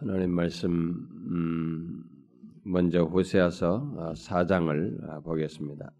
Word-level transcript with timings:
하나님 0.00 0.30
말씀 0.30 0.70
음, 0.70 2.04
먼저 2.62 3.02
호세아서 3.02 4.14
4장을 4.14 5.10
아, 5.10 5.20
보겠습니다. 5.20 5.90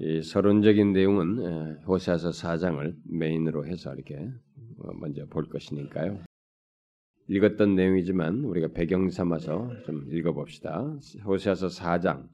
이 0.00 0.20
서론적인 0.20 0.92
내용은 0.92 1.78
호세아서 1.86 2.30
4장을 2.30 2.94
메인으로 3.08 3.66
해서 3.66 3.94
이렇게 3.94 4.16
어, 4.16 4.92
먼저 5.00 5.24
볼 5.24 5.48
것이니까요. 5.48 6.22
읽었던 7.28 7.74
내용이지만 7.76 8.44
우리가 8.44 8.68
배경 8.74 9.08
삼아서 9.08 9.70
좀 9.86 10.12
읽어봅시다. 10.12 10.98
호세아서 11.24 11.68
4장 11.68 12.28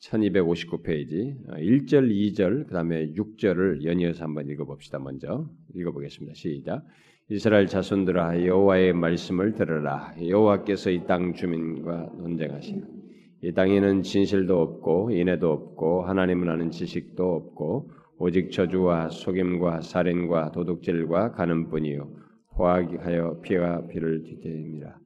1259페이지 0.00 1.46
1절, 1.46 2.10
2절, 2.10 2.66
그 2.66 2.74
다음에 2.74 3.12
6절을 3.12 3.84
연이어서 3.84 4.24
한번 4.24 4.48
읽어봅시다. 4.48 4.98
먼저 4.98 5.48
읽어보겠습니다. 5.76 6.34
시작. 6.34 6.84
이스라엘 7.28 7.66
자손들아 7.66 8.46
여호와의 8.46 8.92
말씀을 8.92 9.54
들으라 9.54 10.14
여호와께서 10.24 10.90
이 10.90 11.06
땅 11.06 11.34
주민과 11.34 12.12
논쟁하시나 12.18 12.86
이 13.42 13.52
땅에는 13.52 14.02
진실도 14.02 14.60
없고 14.60 15.10
인애도 15.10 15.50
없고 15.50 16.02
하나님을 16.02 16.48
아는 16.48 16.70
지식도 16.70 17.24
없고 17.24 17.90
오직 18.18 18.50
저주와 18.52 19.10
속임과 19.10 19.80
살인과 19.80 20.52
도둑질과 20.52 21.32
가는뿐이요 21.32 22.08
포악하여 22.54 23.40
피가 23.42 23.88
피를 23.88 24.22
뒤태입니다. 24.22 24.98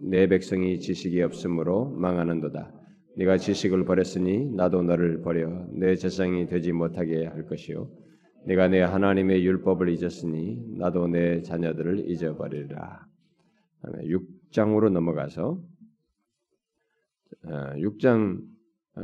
내 0.00 0.26
백성이 0.28 0.78
지식이 0.78 1.20
없으므로 1.20 1.90
망하는도다. 1.90 2.72
네가 3.18 3.38
지식을 3.38 3.84
버렸으니 3.84 4.54
나도 4.54 4.82
너를 4.82 5.20
버려 5.22 5.66
내 5.72 5.94
재상이 5.96 6.46
되지 6.46 6.72
못하게 6.72 7.26
할 7.26 7.44
것이요 7.46 7.88
내가 8.46 8.68
내 8.68 8.80
하나님의 8.80 9.44
율법을 9.44 9.88
잊었으니 9.88 10.76
나도 10.78 11.08
내 11.08 11.42
자녀들을 11.42 12.08
잊어버리라. 12.08 13.06
6장으로 13.82 14.90
넘어가서 14.90 15.60
6장 17.44 18.40
어, 18.96 19.02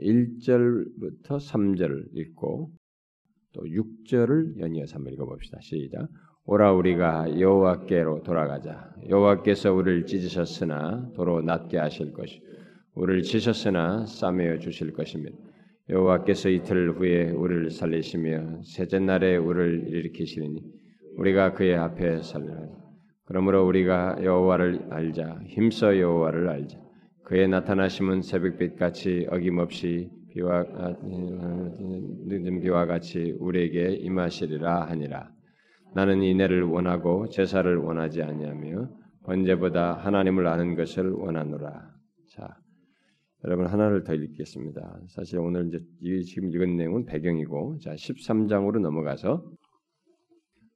1절부터 0.00 1.32
어, 1.32 1.36
3절을 1.36 2.16
읽고 2.16 2.72
또 3.52 3.62
6절을 3.62 4.58
연이어서 4.58 4.96
한번 4.96 5.12
읽어봅시다. 5.12 5.58
시작. 5.60 6.08
오라 6.44 6.72
우리가 6.72 7.38
여호와께로 7.38 8.22
돌아가자. 8.22 8.94
여호와께서 9.08 9.74
우리를 9.74 10.06
찢으셨으나 10.06 11.10
도로 11.14 11.42
낫게 11.42 11.76
하실 11.76 12.12
것이 12.12 12.42
우리를 12.94 13.22
치셨으나 13.22 14.06
싸매어 14.06 14.58
주실 14.60 14.92
것입니다. 14.92 15.36
여호와께서 15.90 16.50
이틀 16.50 16.92
후에 16.92 17.30
우리를 17.30 17.70
살리시며 17.70 18.62
셋째 18.62 18.98
날에 18.98 19.36
우리를 19.36 19.88
일으키시니 19.88 20.62
우리가 21.16 21.54
그의 21.54 21.76
앞에 21.76 22.22
살리라. 22.22 22.68
그러므로 23.24 23.66
우리가 23.66 24.18
여호와를 24.22 24.88
알자 24.90 25.40
힘써 25.46 25.98
여호와를 25.98 26.48
알자. 26.48 26.78
그의 27.24 27.48
나타나심은 27.48 28.22
새벽빛 28.22 28.76
같이 28.76 29.26
어김없이 29.30 30.10
비와 30.30 30.64
늦은 32.26 32.60
비와 32.60 32.86
같이 32.86 33.34
우리에게 33.38 33.96
임하시리라 33.96 34.86
하니라. 34.90 35.30
나는 35.94 36.22
이내를 36.22 36.64
원하고 36.64 37.28
제사를 37.28 37.74
원하지 37.76 38.22
아니하며 38.22 38.90
번제보다 39.24 39.94
하나님을 39.94 40.46
아는 40.46 40.74
것을 40.74 41.10
원하노라. 41.10 41.90
자, 42.30 42.56
여러분 43.44 43.66
하나를 43.66 44.02
더 44.02 44.14
읽겠습니다. 44.14 45.00
사실 45.10 45.38
오늘 45.38 45.68
이제 45.68 45.78
이 46.00 46.24
지금 46.24 46.48
읽은 46.50 46.76
내용은 46.76 47.04
배경이고 47.04 47.78
자 47.78 47.94
13장으로 47.94 48.80
넘어가서 48.80 49.48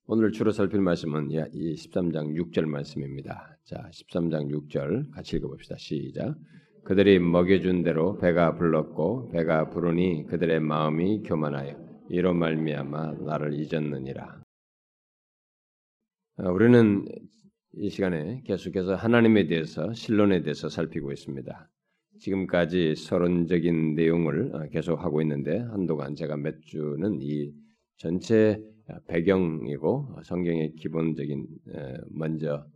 오늘 0.07 0.31
주로 0.31 0.53
살필 0.53 0.81
말씀은 0.81 1.31
이 1.33 1.75
13장 1.75 2.37
6절 2.37 2.67
말씀입니다. 2.67 3.57
자 3.65 3.91
13장 3.91 4.49
6절 4.49 5.11
같이 5.11 5.37
읽어봅시다. 5.37 5.75
시작. 5.77 6.37
그들이 6.85 7.19
먹여준 7.19 7.83
대로 7.83 8.17
배가 8.19 8.55
불렀고 8.55 9.31
배가 9.31 9.71
부르니 9.71 10.27
그들의 10.27 10.61
마음이 10.61 11.25
교만하여 11.25 11.77
이로 12.11 12.33
말미암아 12.33 13.15
나를 13.25 13.55
잊었느니라. 13.55 14.41
아, 16.37 16.49
우리는 16.49 17.05
이 17.75 17.91
시간에 17.91 18.43
계속해서 18.45 18.95
하나님에 18.95 19.49
대해서 19.49 19.93
신론에 19.95 20.43
대해서 20.43 20.69
살피고 20.69 21.11
있습니다. 21.11 21.69
지금까지 22.19 22.95
서론적인 22.97 23.95
내용을 23.95 24.55
어, 24.55 24.69
계속 24.71 25.03
하고 25.03 25.23
있는데 25.23 25.59
한동안 25.59 26.15
제가 26.15 26.37
몇 26.37 26.61
주는 26.63 27.19
이 27.21 27.53
전체 27.97 28.61
배경이고 29.07 30.19
성경의 30.25 30.75
기본적인 30.75 31.47
먼저 32.11 32.67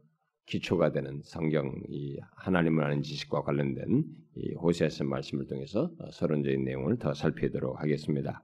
기초가 0.47 0.93
되는 0.93 1.21
성경 1.25 1.75
이 1.89 2.19
하나님을 2.37 2.85
아는 2.85 3.03
지식과 3.03 3.43
관련된 3.43 4.05
이 4.37 4.55
호세아서 4.55 5.05
말씀을 5.05 5.47
통해서 5.47 5.91
어, 5.99 6.11
서론적인 6.11 6.65
내용을 6.65 6.99
더 6.99 7.13
살피도록 7.15 7.81
하겠습니다. 7.81 8.43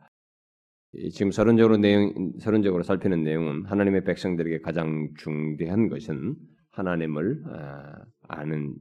지금 1.12 1.30
서론적으로 1.30 1.78
내용 1.78 2.32
서론적으로 2.38 2.82
살피는 2.82 3.22
내용은 3.22 3.64
하나님의 3.64 4.04
백성들에게 4.04 4.60
가장 4.60 5.08
중대한 5.16 5.88
것은 5.88 6.36
하나님을 6.72 7.44
아, 7.46 8.04
아는 8.28 8.74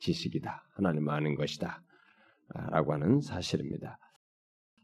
지식이다. 0.00 0.66
하나님 0.74 1.08
아는 1.08 1.34
것이다. 1.34 1.82
라고 2.70 2.92
하는 2.92 3.20
사실입니다. 3.20 3.98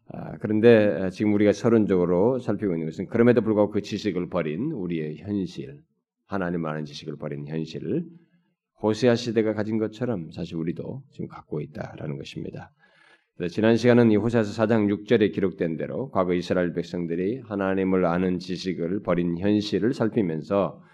아, 0.09 0.37
그런데 0.39 1.11
지금 1.11 1.33
우리가 1.35 1.53
서론적으로 1.53 2.39
살피고 2.39 2.75
있는 2.75 2.87
것은 2.87 3.07
그럼에도 3.07 3.41
불구하고 3.41 3.73
그 3.73 3.83
지식을 3.83 4.29
버린 4.29 4.73
우리의 4.73 5.19
현실, 5.19 5.81
하나님 6.27 6.67
아는 6.67 6.85
지식을 6.85 7.17
버린 7.17 7.47
현실을 7.47 8.05
호세아 8.83 9.15
시대가 9.15 9.55
가진 9.55 9.79
것처럼 9.79 10.31
사실 10.33 10.57
우리도 10.57 11.05
지금 11.13 11.29
갖고 11.29 11.61
있다라는 11.61 12.19
것입니다. 12.19 12.73
지난 13.49 13.77
시간은 13.77 14.11
이 14.11 14.17
호세아서 14.17 14.51
4장 14.63 14.93
6절에 14.93 15.33
기록된 15.33 15.77
대로 15.77 16.11
과거 16.11 16.35
이스라엘 16.35 16.73
백성들이 16.73 17.41
하나님을 17.47 18.05
아는 18.05 18.39
지식을 18.39 19.03
버린 19.03 19.39
현실을 19.39 19.95
살피면서 19.95 20.83
아, 20.83 20.92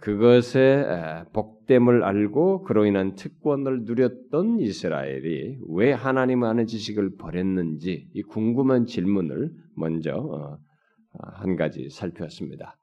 그것의 0.00 1.24
복됨을 1.32 2.02
알고 2.02 2.62
그로 2.64 2.84
인한 2.84 3.14
특권을 3.14 3.84
누렸던 3.84 4.58
이스라엘이 4.60 5.58
왜 5.68 5.92
하나님을 5.92 6.48
아는 6.48 6.66
지식을 6.66 7.16
버렸는지 7.16 8.08
이 8.12 8.22
궁금한 8.22 8.86
질문을 8.86 9.52
먼저 9.76 10.16
어, 10.16 10.58
한 11.12 11.56
가지 11.56 11.88
살폈습니다. 11.90 12.76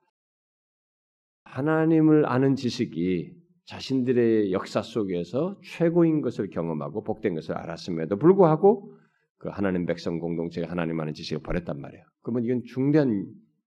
하나님을 1.43 2.25
아는 2.25 2.55
지식이 2.55 3.31
자신들의 3.65 4.51
역사 4.51 4.81
속에서 4.81 5.57
최고인 5.63 6.21
것을 6.21 6.49
경험하고 6.49 7.03
복된 7.03 7.35
것을 7.35 7.55
알았음에도 7.55 8.17
불구하고 8.17 8.95
그 9.37 9.49
하나님 9.49 9.85
백성 9.85 10.19
공동체가 10.19 10.69
하나님 10.69 10.99
아는 10.99 11.13
지식을 11.13 11.41
버렸단 11.43 11.79
말이에요. 11.81 12.03
그러면 12.21 12.43
이건 12.45 12.61
중대한 12.65 13.25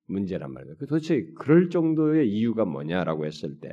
문제란 0.08 0.52
말이에요. 0.52 0.76
그 0.78 0.86
도대체 0.86 1.24
그럴 1.36 1.70
정도의 1.70 2.28
이유가 2.28 2.64
뭐냐라고 2.64 3.26
했을 3.26 3.58
때 3.60 3.68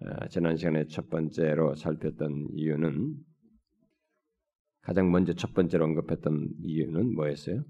어, 0.00 0.28
지난 0.28 0.56
시간에 0.56 0.86
첫 0.86 1.08
번째로 1.08 1.74
살폈던 1.74 2.48
이유는 2.52 3.14
가장 4.82 5.10
먼저 5.10 5.32
첫 5.34 5.52
번째로 5.52 5.84
언급했던 5.84 6.50
이유는 6.62 7.14
뭐였어요? 7.14 7.64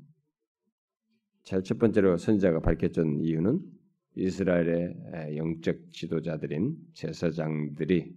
제일 1.44 1.62
첫 1.62 1.78
번째로 1.78 2.16
선자가 2.16 2.60
밝혔던 2.60 3.20
이유는 3.20 3.60
이스라엘의 4.16 5.36
영적 5.36 5.92
지도자들인 5.92 6.76
제사장들이 6.94 8.12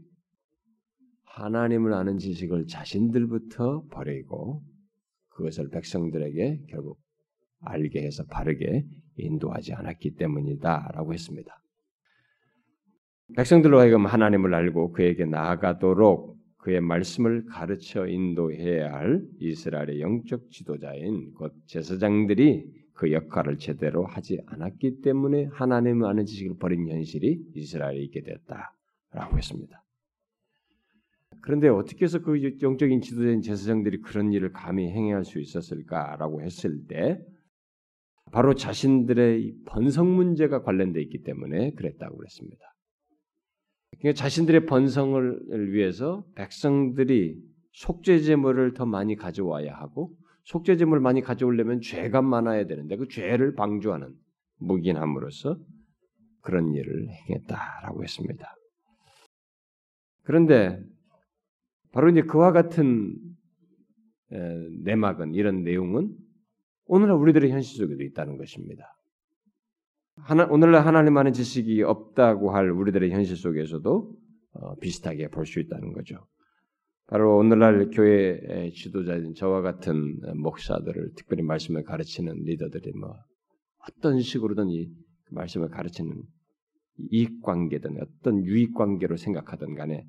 하나님을 1.26 1.94
아는 1.94 2.18
지식을 2.18 2.68
자신들부터 2.68 3.86
버리고 3.92 4.64
그것을 5.30 5.70
백성들에게 5.70 6.66
결국 6.70 7.00
알게 7.62 8.02
해서 8.02 8.26
바르게 8.26 8.86
인도하지 9.22 9.74
않았기 9.74 10.16
때문이다라고 10.16 11.14
했습니다. 11.14 11.62
백성들로 13.36 13.80
하여금 13.80 14.06
하나님을 14.06 14.54
알고 14.54 14.92
그에게 14.92 15.26
나아가도록 15.26 16.38
그의 16.58 16.82
말씀을 16.82 17.46
가르쳐 17.46 18.06
인도해야 18.06 18.92
할 18.92 19.22
이스라엘의 19.40 20.02
영적 20.02 20.50
지도자인 20.52 21.34
곧 21.34 21.54
제사장들이 21.68 22.66
그 22.94 23.14
역할을 23.14 23.58
제대로 23.58 24.06
하지 24.06 24.42
않았기 24.46 25.02
때문에 25.02 25.46
하나님을 25.54 26.06
아는 26.06 26.26
지식을 26.26 26.58
버린 26.58 26.90
현실이 26.90 27.40
이스라엘에 27.56 28.00
있게 28.00 28.24
됐다라고 28.24 29.38
했습니다. 29.38 29.82
그런데 31.42 31.70
어떻게 31.70 32.04
해서 32.04 32.20
그 32.20 32.58
영적인 32.62 33.00
지도자인 33.00 33.42
제사장들이 33.42 34.02
그런 34.02 34.34
일을 34.34 34.52
감히 34.52 34.90
행할 34.90 35.24
수 35.24 35.40
있었을까라고 35.40 36.42
했을 36.42 36.86
때 36.88 37.24
바로 38.32 38.54
자신들의 38.54 39.56
번성 39.66 40.16
문제가 40.16 40.62
관련되어 40.62 41.02
있기 41.04 41.24
때문에 41.24 41.72
그랬다고 41.72 42.18
그랬습니다. 42.18 42.64
그러니까 43.98 44.22
자신들의 44.22 44.66
번성을 44.66 45.72
위해서 45.74 46.24
백성들이 46.36 47.38
속죄 47.72 48.22
제물을 48.22 48.74
더 48.74 48.86
많이 48.86 49.16
가져와야 49.16 49.74
하고 49.76 50.16
속죄 50.44 50.78
제물을 50.78 51.02
많이 51.02 51.22
가져오려면 51.22 51.82
죄가 51.82 52.22
많아야 52.22 52.66
되는데 52.66 52.98
그 52.98 53.08
죄를 53.08 53.56
방조하는 53.56 54.14
무기함으로써 54.58 55.58
그런 56.42 56.74
일을 56.74 57.10
행했다라고 57.10 58.04
했습니다. 58.04 58.56
그런데 60.24 60.80
바로 61.92 62.10
이제 62.10 62.22
그와 62.22 62.52
같은 62.52 63.16
내막은 64.84 65.34
이런 65.34 65.64
내용은 65.64 66.16
오늘날 66.92 67.18
우리들의 67.18 67.52
현실 67.52 67.78
속에도 67.78 68.04
있다는 68.04 68.38
것입니다. 68.38 68.84
하나, 70.16 70.46
오늘날 70.46 70.86
하나님만의 70.88 71.34
지식이 71.34 71.84
없다고 71.84 72.52
할 72.52 72.72
우리들의 72.72 73.12
현실 73.12 73.38
속에서도 73.38 74.16
어, 74.54 74.76
비슷하게 74.78 75.30
볼 75.30 75.46
수 75.46 75.60
있다는 75.60 75.94
거죠. 75.94 76.26
바로 77.06 77.38
오늘날 77.38 77.90
교회 77.92 78.72
지도자인 78.76 79.34
저와 79.36 79.62
같은 79.62 80.20
목사들을 80.42 81.12
특별히 81.16 81.44
말씀을 81.44 81.84
가르치는 81.84 82.44
리더들이 82.44 82.92
뭐 82.94 83.16
어떤 83.88 84.20
식으로든 84.20 84.70
이 84.70 84.90
말씀을 85.32 85.70
가르치는 85.70 86.12
이익 87.12 87.42
관계든 87.44 87.98
어떤 88.02 88.44
유익 88.46 88.74
관계로 88.74 89.16
생각하든 89.16 89.76
간에 89.76 90.06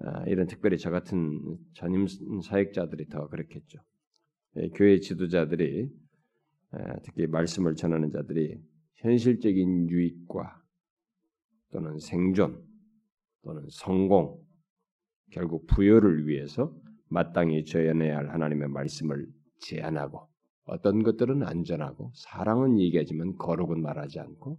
아, 0.00 0.24
이런 0.26 0.46
특별히 0.48 0.78
저 0.78 0.90
같은 0.90 1.40
전임 1.74 2.06
사역자들이 2.42 3.06
더 3.06 3.28
그렇겠죠. 3.28 3.78
예, 4.56 4.68
교회 4.70 4.98
지도자들이 4.98 5.88
아, 5.88 6.07
특히 7.04 7.26
말씀을 7.26 7.74
전하는 7.74 8.10
자들이 8.10 8.60
현실적인 8.96 9.88
유익과 9.88 10.62
또는 11.70 11.98
생존 11.98 12.62
또는 13.42 13.66
성공 13.70 14.42
결국 15.30 15.66
부여를 15.66 16.26
위해서 16.26 16.74
마땅히 17.08 17.64
전해야 17.64 18.16
할 18.16 18.30
하나님의 18.30 18.68
말씀을 18.68 19.26
제안하고 19.60 20.28
어떤 20.64 21.02
것들은 21.02 21.42
안전하고 21.42 22.12
사랑은 22.14 22.78
얘기하지만 22.78 23.36
거룩은 23.36 23.80
말하지 23.80 24.20
않고 24.20 24.58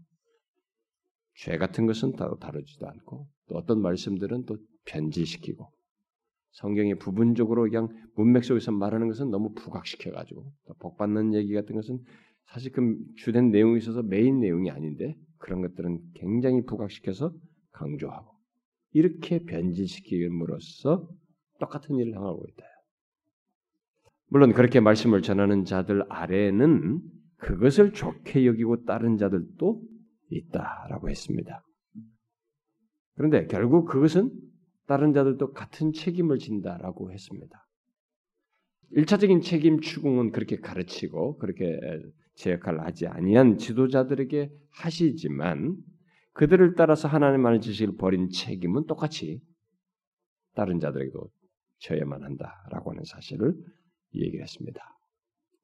죄 1.36 1.58
같은 1.58 1.86
것은 1.86 2.14
다루지도 2.14 2.88
않고 2.88 3.30
또 3.48 3.56
어떤 3.56 3.82
말씀들은 3.82 4.46
또 4.46 4.58
변질시키고 4.86 5.72
성경의 6.51 6.96
부분적으로 6.96 7.63
그냥 7.63 7.90
문맥 8.16 8.44
속에서 8.44 8.72
말하는 8.72 9.07
것은 9.07 9.30
너무 9.30 9.54
부각시켜 9.54 10.12
가지고 10.12 10.51
복 10.80 10.98
받는 10.98 11.34
얘기 11.34 11.54
같은 11.54 11.75
것은 11.75 12.00
사실 12.48 12.72
그 12.72 12.98
주된 13.18 13.51
내용이 13.51 13.78
있어서 13.78 14.01
메인 14.01 14.40
내용이 14.40 14.72
아닌데 14.72 15.16
그런 15.38 15.62
것들은 15.62 16.00
굉장히 16.16 16.66
부각시켜서 16.66 17.34
강조하고 17.72 18.31
이렇게 18.92 19.44
변질시킴으로써 19.46 21.07
똑같은 21.60 21.96
일을 21.98 22.13
행하고 22.13 22.44
있다. 22.50 22.66
물론 24.28 24.54
그렇게 24.54 24.80
말씀을 24.80 25.22
전하는 25.22 25.66
자들 25.66 26.04
아래에는 26.10 27.02
그것을 27.38 27.94
좋게 27.94 28.45
여기고 28.45 28.86
따른 28.86 29.18
자들도 29.18 29.81
있다라고 30.30 31.10
했습니다. 31.10 31.63
그런데 33.16 33.48
결국 33.48 33.86
그것은 33.86 34.31
다른 34.90 35.14
자들도 35.14 35.54
같은 35.54 35.94
책임을 35.94 36.40
진다라고 36.40 37.12
했습니다. 37.12 37.64
일차적인 38.90 39.42
책임 39.42 39.82
추궁은 39.82 40.32
그렇게 40.32 40.56
가르치고 40.56 41.38
그렇게 41.38 41.80
제 42.34 42.54
역할을 42.54 42.82
하지 42.82 43.06
아니한 43.06 43.60
지도자들에게 43.60 44.50
하시지만 44.72 45.78
그들을 46.34 46.74
따라서 46.74 47.08
하나님만의 47.08 47.62
지식을 47.62 47.98
버린 47.98 48.32
책임은 48.32 48.88
똑같이 48.88 49.44
다른 50.56 50.80
자들에게도 50.80 51.30
져야만 51.82 52.24
한다라고 52.24 52.90
하는 52.90 53.04
사실을 53.04 53.54
얘기를 54.16 54.42
했습니다. 54.42 54.82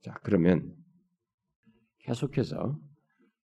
자, 0.03 0.13
그러면 0.21 0.71
계속해서 2.01 2.79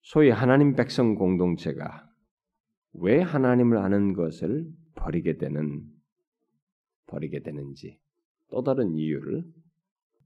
소위 0.03 0.29
하나님 0.29 0.75
백성 0.75 1.15
공동체가 1.15 2.06
왜 2.93 3.23
하나님을 3.23 3.79
아는 3.79 4.12
것을 4.12 4.67
버리게 5.00 5.38
되는 5.38 5.82
버리게 7.06 7.41
되는지 7.41 7.99
또 8.50 8.62
다른 8.62 8.94
이유를 8.94 9.44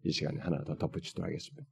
이 0.05 0.11
시간에 0.11 0.38
하나 0.41 0.62
더 0.65 0.76
덧붙이도록 0.76 1.26
하겠습니다. 1.26 1.67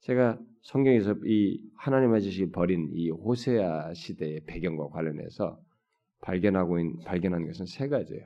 제가 0.00 0.38
성경에서 0.62 1.16
이 1.24 1.62
하나님의 1.76 2.22
지식을 2.22 2.52
버린 2.52 2.90
이 2.92 3.10
호세아 3.10 3.94
시대의 3.94 4.40
배경과 4.46 4.88
관련해서 4.88 5.60
발견하고 6.20 6.78
있는, 6.78 6.98
발견한 7.04 7.46
것은 7.46 7.66
세 7.66 7.88
가지예요. 7.88 8.24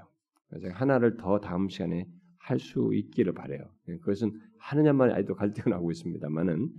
제가 0.60 0.74
하나를 0.74 1.16
더 1.16 1.38
다음 1.40 1.68
시간에 1.68 2.08
할 2.38 2.58
수 2.58 2.90
있기를 2.92 3.32
바래요. 3.32 3.64
그것은 3.86 4.38
하느냐만 4.58 5.10
아직도 5.10 5.34
갈등을 5.34 5.76
하고 5.76 5.90
있습니다만은 5.90 6.70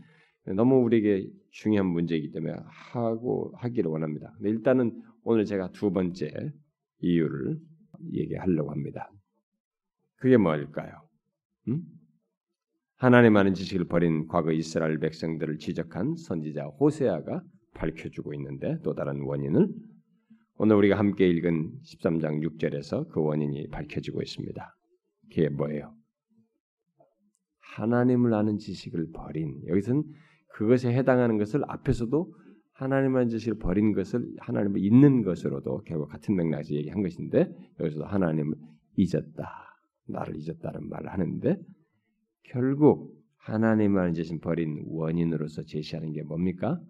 너무 0.56 0.76
우리에게 0.84 1.28
중요한 1.50 1.88
문제이기 1.88 2.32
때문에 2.32 2.54
하고 2.66 3.52
하기를 3.56 3.90
원합니다. 3.90 4.32
근데 4.38 4.50
일단은 4.50 5.02
오늘 5.24 5.46
제가 5.46 5.72
두 5.72 5.92
번째 5.92 6.54
이유를 7.00 7.58
얘기하려고 8.14 8.72
합니다. 8.72 9.10
그게 10.18 10.38
뭘까요? 10.38 10.92
음? 11.68 11.82
하나님 12.98 13.36
아는 13.36 13.54
지식을 13.54 13.86
버린 13.86 14.28
과거 14.28 14.52
이스라엘 14.52 15.00
백성들을 15.00 15.58
지적한 15.58 16.16
선지자 16.16 16.66
호세아가 16.80 17.44
밝혀주고 17.74 18.34
있는데 18.36 18.78
또 18.84 18.94
다른 18.94 19.22
원인을 19.22 19.68
오늘 20.58 20.78
우리가 20.78 20.98
함께 20.98 21.28
읽은 21.28 21.82
13장 21.84 22.42
6절에서 22.42 23.10
그 23.10 23.22
원인이 23.22 23.68
밝혀지고 23.70 24.22
있습니다. 24.22 24.76
그게 25.30 25.50
뭐예요? 25.50 25.94
하나님을 27.60 28.34
아는 28.34 28.58
지식을 28.58 29.12
버린 29.12 29.62
여기서는 29.68 30.04
그것에 30.54 30.94
해당하는 30.94 31.38
것을 31.38 31.64
앞에서도 31.68 32.34
하나님의 32.76 33.30
지식을 33.30 33.58
버린 33.60 33.94
것을 33.94 34.26
하나님을 34.40 34.84
잊는 34.84 35.24
것으로도 35.24 35.84
결국 35.86 36.10
같은 36.10 36.36
맥락에서 36.36 36.74
얘기한 36.74 37.02
것인데 37.02 37.50
여기서도 37.80 38.06
하나님을 38.06 38.56
잊었다. 38.98 39.80
나를 40.08 40.36
잊었다는 40.36 40.90
말을 40.90 41.12
하는데 41.12 41.58
결국 42.44 43.16
하나님을 43.38 44.14
지신 44.14 44.40
버린 44.40 44.84
원인으로서 44.88 45.64
제시하는 45.64 46.12
게 46.12 46.24
뭡니까? 46.24 46.82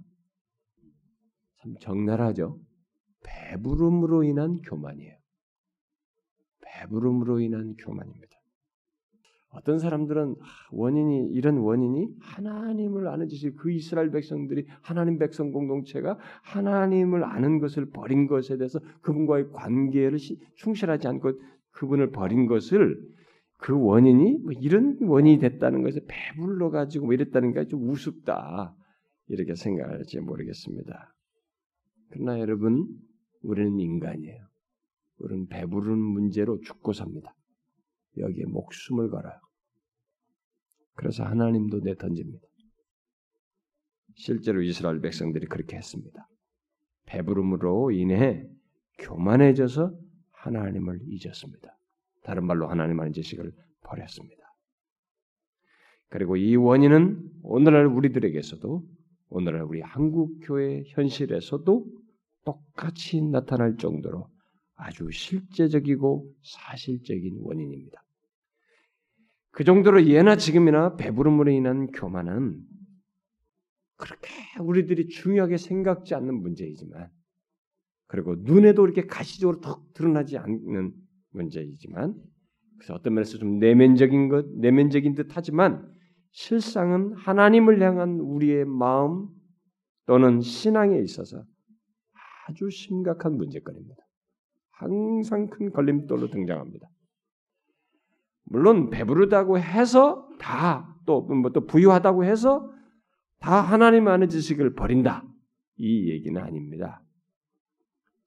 참 1.62 1.76
적나라하죠. 1.80 2.60
배부름으로 3.24 4.24
인한 4.24 4.62
교만이에요. 4.62 5.16
배부름으로 6.62 7.40
인한 7.40 7.76
교만입니다. 7.78 8.35
어떤 9.56 9.80
사람들은 9.80 10.36
원인이 10.72 11.30
이런 11.32 11.58
원인이 11.58 12.08
하나님을 12.20 13.08
아는 13.08 13.28
지식 13.28 13.56
그 13.56 13.72
이스라엘 13.72 14.12
백성들이 14.12 14.66
하나님 14.82 15.18
백성 15.18 15.52
공동체가 15.52 16.18
하나님을 16.44 17.24
아는 17.24 17.60
것을 17.60 17.90
버린 17.90 18.28
것에 18.28 18.58
대해서 18.58 18.80
그분과의 19.02 19.52
관계를 19.52 20.18
충실하지 20.56 21.08
않고 21.08 21.34
그분을 21.72 22.12
버린 22.12 22.48
것을 22.48 22.98
그 23.58 23.74
원인이 23.80 24.40
뭐 24.44 24.52
이런 24.52 24.98
원인이 25.02 25.40
됐다는 25.40 25.84
것을 25.84 26.02
배불러 26.08 26.70
가지고 26.70 27.06
뭐 27.06 27.14
이랬다는 27.14 27.54
게 27.54 27.66
좀 27.66 27.90
우습다 27.90 28.76
이렇게 29.28 29.56
생각할지 29.56 30.20
모르겠습니다. 30.20 31.16
그러나 32.10 32.40
여러분 32.40 32.88
우리는 33.42 33.80
인간이에요. 33.80 34.46
우리는 35.18 35.48
배부른 35.48 35.98
문제로 35.98 36.60
죽고 36.60 36.94
삽니다. 36.94 37.34
여기에 38.18 38.46
목숨을 38.46 39.10
걸어요. 39.10 39.45
그래서 40.96 41.24
하나님도 41.24 41.82
내던집니다. 41.82 42.46
실제로 44.16 44.62
이스라엘 44.62 45.02
백성들이 45.02 45.48
그렇게 45.48 45.76
했습니다. 45.76 46.28
배부름으로 47.06 47.92
인해 47.92 48.48
교만해져서 49.00 49.94
하나님을 50.32 51.02
잊었습니다. 51.08 51.78
다른 52.24 52.46
말로 52.46 52.68
하나님 52.68 53.00
안 53.00 53.12
지식을 53.12 53.52
버렸습니다. 53.84 54.44
그리고 56.10 56.38
이 56.38 56.56
원인은 56.56 57.30
오늘날 57.44 57.88
우리들에게서도 57.88 58.84
오늘날 59.30 59.64
우리 59.64 59.82
한국 59.82 60.40
교회 60.44 60.84
현실에서도 60.88 61.86
똑같이 62.46 63.22
나타날 63.22 63.76
정도로 63.78 64.30
아주 64.76 65.10
실제적이고 65.12 66.32
사실적인 66.44 67.40
원인입니다. 67.42 68.05
그 69.56 69.64
정도로 69.64 70.06
예나 70.08 70.36
지금이나 70.36 70.98
배부름으로 70.98 71.50
인한 71.50 71.88
교만은 71.88 72.60
그렇게 73.96 74.30
우리들이 74.60 75.08
중요하게 75.08 75.56
생각지 75.56 76.14
않는 76.14 76.42
문제이지만 76.42 77.10
그리고 78.08 78.36
눈에도 78.38 78.84
이렇게 78.84 79.08
가시적으로 79.08 79.62
턱 79.62 79.94
드러나지 79.94 80.38
않는 80.38 80.92
문제이지만 81.32 82.22
그래서 82.78 82.96
어떤 82.96 83.14
면에서 83.14 83.38
좀 83.38 83.60
내면적인 83.60 84.28
것 84.28 84.46
내면적인 84.58 85.16
듯 85.16 85.30
하지만 85.32 85.90
실상은 86.32 87.14
하나님을 87.14 87.82
향한 87.82 88.20
우리의 88.20 88.66
마음 88.66 89.30
또는 90.06 90.42
신앙에 90.42 91.00
있어서 91.00 91.46
아주 92.46 92.70
심각한 92.70 93.38
문제거리입니다. 93.38 94.04
항상 94.72 95.50
큰 95.50 95.72
걸림돌로 95.72 96.30
등장합니다. 96.30 96.90
물론 98.46 98.90
배부르다고 98.90 99.60
해서 99.60 100.28
다또 100.40 101.22
뭐또 101.22 101.60
뭐 101.60 101.66
부유하다고 101.68 102.26
해서 102.26 102.72
다 103.40 103.62
하나님 103.62 104.08
안의 104.08 104.30
지식을 104.30 104.76
버린다 104.76 105.24
이 105.78 106.10
얘기는 106.10 106.40
아닙니다. 106.42 107.02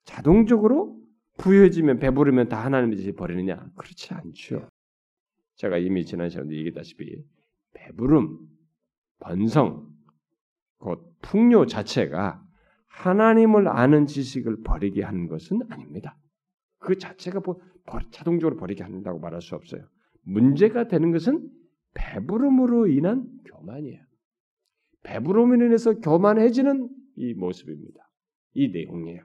자동적으로 0.04 0.98
부여해지면 1.38 1.98
배부르면 1.98 2.48
다 2.48 2.64
하나님의 2.64 2.96
뜻이 2.96 3.12
버리느냐? 3.12 3.70
그렇지 3.76 4.14
않죠. 4.14 4.68
제가 5.56 5.78
이미 5.78 6.04
지난 6.04 6.30
시간에 6.30 6.50
얘기했다시피 6.50 7.24
배부름, 7.74 8.38
번성, 9.20 9.88
곧 10.78 11.16
풍요 11.22 11.66
자체가 11.66 12.42
하나님을 12.86 13.68
아는 13.68 14.06
지식을 14.06 14.62
버리게 14.62 15.02
하는 15.02 15.28
것은 15.28 15.60
아닙니다. 15.70 16.16
그 16.78 16.98
자체가 16.98 17.40
뭐 17.44 17.60
자동적으로 18.10 18.56
버리게 18.56 18.82
한다고 18.82 19.18
말할 19.18 19.40
수 19.40 19.54
없어요. 19.54 19.86
문제가 20.22 20.88
되는 20.88 21.12
것은 21.12 21.48
배부름으로 21.94 22.86
인한 22.88 23.26
교만이에요. 23.44 24.02
배부름으로 25.02 25.66
인해서 25.66 25.94
교만해지는 25.94 26.88
이 27.16 27.34
모습입니다. 27.34 28.10
이 28.54 28.68
내용이에요. 28.68 29.22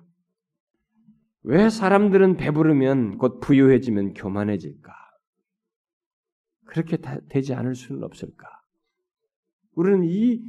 왜 1.44 1.70
사람들은 1.70 2.38
배부르면 2.38 3.18
곧 3.18 3.40
부유해지면 3.40 4.14
교만해질까? 4.14 4.94
그렇게 6.66 6.98
되지 7.30 7.54
않을 7.54 7.76
수는 7.76 8.04
없을까? 8.04 8.48
우리는 9.76 10.04
이 10.06 10.42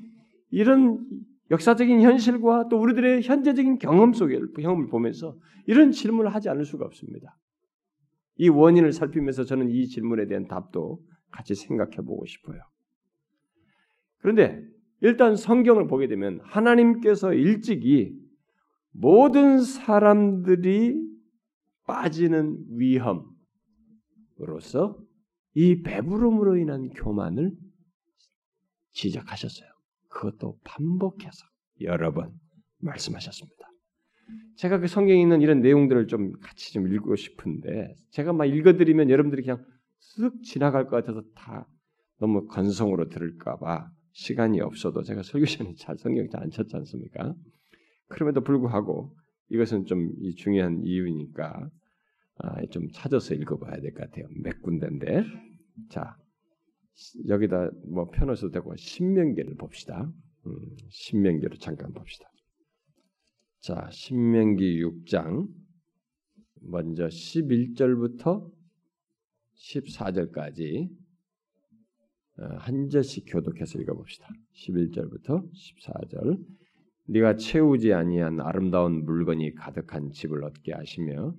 이런 0.50 1.04
역사적인 1.50 2.00
현실과 2.00 2.68
또 2.68 2.80
우리들의 2.80 3.22
현재적인 3.22 3.78
경험 3.78 4.12
속에 4.12 4.38
경험을 4.56 4.88
보면서 4.88 5.36
이런 5.66 5.90
질문을 5.90 6.32
하지 6.34 6.48
않을 6.48 6.64
수가 6.64 6.84
없습니다. 6.86 7.36
이 8.36 8.48
원인을 8.48 8.92
살피면서 8.92 9.44
저는 9.44 9.70
이 9.70 9.86
질문에 9.86 10.26
대한 10.26 10.48
답도 10.48 11.00
같이 11.30 11.54
생각해 11.54 11.96
보고 11.98 12.26
싶어요. 12.26 12.60
그런데 14.18 14.62
일단 15.00 15.36
성경을 15.36 15.86
보게 15.86 16.08
되면 16.08 16.40
하나님께서 16.42 17.34
일찍이 17.34 18.18
모든 18.92 19.60
사람들이 19.60 20.98
빠지는 21.86 22.58
위험으로서 24.38 24.98
이 25.54 25.82
배부름으로 25.82 26.56
인한 26.56 26.88
교만을 26.90 27.52
지적하셨어요. 28.92 29.68
그것도 30.08 30.58
반복해서 30.64 31.44
여러 31.80 32.12
번 32.12 32.32
말씀하셨습니다. 32.78 33.73
제가 34.56 34.78
그 34.78 34.86
성경에 34.86 35.20
있는 35.20 35.40
이런 35.42 35.60
내용들을 35.60 36.06
좀 36.06 36.32
같이 36.40 36.72
좀 36.72 36.92
읽고 36.92 37.16
싶은데 37.16 37.94
제가 38.10 38.32
막 38.32 38.46
읽어드리면 38.46 39.10
여러분들이 39.10 39.42
그냥 39.42 39.64
쓱 40.16 40.42
지나갈 40.42 40.84
것 40.84 40.96
같아서 40.96 41.22
다 41.34 41.66
너무 42.20 42.46
건성으로 42.46 43.08
들을까봐 43.08 43.90
시간이 44.12 44.60
없어도 44.60 45.02
제가 45.02 45.22
설교 45.22 45.46
시간에 45.46 45.74
잘 45.76 45.96
성경 45.98 46.28
잘안 46.28 46.50
쳤지 46.50 46.76
않습니까? 46.76 47.34
그럼에도 48.08 48.42
불구하고 48.42 49.16
이것은 49.50 49.86
좀 49.86 50.10
중요한 50.36 50.82
이유니까 50.84 51.68
아, 52.36 52.66
좀 52.70 52.88
찾아서 52.92 53.34
읽어봐야 53.34 53.80
될 53.80 53.92
것 53.92 54.08
같아요. 54.08 54.26
몇 54.42 54.60
군데인데 54.62 55.24
자 55.90 56.16
여기다 57.28 57.70
뭐 57.88 58.08
펴놓으셔도 58.10 58.52
되고 58.52 58.74
신명기를 58.76 59.56
봅시다. 59.56 60.10
음, 60.46 60.52
신명기를 60.90 61.58
잠깐 61.58 61.92
봅시다. 61.92 62.28
자, 63.64 63.88
신명기 63.90 64.84
6장 64.84 65.48
먼저 66.60 67.06
11절부터 67.06 68.52
14절까지 69.56 70.90
어, 72.40 72.44
한 72.58 72.90
절씩 72.90 73.24
교독해서 73.26 73.80
읽어봅시다. 73.80 74.28
11절부터 74.52 75.50
14절. 75.50 76.44
네가 77.06 77.36
채우지 77.36 77.94
아니한 77.94 78.42
아름다운 78.42 79.06
물건이 79.06 79.54
가득한 79.54 80.12
집을 80.12 80.44
얻게 80.44 80.74
하시며 80.74 81.34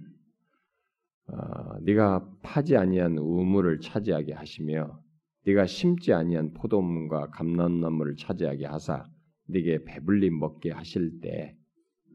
어, 1.27 1.79
네가 1.81 2.27
파지 2.41 2.75
아니한 2.75 3.19
우물을 3.19 3.81
차지하게 3.81 4.33
하시며 4.33 4.99
네가 5.45 5.67
심지 5.67 6.11
아니한 6.11 6.55
포도문과 6.55 7.29
감람나무를 7.29 8.15
차지하게 8.15 8.65
하사 8.65 9.07
네게 9.45 9.83
배불리 9.83 10.31
먹게 10.31 10.71
하실 10.71 11.19
때 11.21 11.55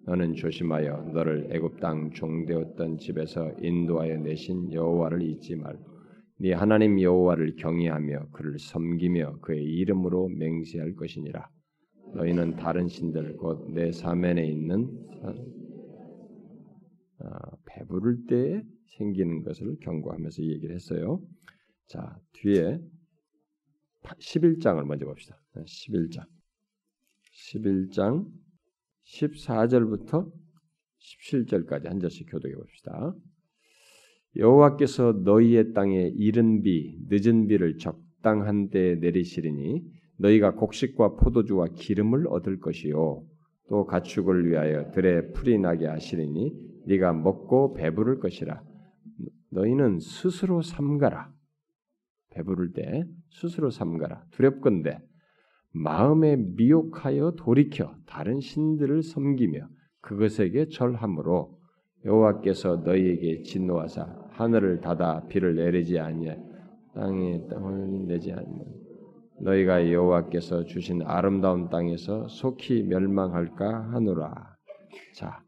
너는 0.06 0.34
조심하여 0.34 1.10
너를 1.12 1.48
애굽 1.50 1.80
땅 1.80 2.10
종되었던 2.10 2.98
집에서 2.98 3.52
인도하여 3.60 4.18
내신 4.18 4.72
여호와를 4.72 5.22
잊지 5.22 5.56
말고 5.56 5.90
네 6.38 6.52
하나님 6.54 7.00
여호와를 7.00 7.56
경외하며 7.56 8.28
그를 8.32 8.58
섬기며 8.58 9.38
그의 9.42 9.62
이름으로 9.64 10.28
맹세할 10.28 10.94
것이니라 10.96 11.48
너희는 12.14 12.56
다른 12.56 12.88
신들 12.88 13.36
곧 13.36 13.68
내 13.72 13.92
사면에 13.92 14.46
있는 14.46 14.88
아, 17.18 17.38
배부를 17.66 18.26
때 18.26 18.62
생기는 18.86 19.42
것을 19.42 19.76
경고하면서 19.80 20.42
얘기를 20.42 20.74
했어요. 20.74 21.20
자 21.86 22.18
뒤에 22.32 22.80
11장을 24.18 24.82
먼저 24.84 25.06
봅시다. 25.06 25.38
11장. 25.66 26.24
11장 27.32 28.26
14절부터 29.18 30.30
17절까지 31.00 31.84
한 31.84 32.00
절씩 32.00 32.30
교독해 32.30 32.54
봅시다. 32.54 33.14
여호와께서 34.36 35.22
너희의 35.24 35.72
땅에 35.72 36.08
이른 36.14 36.62
비, 36.62 36.98
늦은 37.08 37.48
비를 37.48 37.78
적당한 37.78 38.68
때에 38.70 38.96
내리시리니 38.96 39.82
너희가 40.18 40.54
곡식과 40.54 41.16
포도주와 41.16 41.66
기름을 41.74 42.28
얻을 42.28 42.60
것이요 42.60 43.24
또 43.68 43.86
가축을 43.86 44.48
위하여 44.48 44.90
들에 44.92 45.32
풀이 45.32 45.58
나게 45.58 45.86
하시리니 45.86 46.82
네가 46.86 47.12
먹고 47.12 47.74
배부를 47.74 48.20
것이라 48.20 48.62
너희는 49.50 49.98
스스로 50.00 50.62
삼가라 50.62 51.32
배부를 52.30 52.72
때 52.72 53.04
스스로 53.30 53.70
삼가라. 53.70 54.24
두렵건대 54.30 54.98
마음에 55.72 56.36
미혹하여 56.36 57.32
돌이켜 57.36 57.94
다른 58.06 58.40
신들을 58.40 59.02
섬기며 59.02 59.68
그것에게 60.00 60.68
절함으로 60.68 61.58
여호와께서 62.04 62.76
너희에게 62.78 63.42
진노하사 63.42 64.28
하늘을 64.30 64.80
닫아 64.80 65.26
비를 65.28 65.54
내리지 65.54 65.98
아니하 65.98 66.36
땅에 66.94 67.46
땅을 67.48 68.06
내지 68.06 68.32
않는 68.32 68.80
너희가 69.42 69.90
여호와께서 69.90 70.64
주신 70.64 71.02
아름다운 71.02 71.68
땅에서 71.70 72.28
속히 72.28 72.82
멸망할까 72.84 73.92
하노라. 73.92 74.56
자, 75.14 75.42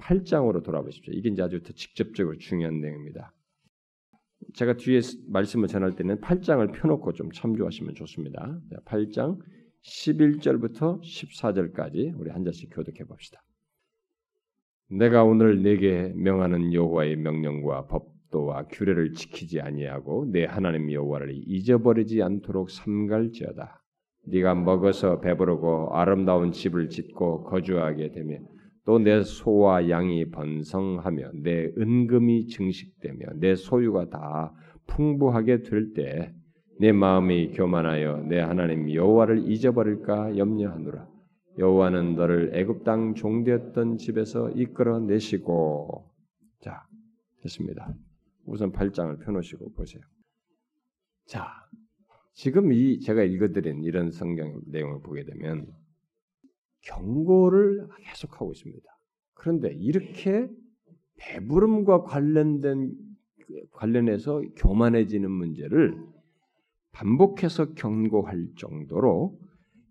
8장으로 0.00 0.64
돌아보십시오. 0.64 1.12
이게 1.14 1.28
이제 1.28 1.42
아주 1.42 1.62
더 1.62 1.72
직접적으로 1.72 2.36
중요한 2.38 2.80
내용입니다. 2.80 3.32
제가 4.54 4.76
뒤에 4.76 5.00
말씀을 5.28 5.68
전할 5.68 5.94
때는 5.94 6.20
8장을 6.20 6.72
펴놓고 6.72 7.12
좀 7.12 7.30
참조하시면 7.30 7.94
좋습니다. 7.94 8.60
8장 8.86 9.38
11절부터 9.82 11.00
14절까지 11.00 12.18
우리 12.18 12.30
한 12.30 12.44
절씩 12.44 12.70
교독해 12.72 13.04
봅시다. 13.04 13.42
내가 14.90 15.24
오늘 15.24 15.62
내게 15.62 16.12
명하는 16.14 16.72
여호와의 16.72 17.16
명령과 17.16 17.86
법도와 17.86 18.68
규례를 18.68 19.12
지키지 19.12 19.60
아니하고 19.60 20.26
내 20.30 20.44
하나님 20.44 20.90
여호와를 20.90 21.30
잊어버리지 21.46 22.22
않도록 22.22 22.70
삼갈지어다. 22.70 23.82
네가 24.26 24.54
먹어서 24.54 25.20
배부르고 25.20 25.94
아름다운 25.94 26.52
집을 26.52 26.88
짓고 26.88 27.44
거주하게 27.44 28.12
되면 28.12 28.46
또내 28.84 29.22
소와 29.22 29.90
양이 29.90 30.30
번성하며 30.30 31.32
내 31.42 31.70
은금이 31.76 32.46
증식되며 32.46 33.26
내 33.36 33.54
소유가 33.54 34.08
다 34.08 34.54
풍부하게 34.86 35.62
될 35.62 35.92
때 35.92 36.34
내 36.80 36.92
마음이 36.92 37.52
교만하여 37.52 38.24
내 38.28 38.38
하나님 38.38 38.92
여호와를 38.92 39.50
잊어버릴까 39.50 40.36
염려하노라. 40.36 41.08
여호와는 41.58 42.14
너를 42.14 42.52
애굽 42.54 42.84
땅 42.84 43.14
종되었던 43.14 43.96
집에서 43.96 44.50
이끌어 44.50 45.00
내시고 45.00 46.08
자 46.60 46.86
됐습니다. 47.42 47.92
우선 48.44 48.70
8장을 48.70 49.24
펴놓으시고 49.24 49.72
보세요. 49.72 50.02
자 51.26 51.48
지금 52.32 52.72
이 52.72 53.00
제가 53.00 53.24
읽어드린 53.24 53.82
이런 53.82 54.12
성경 54.12 54.60
내용을 54.66 55.00
보게 55.02 55.24
되면 55.24 55.66
경고를 56.82 57.88
계속하고 58.04 58.52
있습니다. 58.52 58.88
그런데 59.34 59.72
이렇게 59.72 60.48
배부름과 61.16 62.04
관련된 62.04 62.92
관련해서 63.72 64.42
교만해지는 64.56 65.28
문제를 65.28 65.98
반복해서 66.92 67.74
경고할 67.74 68.48
정도로 68.56 69.38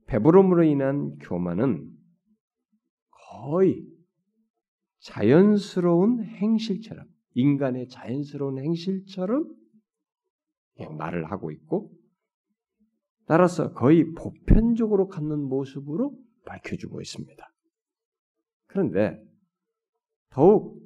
배부름으로 0.08 0.63
인한 0.63 1.18
교만은 1.20 1.89
거의 3.10 3.86
자연스러운 5.00 6.24
행실처럼 6.24 7.06
인간의 7.34 7.88
자연스러운 7.89 8.60
행실처럼 8.60 9.56
말을 10.98 11.32
하고 11.32 11.51
있고 11.51 11.92
따라서 13.25 13.74
거의 13.74 14.13
보편적으로 14.13 15.08
갖는 15.08 15.39
모습으로 15.44 16.18
밝혀주고 16.46 17.01
있습니다. 17.01 17.54
그런데 18.68 19.22
더욱 20.30 20.82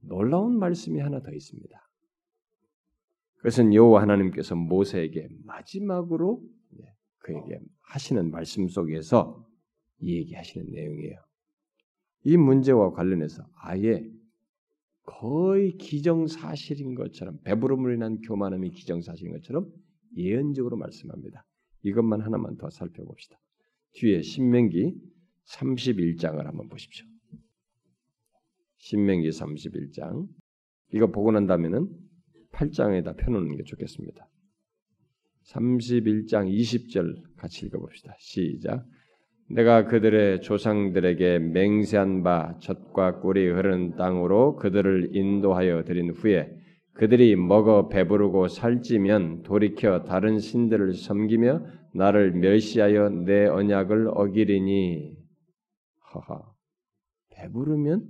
놀라운 0.00 0.58
말씀이 0.58 1.00
하나 1.00 1.20
더 1.20 1.32
있습니다. 1.32 1.81
그것은 3.42 3.74
여호와 3.74 4.02
하나님께서 4.02 4.54
모세에게 4.54 5.28
마지막으로 5.44 6.40
그에게 7.18 7.58
하시는 7.80 8.30
말씀 8.30 8.68
속에서 8.68 9.44
이 9.98 10.16
얘기하시는 10.16 10.70
내용이에요. 10.70 11.16
이 12.24 12.36
문제와 12.36 12.92
관련해서 12.92 13.44
아예 13.56 14.08
거의 15.02 15.76
기정사실인 15.76 16.94
것처럼 16.94 17.40
배부름으로 17.42 17.94
인한 17.94 18.20
교만함이 18.20 18.70
기정사실인 18.70 19.32
것처럼 19.32 19.68
예언적으로 20.16 20.76
말씀합니다. 20.76 21.44
이것만 21.82 22.20
하나만 22.20 22.58
더 22.58 22.70
살펴봅시다. 22.70 23.36
뒤에 23.94 24.22
신명기 24.22 24.94
31장을 25.48 26.40
한번 26.40 26.68
보십시오. 26.68 27.04
신명기 28.76 29.30
31장 29.30 30.28
이거 30.92 31.08
보고 31.08 31.32
난 31.32 31.48
다음에는 31.48 31.88
8장에다 32.52 33.16
펴놓는 33.16 33.56
게 33.56 33.64
좋겠습니다. 33.64 34.28
31장 35.44 36.48
20절 36.48 37.36
같이 37.36 37.66
읽어봅시다. 37.66 38.14
시작. 38.18 38.84
내가 39.50 39.84
그들의 39.86 40.40
조상들에게 40.40 41.38
맹세한 41.40 42.22
바 42.22 42.56
젖과 42.60 43.20
꿀이 43.20 43.48
흐르는 43.48 43.96
땅으로 43.96 44.56
그들을 44.56 45.14
인도하여 45.14 45.84
드린 45.84 46.10
후에 46.10 46.56
그들이 46.94 47.36
먹어 47.36 47.88
배부르고 47.88 48.48
살찌면 48.48 49.42
돌이켜 49.42 50.04
다른 50.04 50.38
신들을 50.38 50.94
섬기며 50.94 51.66
나를 51.94 52.32
멸시하여 52.32 53.10
내 53.10 53.46
언약을 53.46 54.08
어기리니 54.14 55.16
하하 55.98 56.42
배부르면 57.34 58.06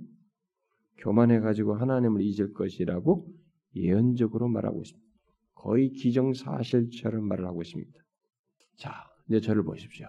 교만해 0.97 1.39
가지고 1.39 1.75
하나님을 1.75 2.21
잊을 2.21 2.53
것이라고 2.53 3.27
예언적으로 3.75 4.47
말하고 4.47 4.81
있습니다. 4.81 5.09
거의 5.55 5.91
기정사실처럼 5.91 7.27
말을 7.27 7.45
하고 7.45 7.61
있습니다. 7.61 7.91
자, 8.77 8.93
이제 9.27 9.39
저를 9.39 9.63
보십시오. 9.63 10.07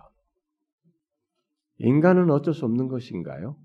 인간은 1.78 2.30
어쩔 2.30 2.54
수 2.54 2.64
없는 2.64 2.88
것인가요? 2.88 3.56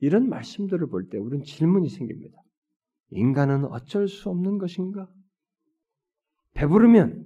이런 0.00 0.28
말씀들을 0.28 0.88
볼 0.88 1.08
때 1.08 1.18
우리는 1.18 1.44
질문이 1.44 1.88
생깁니다. 1.88 2.36
인간은 3.10 3.66
어쩔 3.66 4.08
수 4.08 4.30
없는 4.30 4.58
것인가? 4.58 5.08
배부르면 6.54 7.24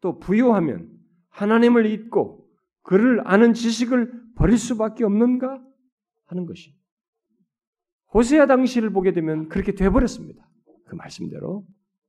또 0.00 0.18
부요하면 0.18 0.90
하나님을 1.28 1.86
잊고 1.86 2.48
그를 2.82 3.26
아는 3.26 3.52
지식을 3.54 4.34
버릴 4.34 4.58
수밖에 4.58 5.04
없는가 5.04 5.62
하는 6.26 6.46
것이 6.46 6.74
호세아 8.12 8.46
당시를 8.46 8.90
보게 8.90 9.12
되면 9.12 9.48
그렇게 9.48 9.72
돼버렸습니다. 9.72 10.49
그 10.90 10.96
말씀대로. 10.96 11.64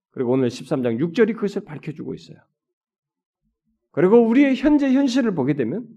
그리고 0.10 0.32
오늘 0.32 0.50
13장 0.50 1.00
6절이 1.00 1.36
그것을 1.36 1.64
밝혀주고 1.64 2.14
있어요. 2.16 2.38
그리고 3.92 4.18
우리의 4.28 4.56
현재 4.56 4.92
현실을 4.92 5.36
보게 5.36 5.54
되면 5.54 5.88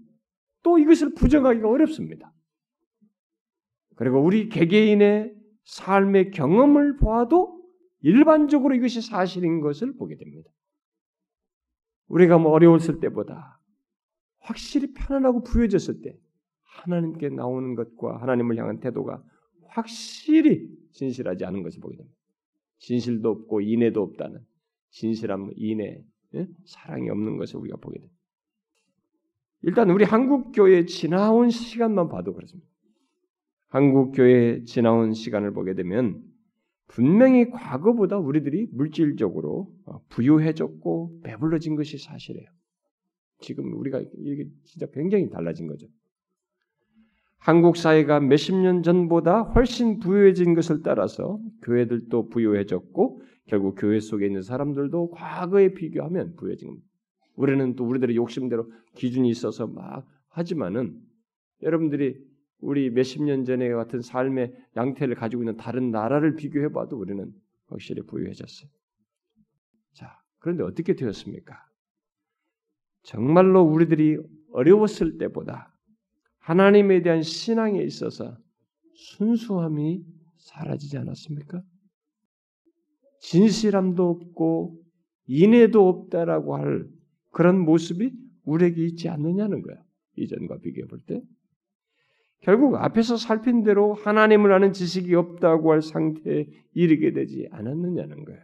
또 0.63 0.77
이것을 0.77 1.13
부정하기가 1.15 1.67
어렵습니다. 1.67 2.31
그리고 3.95 4.21
우리 4.21 4.49
개개인의 4.49 5.33
삶의 5.65 6.31
경험을 6.31 6.97
보아도 6.97 7.63
일반적으로 8.01 8.75
이것이 8.75 9.01
사실인 9.01 9.61
것을 9.61 9.95
보게 9.95 10.15
됩니다. 10.15 10.49
우리가 12.07 12.37
뭐 12.37 12.51
어려웠을 12.51 12.99
때보다 12.99 13.59
확실히 14.39 14.93
편안하고 14.93 15.43
부여졌을 15.43 16.01
때 16.01 16.15
하나님께 16.61 17.29
나오는 17.29 17.73
것과 17.73 18.21
하나님을 18.21 18.57
향한 18.57 18.79
태도가 18.79 19.23
확실히 19.69 20.69
진실하지 20.91 21.45
않은 21.45 21.63
것을 21.63 21.79
보게 21.81 21.97
됩니다. 21.97 22.14
진실도 22.77 23.29
없고 23.29 23.61
인애도 23.61 24.01
없다는 24.01 24.39
진실함, 24.89 25.51
인애, 25.55 26.03
예? 26.35 26.47
사랑이 26.65 27.09
없는 27.09 27.37
것을 27.37 27.57
우리가 27.59 27.77
보게 27.77 27.99
됩니다. 27.99 28.15
일단 29.61 29.89
우리 29.89 30.03
한국 30.03 30.51
교회 30.51 30.85
지나온 30.85 31.49
시간만 31.49 32.07
봐도 32.07 32.33
그렇습니다. 32.33 32.69
한국 33.67 34.11
교회 34.11 34.63
지나온 34.63 35.13
시간을 35.13 35.53
보게 35.53 35.73
되면 35.73 36.23
분명히 36.87 37.49
과거보다 37.49 38.17
우리들이 38.17 38.67
물질적으로 38.71 39.73
어, 39.85 40.01
부유해졌고 40.09 41.21
배불러진 41.23 41.75
것이 41.75 41.97
사실이에요. 41.97 42.47
지금 43.39 43.73
우리가 43.73 44.01
이게 44.17 44.47
진짜 44.63 44.85
굉장히 44.93 45.29
달라진 45.29 45.67
거죠. 45.67 45.87
한국 47.45 47.77
사회가 47.77 48.21
몇십 48.21 48.55
년 48.55 48.81
전보다 48.81 49.43
훨씬 49.43 49.99
부유해진 49.99 50.55
것을 50.55 50.81
따라서 50.81 51.39
교회들도 51.61 52.29
부유해졌고 52.29 53.21
결국 53.45 53.75
교회 53.77 53.99
속에 53.99 54.25
있는 54.25 54.41
사람들도 54.41 55.11
과거에 55.11 55.75
비교하면 55.75 56.35
부유해진 56.37 56.69
겁니다. 56.69 56.87
우리는 57.35 57.75
또 57.75 57.85
우리들의 57.85 58.15
욕심대로 58.15 58.71
기준이 58.95 59.29
있어서 59.29 59.67
막 59.67 60.07
하지만은 60.29 60.99
여러분들이 61.61 62.17
우리 62.61 62.89
몇십 62.89 63.21
년 63.21 63.45
전에 63.45 63.69
같은 63.69 64.01
삶의 64.01 64.51
양태를 64.75 65.13
가지고 65.13 65.43
있는 65.43 65.55
다른 65.55 65.91
나라를 65.91 66.33
비교해 66.33 66.69
봐도 66.69 66.97
우리는 66.97 67.31
확실히 67.67 68.01
부유해졌어요. 68.07 68.67
자, 69.93 70.19
그런데 70.39 70.63
어떻게 70.63 70.95
되었습니까? 70.95 71.63
정말로 73.03 73.61
우리들이 73.61 74.17
어려웠을 74.51 75.19
때보다 75.19 75.74
하나님에 76.45 77.01
대한 77.01 77.23
신앙에 77.23 77.81
있어서 77.81 78.37
순수함이 78.93 80.03
사라지지 80.37 80.95
않았습니까? 80.99 81.63
진실함도 83.19 84.07
없고 84.07 84.79
인애도 85.25 85.89
없다라고 85.89 86.55
할 86.55 86.87
그런 87.31 87.59
모습이 87.59 88.11
우리에게 88.43 88.85
있지 88.85 89.09
않느냐는 89.09 89.63
거야. 89.63 89.77
이전과 90.17 90.59
비교해 90.59 90.87
볼 90.87 90.99
때. 91.07 91.19
결국 92.41 92.75
앞에서 92.75 93.17
살핀 93.17 93.63
대로 93.63 93.95
하나님을 93.95 94.53
아는 94.53 94.71
지식이 94.71 95.15
없다고 95.15 95.71
할 95.71 95.81
상태에 95.81 96.45
이르게 96.73 97.11
되지 97.11 97.47
않았느냐는 97.49 98.23
거예요. 98.23 98.41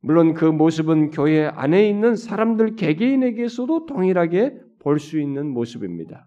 물론 0.00 0.34
그 0.34 0.44
모습은 0.44 1.10
교회 1.10 1.46
안에 1.46 1.88
있는 1.88 2.16
사람들 2.16 2.76
개개인에게서도 2.76 3.86
동일하게 3.86 4.67
볼 4.88 4.98
수 4.98 5.20
있는 5.20 5.48
모습입니다. 5.48 6.26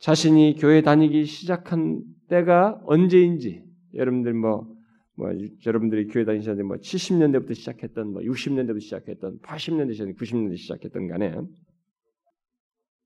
자신이 0.00 0.56
교회 0.58 0.82
다니기 0.82 1.24
시작한 1.24 2.02
때가 2.28 2.80
언제인지 2.84 3.62
여러분들 3.94 4.34
뭐 4.34 4.80
뭐 5.20 5.30
여러분들이 5.66 6.06
교회 6.06 6.24
다니셨는데 6.24 6.66
뭐 6.66 6.76
70년대부터 6.78 7.54
시작했던 7.54 8.12
뭐 8.12 8.22
60년대부터 8.22 8.80
시작했던 8.80 9.40
80년대 9.40 9.92
시작 9.92 10.08
90년대 10.16 10.56
시작했던 10.56 11.08
간에 11.08 11.34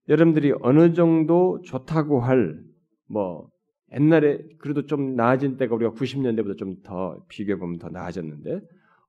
여러분들이 0.08 0.52
어느 0.60 0.92
정도 0.94 1.60
좋다고 1.62 2.20
할 2.20 2.62
뭐 3.08 3.50
옛날에 3.92 4.38
그래도 4.58 4.86
좀 4.86 5.14
나아진 5.16 5.56
때가 5.56 5.74
우리가 5.74 5.92
90년대보다 5.92 6.56
좀 6.56 6.82
더 6.84 7.22
비교해 7.28 7.58
보면 7.58 7.78
더 7.78 7.88
나아졌는데 7.88 8.60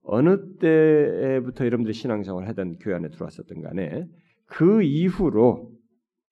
어느 0.02 0.58
때부터 0.58 1.66
여러분들이 1.66 1.94
신앙생활을 1.94 2.48
하던 2.50 2.78
교회 2.80 2.96
안에 2.96 3.10
들어왔었던 3.10 3.62
간에 3.62 4.08
그 4.46 4.84
이후로 4.84 5.72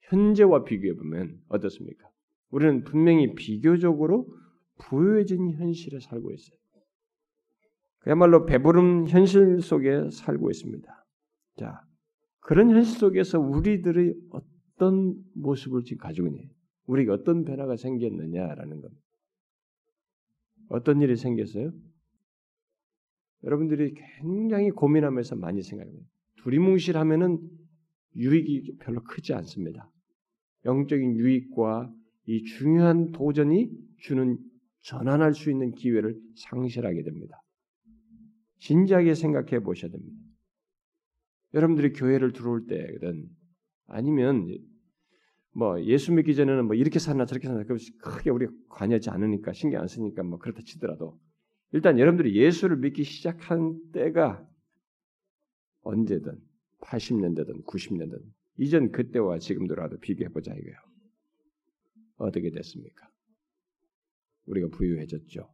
현재와 0.02 0.63
비교해 0.63 0.93
보면 0.95 1.39
어떻습니까? 1.49 2.08
우리는 2.49 2.84
분명히 2.84 3.34
비교적으로 3.34 4.28
부유해진 4.80 5.52
현실에 5.54 5.99
살고 5.99 6.32
있어요. 6.32 6.58
그야말로 7.99 8.45
배부른 8.45 9.08
현실 9.08 9.62
속에 9.62 10.10
살고 10.12 10.52
있습니다. 10.52 11.06
자, 11.58 11.82
그런 12.41 12.69
현실 12.71 12.99
속에서 12.99 13.39
우리들의 13.39 14.13
어떤 14.30 15.15
모습을 15.36 15.84
지금 15.84 16.04
가지고 16.04 16.28
있냐? 16.28 16.41
우리에게 16.86 17.12
어떤 17.12 17.45
변화가 17.45 17.78
생겼느냐라는 17.78 18.82
겁니다. 18.82 19.04
어떤 20.69 21.02
일이 21.02 21.15
생겼어요? 21.15 21.71
여러분들이 23.43 23.93
굉장히 24.21 24.69
고민하면서 24.69 25.38
많이 25.38 25.62
생각합니다. 25.62 26.06
두리뭉실하면은 26.38 27.39
유익이 28.15 28.78
별로 28.80 29.04
크지 29.04 29.34
않습니다. 29.34 29.89
영적인 30.65 31.15
유익과 31.17 31.91
이 32.26 32.43
중요한 32.43 33.12
도전이 33.12 33.69
주는 33.99 34.38
전환할 34.82 35.34
수 35.34 35.49
있는 35.49 35.71
기회를 35.71 36.19
상실하게 36.36 37.04
됩니다. 37.04 37.41
진지하게 38.60 39.13
생각해 39.13 39.62
보셔야 39.62 39.91
됩니다. 39.91 40.17
여러분들이 41.54 41.93
교회를 41.93 42.34
들어올 42.34 42.65
때든 42.65 43.28
아니면 43.88 44.47
뭐 45.52 45.82
예수 45.84 46.12
믿기 46.13 46.36
전에는 46.36 46.65
뭐 46.65 46.76
이렇게 46.76 46.99
살나 46.99 47.26
저렇게 47.26 47.47
그 47.47 47.78
크게 48.02 48.30
우리 48.30 48.47
관여하지 48.69 49.10
않으니까 49.10 49.54
신경 49.54 49.82
안 49.82 49.88
쓰니까 49.88 50.23
뭐 50.23 50.39
그렇다 50.39 50.62
치더라도 50.65 51.19
일단 51.71 51.99
여러분들이 51.99 52.36
예수를 52.36 52.78
믿기 52.78 53.04
시작한 53.04 53.80
때가 53.91 54.47
언제든 55.82 56.39
80년대든 56.84 57.65
90년대든 57.65 58.24
이전 58.58 58.91
그때와 58.91 59.39
지금더라도 59.39 59.98
비교해 60.00 60.30
보자 60.30 60.54
이거예요. 60.54 60.78
어떻게 62.17 62.52
됐습니까? 62.52 63.10
우리가 64.46 64.67
부유해졌죠. 64.69 65.50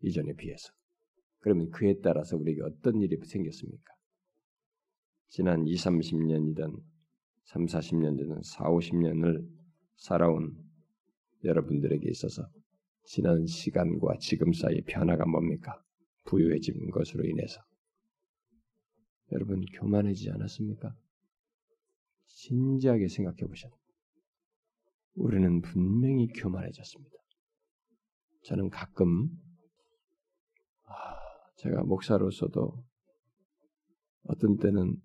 이전에 0.00 0.34
비해서. 0.34 0.72
그러면 1.40 1.70
그에 1.70 1.94
따라서 2.02 2.36
우리에게 2.36 2.62
어떤 2.62 3.00
일이 3.00 3.16
생겼습니까? 3.22 3.92
지난 5.28 5.66
2, 5.66 5.74
30년이든 5.74 6.82
3, 7.44 7.66
40년이든 7.66 8.42
4, 8.42 8.64
50년을 8.64 9.48
살아온 9.96 10.56
여러분들에게 11.44 12.08
있어서 12.10 12.48
지난 13.04 13.46
시간과 13.46 14.16
지금 14.20 14.52
사이의 14.52 14.82
변화가 14.86 15.26
뭡니까? 15.26 15.82
부유해진 16.24 16.90
것으로 16.90 17.24
인해서. 17.24 17.60
여러분 19.32 19.64
교만해지지 19.74 20.30
않았습니까? 20.30 20.94
진지하게 22.26 23.08
생각해 23.08 23.38
보셔야 23.46 23.72
우리는 25.14 25.60
분명히 25.60 26.28
교만해졌습니다. 26.28 27.12
저는 28.44 28.70
가끔 28.70 29.28
아, 30.84 30.92
제가 31.56 31.82
목사로서도 31.84 32.84
어떤 34.24 34.56
때는 34.56 34.96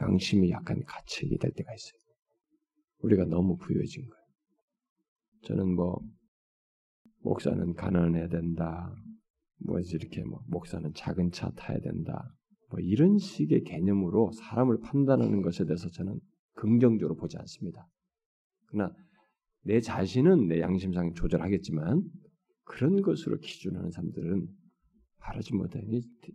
양심이 0.00 0.50
약간 0.50 0.82
가책이 0.84 1.38
될 1.38 1.52
때가 1.52 1.74
있어요. 1.74 1.98
우리가 3.00 3.24
너무 3.24 3.56
부유해진 3.56 4.06
거예요. 4.06 4.24
저는 5.44 5.74
뭐 5.74 5.98
목사는 7.20 7.74
가난해야 7.74 8.28
된다. 8.28 8.94
뭐 9.64 9.78
이렇게 9.80 10.22
뭐 10.24 10.42
목사는 10.46 10.92
작은 10.94 11.32
차 11.32 11.50
타야 11.50 11.78
된다. 11.80 12.34
뭐 12.70 12.80
이런 12.80 13.18
식의 13.18 13.64
개념으로 13.64 14.32
사람을 14.32 14.80
판단하는 14.80 15.42
것에 15.42 15.64
대해서 15.64 15.88
저는 15.90 16.20
긍정적으로 16.54 17.16
보지 17.16 17.38
않습니다. 17.38 17.88
그러나 18.66 18.94
내 19.62 19.80
자신은 19.80 20.48
내 20.48 20.60
양심상 20.60 21.14
조절하겠지만 21.14 22.02
그런 22.64 23.00
것으로 23.02 23.38
기준하는 23.38 23.90
사람들은 23.90 24.46
바르지 25.18 25.54
못해. 25.54 25.80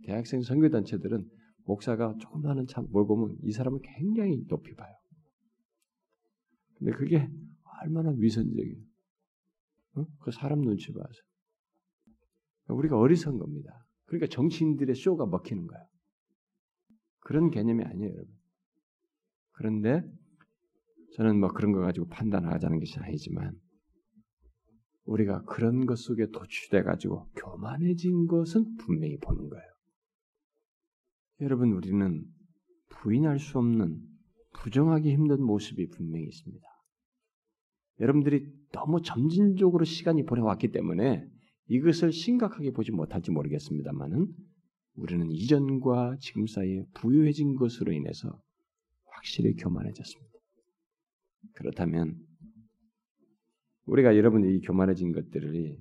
대학생 0.04 0.42
선교단체들은 0.42 1.28
목사가 1.64 2.14
조그마한 2.20 2.66
참뭘 2.66 3.06
보면 3.06 3.36
이 3.42 3.52
사람을 3.52 3.80
굉장히 3.82 4.44
높이 4.46 4.74
봐요. 4.74 4.94
근데 6.78 6.92
그게 6.92 7.28
얼마나 7.82 8.10
위선적이에요. 8.10 8.84
어? 9.96 10.06
그 10.20 10.30
사람 10.32 10.60
눈치 10.60 10.92
봐서. 10.92 11.08
우리가 12.68 12.98
어리석은 12.98 13.38
겁니다. 13.38 13.86
그러니까 14.06 14.26
정치인들의 14.28 14.94
쇼가 14.94 15.26
먹히는 15.26 15.66
거야. 15.66 15.80
그런 17.24 17.50
개념이 17.50 17.82
아니에요, 17.82 18.12
여러분. 18.12 18.34
그런데 19.52 20.02
저는 21.16 21.40
뭐 21.40 21.48
그런 21.48 21.72
거 21.72 21.80
가지고 21.80 22.06
판단하자는 22.08 22.78
것이 22.78 22.98
아니지만 22.98 23.58
우리가 25.04 25.42
그런 25.44 25.86
것 25.86 25.98
속에 25.98 26.26
도취돼 26.30 26.82
가지고 26.82 27.28
교만해진 27.36 28.26
것은 28.26 28.76
분명히 28.76 29.18
보는 29.18 29.48
거예요. 29.48 29.64
여러분 31.40 31.72
우리는 31.72 32.24
부인할 32.90 33.38
수 33.38 33.58
없는 33.58 34.00
부정하기 34.54 35.12
힘든 35.12 35.42
모습이 35.42 35.88
분명히 35.88 36.24
있습니다. 36.26 36.66
여러분들이 38.00 38.46
너무 38.72 39.02
점진적으로 39.02 39.84
시간이 39.84 40.24
보내왔기 40.24 40.72
때문에 40.72 41.26
이것을 41.68 42.12
심각하게 42.12 42.72
보지 42.72 42.92
못할지 42.92 43.30
모르겠습니다만은 43.30 44.26
우리는 44.96 45.30
이전과 45.30 46.18
지금 46.20 46.46
사이에 46.46 46.84
부유해진 46.94 47.56
것으로 47.56 47.92
인해서 47.92 48.40
확실히 49.06 49.54
교만해졌습니다. 49.56 50.32
그렇다면 51.54 52.18
우리가 53.86 54.16
여러분들이 54.16 54.60
교만해진 54.60 55.12
것들이 55.12 55.78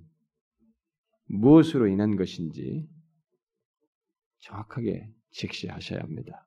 무엇으로 1.26 1.88
인한 1.88 2.16
것인지 2.16 2.88
정확하게 4.40 5.10
직시하셔야 5.32 6.02
합니다. 6.02 6.46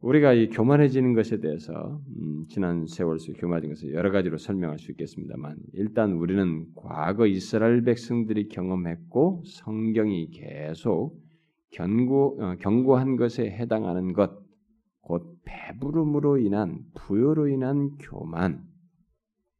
우리가 0.00 0.32
이 0.32 0.48
교만해지는 0.48 1.14
것에 1.14 1.40
대해서 1.40 2.00
음, 2.16 2.46
지난 2.48 2.86
세월 2.86 3.18
속 3.18 3.34
교만해진 3.38 3.70
것을 3.70 3.92
여러 3.92 4.10
가지로 4.10 4.38
설명할 4.38 4.78
수 4.78 4.90
있겠습니다만 4.92 5.56
일단 5.74 6.12
우리는 6.12 6.66
과거 6.74 7.26
이스라엘 7.26 7.82
백성들이 7.82 8.48
경험했고 8.48 9.44
성경이 9.46 10.30
계속 10.30 11.20
경고, 11.72 12.38
어, 12.42 12.56
경고한 12.56 13.16
것에 13.16 13.50
해당하는 13.50 14.12
것, 14.12 14.42
곧 15.02 15.38
배부름으로 15.44 16.38
인한 16.38 16.82
부여로 16.94 17.48
인한 17.48 17.96
교만, 17.98 18.64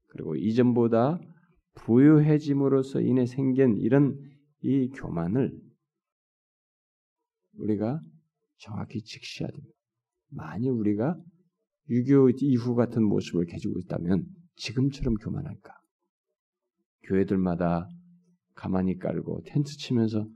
그리고 0.09 0.35
이전보다 0.37 1.21
부유해짐으로써 1.75 3.01
인해 3.01 3.27
생긴 3.27 3.77
이런 3.79 4.19
이 4.63 4.89
교만을 4.91 5.57
우리가 7.59 8.01
정확히 8.59 9.03
직시해야 9.03 9.51
됩니다. 9.51 9.80
만일 10.31 10.71
우리가 10.71 11.17
유교 11.89 12.31
이후 12.31 12.75
같은 12.75 13.03
모습을 13.05 13.47
가지고 13.47 13.79
있다면 13.81 14.25
지금처럼 14.57 15.15
교만할까? 15.15 15.75
교회들마다 17.05 17.89
가만히 18.55 18.99
깔고 18.99 19.43
텐트 19.47 19.77
치면서 19.77 20.29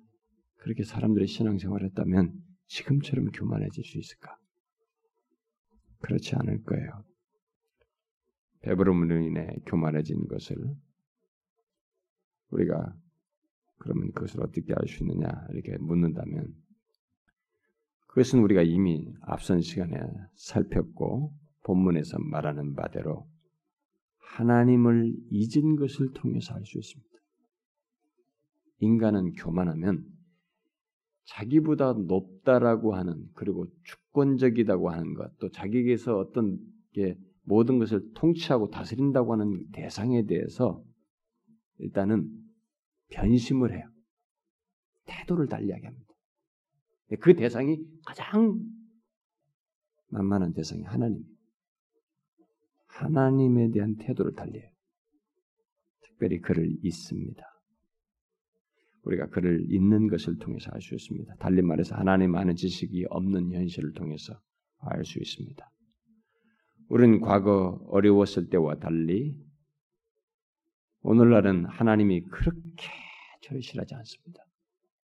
그렇게 0.57 0.83
사람들의 0.83 1.29
신앙생활을 1.29 1.87
했다면 1.89 2.33
지금처럼 2.67 3.31
교만해질 3.31 3.85
수 3.85 3.99
있을까? 3.99 4.37
그렇지 6.01 6.35
않을 6.37 6.63
거예요. 6.63 7.05
배부름으로 8.63 9.21
인해 9.21 9.47
교만해진 9.67 10.27
것을 10.27 10.57
우리가 12.51 12.95
그러면 13.79 14.11
그것을 14.13 14.43
어떻게 14.43 14.73
알 14.75 14.89
수 14.89 15.03
있느냐 15.05 15.29
이렇게 15.51 15.77
묻는다면 15.79 16.55
그것은 18.14 18.44
우리가 18.44 18.62
이미 18.62 19.12
앞선 19.22 19.61
시간에 19.61 19.98
살폈고 20.37 21.35
본문에서 21.64 22.16
말하는 22.20 22.74
바대로 22.74 23.27
하나님을 24.18 25.12
잊은 25.33 25.74
것을 25.74 26.12
통해서 26.12 26.55
알 26.55 26.64
수 26.64 26.79
있습니다. 26.79 27.11
인간은 28.79 29.33
교만하면 29.33 30.05
자기보다 31.24 31.94
높다라고 31.94 32.94
하는 32.94 33.29
그리고 33.35 33.66
주권적이다고 33.83 34.90
하는 34.90 35.14
것, 35.14 35.37
또 35.38 35.50
자기에게서 35.50 36.16
어떤 36.16 36.61
게 36.92 37.18
모든 37.42 37.81
것을 37.81 38.12
통치하고 38.14 38.70
다스린다고 38.70 39.33
하는 39.33 39.66
대상에 39.72 40.24
대해서 40.24 40.85
일단은 41.79 42.31
변심을 43.09 43.74
해요. 43.74 43.88
태도를 45.07 45.48
달리하게 45.48 45.87
합니다. 45.87 46.13
그 47.20 47.35
대상이 47.35 47.79
가장 48.07 48.61
만만한 50.09 50.53
대상이 50.53 50.83
하나님. 50.85 51.22
하나님에 52.87 53.70
대한 53.70 53.96
태도를 53.96 54.35
달리해요. 54.35 54.70
특별히 56.03 56.40
그를 56.40 56.70
잊습니다. 56.83 57.44
우리가 59.03 59.27
그를 59.29 59.66
잊는 59.68 60.09
것을 60.09 60.38
통해서 60.38 60.70
알 60.72 60.81
수 60.81 60.94
있습니다. 60.94 61.35
달리 61.37 61.62
말해서 61.62 61.96
하나님 61.96 62.35
아는 62.37 62.55
지식이 62.55 63.07
없는 63.11 63.53
현실을 63.53 63.92
통해서 63.92 64.40
알 64.79 65.05
수 65.05 65.18
있습니다. 65.18 65.70
우리는 66.88 67.20
과거 67.20 67.83
어려웠을 67.88 68.48
때와 68.48 68.77
달리 68.77 69.35
오늘날은 71.03 71.66
하나님이 71.66 72.22
그렇게 72.22 72.88
절실하지 73.42 73.94
않습니다. 73.94 74.44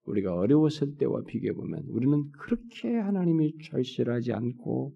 우리가 0.10 0.36
어려웠을 0.36 0.98
때와 0.98 1.24
비교해 1.26 1.54
보면 1.54 1.84
우리는 1.90 2.30
그렇게 2.32 2.96
하나님이 2.96 3.58
절실하지 3.64 4.34
않고 4.34 4.96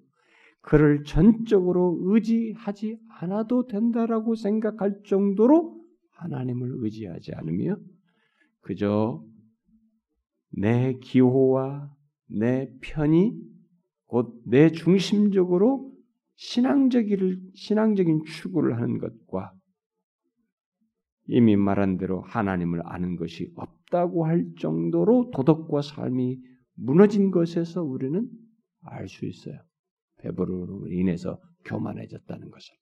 그를 0.62 1.04
전적으로 1.04 2.00
의지하지 2.02 2.98
않아도 3.20 3.68
된다라고 3.68 4.36
생각할 4.36 5.02
정도로 5.06 5.82
하나님을 6.12 6.72
의지하지 6.78 7.34
않으며 7.36 7.78
그저 8.62 9.24
내 10.52 10.94
기호와 11.02 11.92
내 12.28 12.70
편이 12.82 13.34
곧 14.08 14.44
내 14.46 14.70
중심적으로 14.70 15.92
신앙적인 16.36 17.52
신앙적인 17.56 18.24
추구를 18.26 18.78
하는 18.78 19.00
것과 19.00 19.54
이미 21.28 21.56
말한 21.56 21.98
대로 21.98 22.22
하나님을 22.22 22.82
아는 22.86 23.16
것이 23.16 23.52
없 23.56 23.73
다고 23.94 24.26
할 24.26 24.44
정도로 24.60 25.30
도덕과 25.32 25.84
삶이 25.84 26.40
무너진 26.74 27.30
것에서 27.30 27.84
우리는 27.84 28.28
알 28.82 29.08
수 29.08 29.28
있어요. 29.28 29.62
배부름으로 30.18 30.88
인해서 30.90 31.40
교만해졌다는 31.66 32.50
것을. 32.50 32.74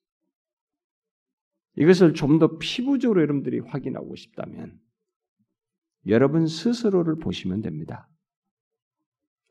이것을 1.76 2.14
좀 2.14 2.38
더 2.38 2.56
피부적으로 2.56 3.20
여러분들이 3.20 3.58
확인하고 3.60 4.16
싶다면 4.16 4.80
여러분 6.06 6.46
스스로를 6.46 7.16
보시면 7.18 7.60
됩니다. 7.60 8.08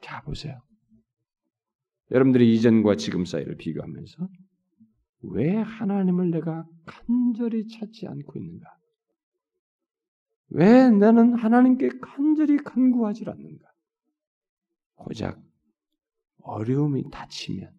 자, 0.01 0.21
보세요. 0.23 0.59
여러분들이 2.09 2.55
이전과 2.55 2.95
지금 2.95 3.23
사이를 3.25 3.55
비교하면서 3.57 4.27
왜 5.33 5.55
하나님을 5.55 6.31
내가 6.31 6.65
간절히 6.85 7.67
찾지 7.67 8.07
않고 8.07 8.39
있는가? 8.39 8.65
왜 10.51 10.89
나는 10.89 11.33
하나님께 11.33 11.89
간절히 12.01 12.57
간구하지 12.57 13.25
않는가? 13.27 13.71
고작 14.95 15.41
어려움이 16.43 17.09
닥치면 17.09 17.71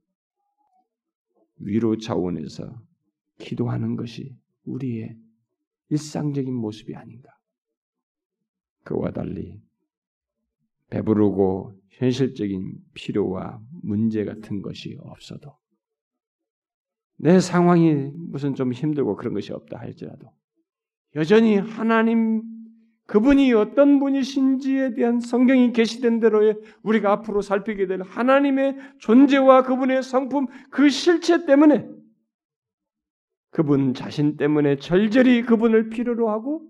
위로 1.58 1.96
차원에서 1.98 2.82
기도하는 3.38 3.96
것이 3.96 4.36
우리의 4.64 5.16
일상적인 5.90 6.52
모습이 6.54 6.94
아닌가. 6.94 7.30
그와 8.84 9.12
달리 9.12 9.60
배부르고 10.88 11.78
현실적인 11.90 12.78
필요와 12.94 13.60
문제 13.82 14.24
같은 14.24 14.62
것이 14.62 14.96
없어도 15.00 15.56
내 17.16 17.38
상황이 17.38 17.92
무슨 18.14 18.54
좀 18.54 18.72
힘들고 18.72 19.16
그런 19.16 19.34
것이 19.34 19.52
없다 19.52 19.78
할지라도 19.78 20.32
여전히 21.14 21.56
하나님 21.56 22.42
그분이 23.12 23.52
어떤 23.52 23.98
분이신지에 23.98 24.94
대한 24.94 25.20
성경이 25.20 25.74
계시된 25.74 26.18
대로의 26.18 26.58
우리가 26.82 27.12
앞으로 27.12 27.42
살피게 27.42 27.86
될 27.86 28.00
하나님의 28.00 28.78
존재와 29.00 29.64
그분의 29.64 30.02
성품 30.02 30.46
그 30.70 30.88
실체 30.88 31.44
때문에 31.44 31.86
그분 33.50 33.92
자신 33.92 34.38
때문에 34.38 34.76
절절히 34.76 35.42
그분을 35.42 35.90
필요로 35.90 36.30
하고 36.30 36.66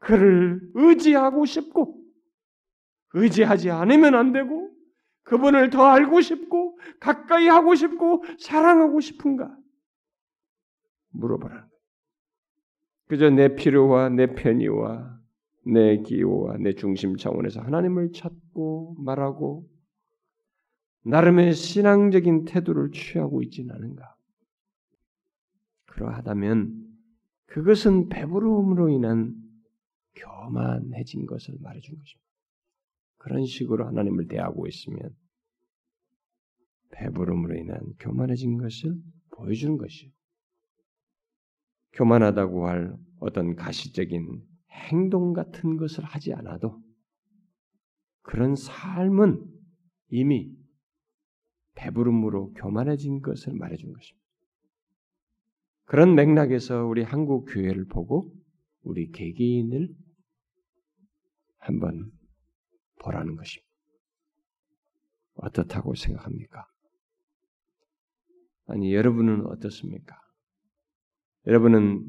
그를 0.00 0.60
의지하고 0.74 1.44
싶고 1.44 1.96
의지하지 3.12 3.70
않으면 3.70 4.16
안 4.16 4.32
되고 4.32 4.72
그분을 5.22 5.70
더 5.70 5.86
알고 5.86 6.20
싶고 6.20 6.80
가까이 6.98 7.46
하고 7.46 7.76
싶고 7.76 8.24
사랑하고 8.40 8.98
싶은가 8.98 9.56
물어보라. 11.10 11.67
그저 13.08 13.30
내 13.30 13.54
필요와 13.54 14.10
내 14.10 14.34
편의와 14.34 15.18
내 15.64 15.98
기호와 15.98 16.58
내 16.58 16.74
중심 16.74 17.16
차원에서 17.16 17.60
하나님을 17.60 18.12
찾고 18.12 18.96
말하고 18.98 19.68
나름의 21.04 21.54
신앙적인 21.54 22.44
태도를 22.44 22.90
취하고 22.92 23.42
있지는 23.42 23.74
않은가? 23.74 24.14
그러하다면 25.86 26.86
그것은 27.46 28.08
배부름으로 28.08 28.90
인한 28.90 29.34
교만해진 30.14 31.26
것을 31.26 31.54
말해준 31.60 31.98
것입니다. 31.98 32.28
그런 33.16 33.46
식으로 33.46 33.86
하나님을 33.86 34.28
대하고 34.28 34.66
있으면 34.66 35.16
배부름으로 36.90 37.56
인한 37.56 37.80
교만해진 38.00 38.58
것을 38.58 38.96
보여주는 39.30 39.78
것이요. 39.78 40.10
교만하다고 41.98 42.68
할 42.68 42.96
어떤 43.18 43.56
가시적인 43.56 44.40
행동 44.70 45.32
같은 45.32 45.76
것을 45.76 46.04
하지 46.04 46.32
않아도 46.32 46.80
그런 48.22 48.54
삶은 48.54 49.44
이미 50.10 50.56
배부름으로 51.74 52.52
교만해진 52.52 53.20
것을 53.20 53.52
말해준 53.54 53.92
것입니다. 53.92 54.28
그런 55.86 56.14
맥락에서 56.14 56.84
우리 56.84 57.02
한국 57.02 57.46
교회를 57.46 57.86
보고 57.86 58.32
우리 58.82 59.10
개개인을 59.10 59.88
한번 61.58 62.12
보라는 63.00 63.34
것입니다. 63.34 63.68
어떻다고 65.34 65.94
생각합니까? 65.94 66.66
아니, 68.66 68.94
여러분은 68.94 69.46
어떻습니까? 69.46 70.27
여러분은 71.48 72.04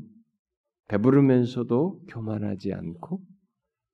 배부르면서도 0.89 2.01
교만하지 2.09 2.73
않고 2.73 3.21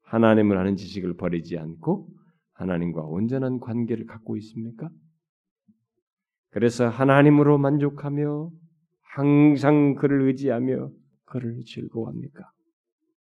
하나님을 0.01 0.57
아는 0.57 0.75
지식을 0.75 1.17
버리지 1.17 1.59
않고 1.59 2.09
하나님과 2.53 3.03
온전한 3.03 3.59
관계를 3.59 4.07
갖고 4.07 4.37
있습니까? 4.37 4.89
그래서 6.49 6.89
하나님으로 6.89 7.59
만족하며 7.59 8.49
항상 9.03 9.93
그를 9.93 10.23
의지하며 10.23 10.89
그를 11.25 11.63
즐거워합니까? 11.63 12.51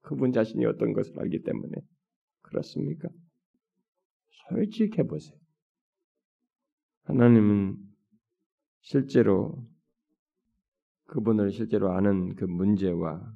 그분 0.01 0.33
자신이 0.33 0.65
어떤 0.65 0.95
것을 0.95 1.21
알기 1.21 1.43
때문에 1.43 1.73
그렇습니까? 2.41 3.11
솔직해 4.49 5.03
보세요. 5.03 5.37
하나님은 7.03 7.77
실제로 8.81 9.67
그분을 11.15 11.53
실제로 11.53 11.93
아는 11.93 12.35
그 12.35 12.45
문제와 12.45 13.33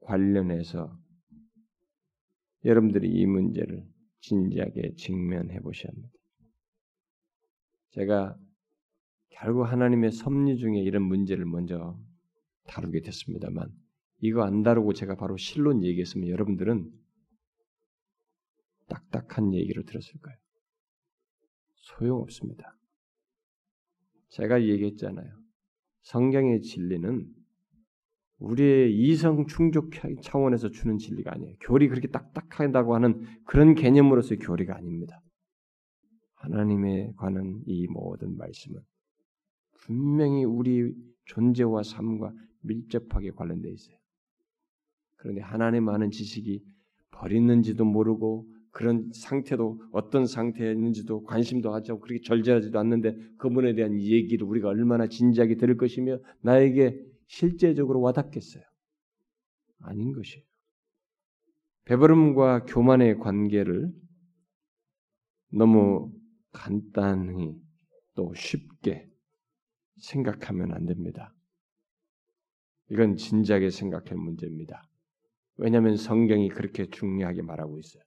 관련해서 0.00 0.94
여러분들이 2.66 3.08
이 3.08 3.24
문제를 3.24 3.82
진지하게 4.20 4.94
직면해 4.96 5.58
보셔야 5.60 5.90
합니다. 5.90 6.12
제가 7.92 8.38
결국 9.30 9.64
하나님의 9.64 10.12
섭리 10.12 10.58
중에 10.58 10.80
이런 10.80 11.02
문제를 11.02 11.46
먼저 11.46 11.98
다루게 12.64 13.00
됐습니다만 13.00 13.72
이거 14.18 14.42
안 14.42 14.62
다루고 14.62 14.92
제가 14.92 15.16
바로 15.16 15.38
실론 15.38 15.82
얘기했으면 15.82 16.28
여러분들은 16.28 16.92
딱딱한 18.88 19.54
얘기를 19.54 19.86
들었을 19.86 20.20
거예요. 20.20 20.38
소용없습니다. 21.76 22.76
제가 24.28 24.62
얘기했잖아요. 24.62 25.45
성경의 26.06 26.62
진리는 26.62 27.26
우리의 28.38 28.96
이성 28.96 29.46
충족 29.48 29.90
차원에서 30.22 30.70
주는 30.70 30.98
진리가 30.98 31.32
아니에요. 31.32 31.56
교리 31.60 31.88
그렇게 31.88 32.06
딱딱하다고 32.08 32.94
하는 32.94 33.22
그런 33.44 33.74
개념으로서의 33.74 34.38
교리가 34.38 34.76
아닙니다. 34.76 35.20
하나님에 36.34 37.12
관한 37.16 37.60
이 37.66 37.88
모든 37.88 38.36
말씀은 38.36 38.80
분명히 39.78 40.44
우리 40.44 40.94
존재와 41.24 41.82
삶과 41.82 42.32
밀접하게 42.60 43.32
관련되어 43.32 43.72
있어요. 43.72 43.96
그런데 45.16 45.40
하나님 45.40 45.88
아는 45.88 46.12
지식이 46.12 46.62
버리는지도 47.10 47.84
모르고 47.84 48.46
그런 48.76 49.10
상태도 49.14 49.80
어떤 49.90 50.26
상태에 50.26 50.70
있는지도 50.70 51.24
관심도 51.24 51.72
하지 51.72 51.92
않고 51.92 52.02
그렇게 52.02 52.20
절제하지도 52.20 52.78
않는데 52.78 53.16
그분에 53.38 53.74
대한 53.74 53.98
얘기를 53.98 54.46
우리가 54.46 54.68
얼마나 54.68 55.06
진지하게 55.06 55.56
들을 55.56 55.78
것이며 55.78 56.18
나에게 56.42 57.02
실제적으로 57.26 58.02
와닿겠어요? 58.02 58.62
아닌 59.80 60.12
것이에요. 60.12 60.44
배부름과 61.86 62.66
교만의 62.66 63.18
관계를 63.18 63.90
너무 65.54 66.12
간단히 66.52 67.58
또 68.14 68.34
쉽게 68.34 69.08
생각하면 70.02 70.74
안 70.74 70.84
됩니다. 70.84 71.32
이건 72.90 73.16
진지하게 73.16 73.70
생각할 73.70 74.18
문제입니다. 74.18 74.86
왜냐하면 75.56 75.96
성경이 75.96 76.50
그렇게 76.50 76.90
중요하게 76.90 77.40
말하고 77.40 77.78
있어요. 77.78 78.02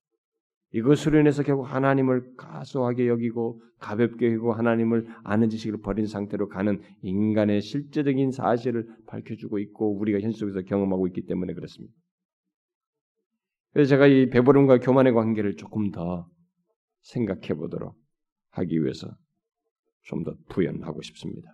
이것으로 0.72 1.20
인해서 1.20 1.42
결국 1.44 1.64
하나님을 1.64 2.36
가소하게 2.36 3.08
여기고 3.08 3.62
가볍게 3.80 4.28
여기고 4.28 4.54
하나님을 4.54 5.08
아는 5.24 5.50
지식을 5.50 5.82
버린 5.82 6.06
상태로 6.06 6.48
가는 6.48 6.82
인간의 7.02 7.62
실제적인 7.62 8.32
사실을 8.32 8.88
밝혀주고 9.08 9.60
있고 9.60 9.98
우리가 9.98 10.20
현실 10.20 10.40
속에서 10.40 10.62
경험하고 10.62 11.08
있기 11.08 11.26
때문에 11.26 11.54
그렇습니다. 11.54 11.94
그래서 13.74 13.90
제가 13.90 14.08
이 14.08 14.30
배부름과 14.30 14.80
교만의 14.80 15.14
관계를 15.14 15.56
조금 15.56 15.92
더 15.92 16.28
생각해 17.02 17.56
보도록 17.56 17.96
하기 18.52 18.84
위해서 18.84 19.08
좀 20.04 20.24
더 20.24 20.36
부연하고 20.50 21.02
싶습니다. 21.04 21.52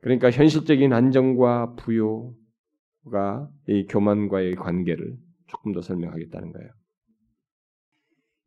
그러니까 0.00 0.30
현실적인 0.30 0.92
안정과 0.92 1.74
부요가 1.76 3.48
이 3.68 3.86
교만과의 3.86 4.56
관계를 4.56 5.16
조금 5.46 5.72
더 5.72 5.80
설명하겠다는 5.80 6.52
거예요. 6.52 6.70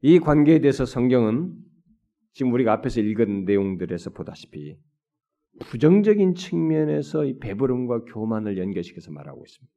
이 0.01 0.19
관계에 0.19 0.59
대해서 0.59 0.85
성경은 0.85 1.55
지금 2.33 2.53
우리가 2.53 2.71
앞에서 2.73 3.01
읽은 3.01 3.45
내용들에서 3.45 4.11
보다시피 4.11 4.77
부정적인 5.59 6.35
측면에서 6.35 7.25
이 7.25 7.39
배부름과 7.39 8.03
교만을 8.05 8.57
연결시켜서 8.59 9.11
말하고 9.11 9.43
있습니다. 9.43 9.73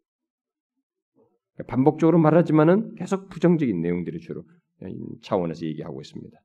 반복적으로 1.67 2.19
말하지만은 2.19 2.95
계속 2.97 3.29
부정적인 3.29 3.81
내용들이 3.81 4.21
주로 4.21 4.45
차원에서 5.23 5.65
얘기하고 5.67 6.01
있습니다. 6.01 6.39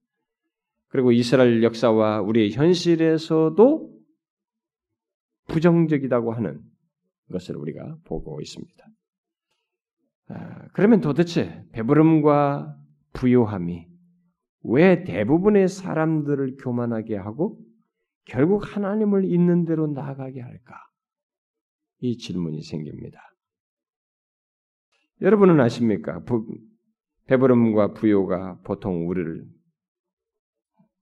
그리고 0.88 1.12
이스라엘 1.12 1.64
역사와 1.64 2.22
우리의 2.22 2.52
현실에서도 2.52 3.94
부정적이다고 5.48 6.34
하는 6.34 6.62
것을 7.32 7.58
우리가 7.58 7.98
보고 8.06 8.40
있습니다. 8.40 8.86
아, 10.28 10.68
그러면 10.74 11.02
도대체 11.02 11.64
배부름과 11.72 12.78
부요함이 13.15 13.88
왜 14.63 15.04
대부분의 15.04 15.67
사람들을 15.67 16.58
교만하게 16.58 17.17
하고 17.17 17.60
결국 18.25 18.75
하나님을 18.75 19.25
있는 19.25 19.65
대로 19.65 19.88
나아가게 19.88 20.41
할까? 20.41 20.75
이 21.99 22.17
질문이 22.17 22.63
생깁니다. 22.63 23.19
여러분은 25.21 25.60
아십니까? 25.60 26.23
부, 26.23 26.45
배부름과 27.28 27.93
부요가 27.93 28.60
보통 28.63 29.08
우리를 29.08 29.45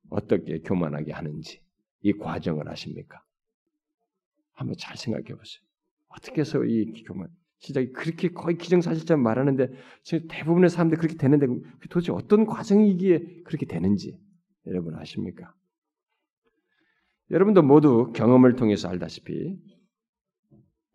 어떻게 0.09 0.59
교만하게 0.59 1.13
하는지 1.13 1.61
이 2.01 2.13
과정을 2.13 2.69
아십니까? 2.69 3.23
한번 4.53 4.75
잘 4.77 4.97
생각해 4.97 5.25
보세요. 5.25 5.63
어떻게 6.09 6.41
해서 6.41 6.63
이 6.63 7.03
교만 7.03 7.29
시작이 7.63 7.93
그렇게 7.93 8.27
거의 8.29 8.57
기정사실처럼 8.57 9.23
말하는데 9.23 9.69
지금 10.03 10.27
대부분의 10.29 10.69
사람들이 10.69 10.99
그렇게 10.99 11.15
되는데 11.15 11.47
도대체 11.89 12.11
어떤 12.11 12.45
과정이기에 12.45 13.43
그렇게 13.45 13.65
되는지 13.65 14.19
여러분 14.67 14.95
아십니까? 14.95 15.53
여러분도 17.31 17.61
모두 17.63 18.11
경험을 18.13 18.57
통해서 18.57 18.89
알다시피 18.89 19.57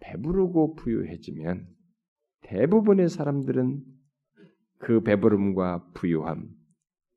배부르고 0.00 0.74
부유해지면 0.74 1.66
대부분의 2.42 3.08
사람들은 3.08 3.82
그 4.78 5.00
배부름과 5.02 5.92
부유함, 5.94 6.48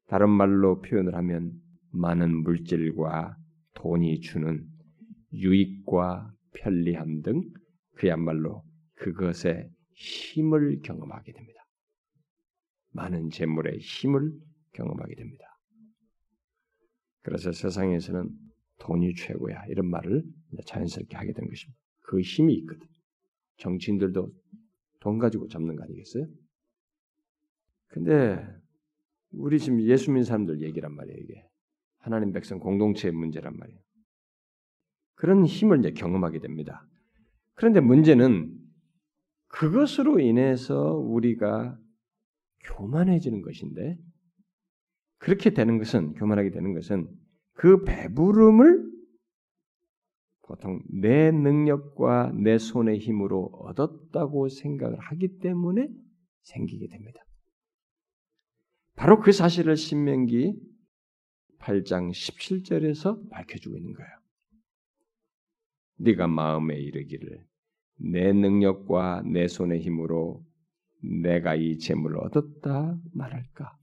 다른 0.07 0.29
말로 0.29 0.81
표현을 0.81 1.13
하면 1.15 1.51
많은 1.91 2.43
물질과 2.43 3.37
돈이 3.75 4.21
주는 4.21 4.65
유익과 5.33 6.33
편리함 6.53 7.21
등 7.21 7.43
그야말로 7.95 8.63
그것의 9.01 9.67
힘을 9.93 10.79
경험하게 10.83 11.33
됩니다. 11.33 11.65
많은 12.91 13.29
재물의 13.29 13.79
힘을 13.79 14.31
경험하게 14.73 15.15
됩니다. 15.15 15.45
그래서 17.23 17.51
세상에서는 17.51 18.29
돈이 18.79 19.15
최고야 19.15 19.65
이런 19.67 19.89
말을 19.89 20.23
자연스럽게 20.65 21.15
하게 21.15 21.33
된 21.33 21.47
것입니다. 21.47 21.79
그 22.01 22.21
힘이 22.21 22.55
있거든. 22.59 22.87
정치인들도 23.57 24.31
돈 24.99 25.17
가지고 25.17 25.47
잡는 25.47 25.75
거 25.75 25.83
아니겠어요? 25.83 26.27
근데 27.87 28.43
우리 29.31 29.59
지금 29.59 29.81
예수 29.81 30.11
믿는 30.11 30.23
사람들 30.23 30.61
얘기란 30.61 30.93
말이에요, 30.93 31.17
이게. 31.17 31.43
하나님 31.99 32.31
백성 32.31 32.59
공동체의 32.59 33.13
문제란 33.13 33.55
말이에요. 33.55 33.79
그런 35.15 35.45
힘을 35.45 35.79
이제 35.79 35.91
경험하게 35.91 36.39
됩니다. 36.39 36.87
그런데 37.53 37.79
문제는 37.79 38.60
그것으로 39.51 40.19
인해서 40.19 40.95
우리가 40.95 41.77
교만해지는 42.63 43.41
것인데 43.41 43.97
그렇게 45.17 45.51
되는 45.51 45.77
것은 45.77 46.13
교만하게 46.13 46.51
되는 46.51 46.73
것은 46.73 47.09
그 47.53 47.83
배부름을 47.83 48.91
보통 50.41 50.81
내 50.89 51.31
능력과 51.31 52.33
내 52.33 52.57
손의 52.57 52.99
힘으로 52.99 53.45
얻었다고 53.53 54.49
생각을 54.49 54.99
하기 54.99 55.39
때문에 55.39 55.87
생기게 56.41 56.87
됩니다. 56.87 57.21
바로 58.95 59.19
그 59.19 59.31
사실을 59.31 59.77
신명기 59.77 60.59
8장 61.59 62.11
17절에서 62.11 63.29
밝혀주고 63.29 63.77
있는 63.77 63.93
거예요. 63.93 64.11
네가 65.97 66.27
마음에 66.27 66.77
이르기를 66.79 67.45
내 68.03 68.33
능력과 68.33 69.23
내 69.25 69.47
손의 69.47 69.81
힘으로 69.81 70.43
내가 71.03 71.55
이 71.55 71.77
재물을 71.77 72.17
얻었다 72.19 72.97
말할까? 73.13 73.77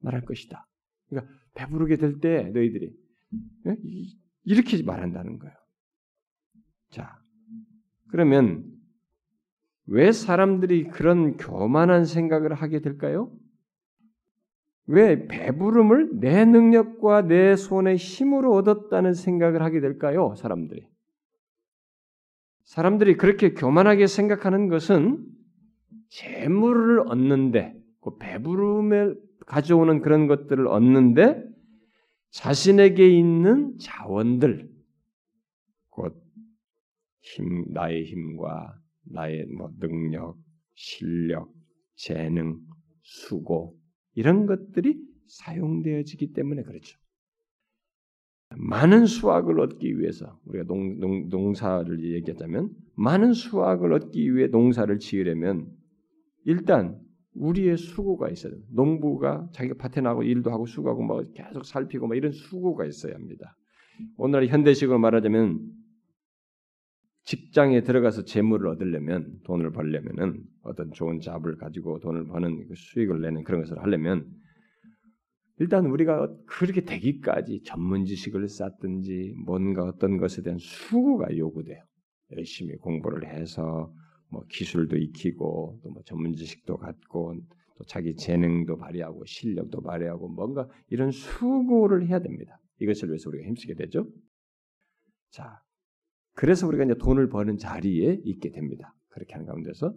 말할 0.00 0.24
것이다. 0.24 0.66
그러니까 1.08 1.32
배부르게 1.54 1.96
될 1.96 2.20
때 2.20 2.44
너희들이 2.50 2.92
예? 3.66 3.76
이렇게 4.44 4.82
말한다는 4.82 5.38
거예요. 5.38 5.54
자, 6.90 7.18
그러면 8.08 8.64
왜 9.86 10.12
사람들이 10.12 10.88
그런 10.88 11.36
교만한 11.36 12.04
생각을 12.04 12.54
하게 12.54 12.80
될까요? 12.80 13.32
왜 14.86 15.26
배부름을 15.26 16.18
내 16.20 16.44
능력과 16.44 17.22
내 17.22 17.56
손의 17.56 17.96
힘으로 17.96 18.52
얻었다는 18.54 19.14
생각을 19.14 19.62
하게 19.62 19.80
될까요? 19.80 20.34
사람들이. 20.36 20.91
사람들이 22.64 23.16
그렇게 23.16 23.54
교만하게 23.54 24.06
생각하는 24.06 24.68
것은 24.68 25.24
재물을 26.08 27.00
얻는데, 27.08 27.74
그 28.00 28.16
배부름을 28.18 29.18
가져오는 29.46 30.00
그런 30.02 30.26
것들을 30.26 30.66
얻는데 30.66 31.42
자신에게 32.30 33.08
있는 33.08 33.76
자원들, 33.78 34.70
곧 35.90 36.22
힘, 37.20 37.64
나의 37.72 38.04
힘과 38.04 38.74
나의 39.04 39.46
뭐 39.46 39.70
능력, 39.78 40.36
실력, 40.74 41.52
재능, 41.94 42.58
수고 43.02 43.76
이런 44.14 44.46
것들이 44.46 44.98
사용되어지기 45.26 46.32
때문에 46.32 46.62
그렇죠. 46.62 46.98
많은 48.56 49.06
수확을 49.06 49.60
얻기 49.60 49.98
위해서 49.98 50.38
우리가 50.46 50.64
농, 50.64 50.98
농, 50.98 51.28
농사를 51.28 52.02
얘기하자면 52.14 52.70
많은 52.94 53.32
수확을 53.32 53.92
얻기 53.92 54.34
위해 54.34 54.48
농사를 54.48 54.98
지으려면 54.98 55.68
일단 56.44 56.98
우리의 57.34 57.76
수고가 57.76 58.28
있어야 58.28 58.52
돼요. 58.52 58.62
농부가 58.70 59.48
자기가 59.52 59.76
밭에 59.78 60.00
나고 60.00 60.22
일도 60.22 60.50
하고 60.50 60.66
수고하고 60.66 61.02
막 61.02 61.24
계속 61.34 61.64
살피고 61.64 62.06
막 62.06 62.16
이런 62.16 62.32
수고가 62.32 62.84
있어야 62.84 63.14
합니다. 63.14 63.56
오늘 64.16 64.46
현대식으로 64.48 64.98
말하자면 64.98 65.60
직장에 67.24 67.82
들어가서 67.82 68.24
재물을 68.24 68.68
얻으려면 68.68 69.38
돈을 69.44 69.70
벌려면은 69.72 70.42
어떤 70.62 70.90
좋은 70.92 71.20
잡을 71.20 71.56
가지고 71.56 72.00
돈을 72.00 72.26
버는 72.26 72.66
그 72.68 72.74
수익을 72.74 73.20
내는 73.20 73.44
그런 73.44 73.60
것을 73.60 73.80
하려면 73.80 74.26
일단 75.58 75.86
우리가 75.86 76.34
그렇게 76.46 76.82
되기까지 76.84 77.62
전문 77.64 78.04
지식을 78.04 78.48
쌓든지 78.48 79.34
뭔가 79.44 79.84
어떤 79.84 80.16
것에 80.16 80.42
대한 80.42 80.58
수고가 80.58 81.36
요구돼요. 81.36 81.82
열심히 82.32 82.76
공부를 82.76 83.28
해서 83.28 83.92
뭐 84.30 84.44
기술도 84.48 84.96
익히고 84.96 85.80
또 85.82 85.90
뭐 85.90 86.02
전문 86.04 86.34
지식도 86.34 86.78
갖고 86.78 87.34
또 87.76 87.84
자기 87.84 88.14
재능도 88.16 88.78
발휘하고 88.78 89.24
실력도 89.26 89.82
발휘하고 89.82 90.28
뭔가 90.28 90.68
이런 90.88 91.10
수고를 91.10 92.06
해야 92.08 92.20
됩니다. 92.20 92.58
이것을 92.78 93.08
위해서 93.08 93.28
우리가 93.28 93.46
힘쓰게 93.46 93.74
되죠. 93.74 94.08
자, 95.30 95.60
그래서 96.34 96.66
우리가 96.66 96.84
이제 96.84 96.94
돈을 96.94 97.28
버는 97.28 97.58
자리에 97.58 98.20
있게 98.24 98.50
됩니다. 98.50 98.94
그렇게 99.08 99.34
하는 99.34 99.46
가운데서 99.46 99.94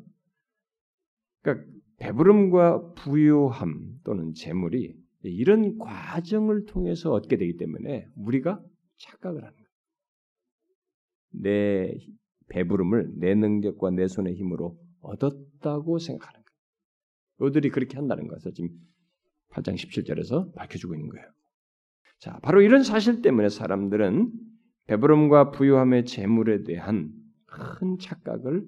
그러니까 1.42 1.66
배부름과 1.98 2.94
부유함 2.94 4.00
또는 4.04 4.34
재물이 4.34 4.96
이런 5.30 5.78
과정을 5.78 6.66
통해서 6.66 7.12
얻게 7.12 7.38
되기 7.38 7.58
때문에 7.58 8.08
우리가 8.16 8.62
착각을 8.98 9.44
하는 9.44 9.54
거예요. 9.54 9.70
내 11.32 11.98
배부름을 12.50 13.14
내 13.18 13.36
능력과 13.36 13.92
내 13.92 14.08
손의 14.08 14.36
힘으로 14.36 14.78
얻었다고 15.02 16.00
생각하는 16.00 16.42
거예요. 16.42 17.50
그들이 17.50 17.70
그렇게 17.70 17.98
한다는 17.98 18.28
것을 18.28 18.54
지금 18.54 18.70
8장 19.52 19.76
17절에서 19.76 20.54
밝혀주고 20.56 20.94
있는 20.96 21.10
거예요. 21.10 21.26
자, 22.20 22.40
바로 22.42 22.62
이런 22.62 22.84
사실 22.84 23.22
때문에 23.22 23.50
사람들은 23.50 24.32
배부름과 24.88 25.52
부유함의 25.52 26.06
재물에 26.06 26.64
대한 26.64 27.12
큰 27.46 27.98
착각을 28.00 28.66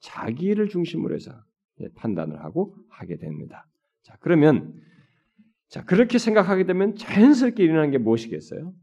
자기를 0.00 0.68
중심으로 0.68 1.14
해서 1.14 1.32
판단을 1.96 2.42
하고 2.42 2.76
하게 2.88 3.16
됩니다. 3.16 3.66
자, 4.02 4.16
그러면 4.20 4.74
자, 5.70 5.84
그렇게 5.84 6.18
생각하게 6.18 6.64
되면 6.64 6.96
자연스럽게 6.96 7.62
일어나는 7.62 7.92
게 7.92 7.98
무엇이겠어요? 7.98 8.74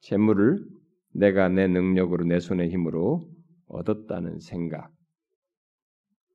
재물을 0.00 0.66
내가 1.12 1.50
내 1.50 1.68
능력으로 1.68 2.24
내 2.24 2.40
손의 2.40 2.70
힘으로 2.70 3.30
얻었다는 3.66 4.40
생각. 4.40 4.90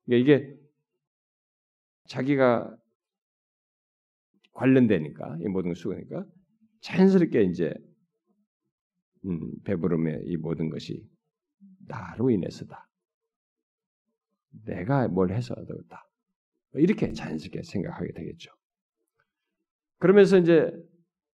그러니까 0.05 0.23
이게 0.23 0.55
자기가 2.05 2.77
관련되니까 4.53 5.37
이 5.41 5.47
모든 5.47 5.73
수고니까 5.73 6.25
자연스럽게 6.81 7.43
이제 7.45 7.73
음, 9.25 9.51
배부름의 9.63 10.21
이 10.25 10.37
모든 10.37 10.69
것이 10.69 11.03
나로 11.87 12.29
인해서다. 12.29 12.87
내가 14.65 15.07
뭘 15.07 15.31
해서 15.31 15.55
얻었다. 15.55 16.07
이렇게 16.73 17.11
자연스럽게 17.11 17.63
생각하게 17.63 18.13
되겠죠. 18.13 18.58
그러면서 19.99 20.37
이제 20.37 20.71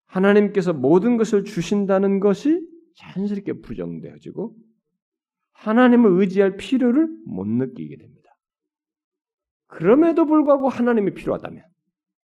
하나님께서 0.06 0.72
모든 0.72 1.16
것을 1.16 1.44
주신다는 1.44 2.20
것이 2.20 2.60
자연스럽게 2.96 3.60
부정되어지고 3.60 4.56
하나님을 5.52 6.20
의지할 6.20 6.56
필요를 6.56 7.08
못 7.26 7.46
느끼게 7.46 7.96
됩니다. 7.96 8.30
그럼에도 9.68 10.26
불구하고 10.26 10.68
하나님이 10.68 11.14
필요하다면 11.14 11.62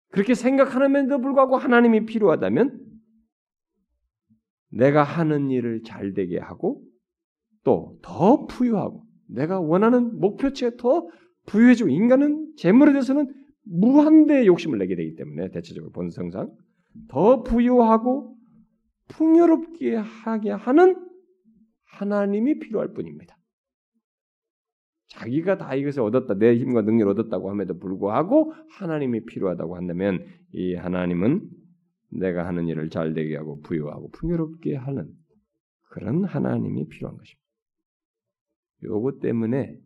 그렇게 0.10 0.34
생각하는데도 0.34 1.22
불구하고 1.22 1.58
하나님이 1.58 2.06
필요하다면 2.06 2.86
내가 4.70 5.04
하는 5.04 5.50
일을 5.50 5.84
잘 5.84 6.14
되게 6.14 6.40
하고 6.40 6.84
또 7.64 7.98
더 8.02 8.46
부유하고 8.48 9.04
내가 9.30 9.60
원하는 9.60 10.20
목표치에 10.20 10.72
더 10.78 11.08
부유해지고 11.48 11.90
인간은 11.90 12.54
재물에 12.58 12.92
대해서는 12.94 13.34
무한대의 13.70 14.48
욕심을 14.48 14.80
내게 14.80 14.96
되기 14.96 15.16
때문에 15.16 15.50
대체적으로 15.50 15.92
본성상 15.92 16.52
더 17.10 17.44
부유하고 17.44 18.36
풍요롭게 19.10 19.96
하게 19.96 20.52
하는 20.52 20.96
하나님이 21.86 22.60
필요할 22.60 22.94
뿐입니다. 22.94 23.38
자기가 25.10 25.58
다 25.58 25.74
이것을 25.74 26.02
얻었다, 26.02 26.36
내 26.36 26.56
힘과 26.58 26.82
능력을 26.82 27.12
얻었다고 27.14 27.50
함에도 27.50 27.80
불구하고 27.80 28.54
하나님이 28.72 29.26
필요하다고 29.26 29.76
한다면 29.76 30.26
이 30.52 30.76
하나님은 30.76 31.50
내가 32.10 32.46
하는 32.46 32.68
일을 32.68 32.90
잘 32.90 33.14
되게 33.14 33.36
하고 33.36 33.62
부유하고 33.62 34.12
풍요롭게 34.12 34.76
하는 34.76 35.10
그런 35.90 36.26
하나님이 36.26 36.88
필요한 36.88 37.18
것입니다. 37.18 37.48
요것 38.84 39.20
때문에 39.22 39.78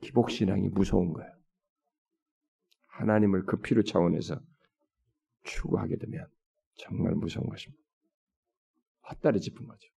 기복신앙이 0.00 0.68
무서운 0.70 1.12
거예요. 1.12 1.37
하나님을 2.98 3.44
그 3.44 3.60
필요 3.60 3.82
차원에서 3.82 4.40
추구하게 5.44 5.96
되면 5.96 6.26
정말 6.74 7.14
무서운 7.14 7.48
것입니다. 7.48 7.82
헛다리 9.08 9.40
짚은 9.40 9.66
거죠. 9.66 9.88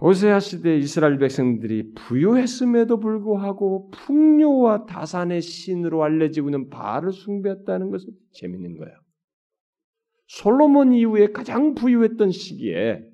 호세아 0.00 0.40
시대 0.40 0.76
이스라엘 0.76 1.18
백성들이 1.18 1.92
부유했음에도 1.94 2.98
불구하고 2.98 3.90
풍요와 3.90 4.86
다산의 4.86 5.40
신으로 5.40 6.02
알려지고 6.02 6.48
있는 6.48 6.68
바알을 6.68 7.12
숭배했다는 7.12 7.90
것은 7.90 8.08
재밌는 8.32 8.76
거예요. 8.78 8.96
솔로몬 10.26 10.94
이후에 10.94 11.28
가장 11.28 11.74
부유했던 11.74 12.30
시기에 12.32 13.06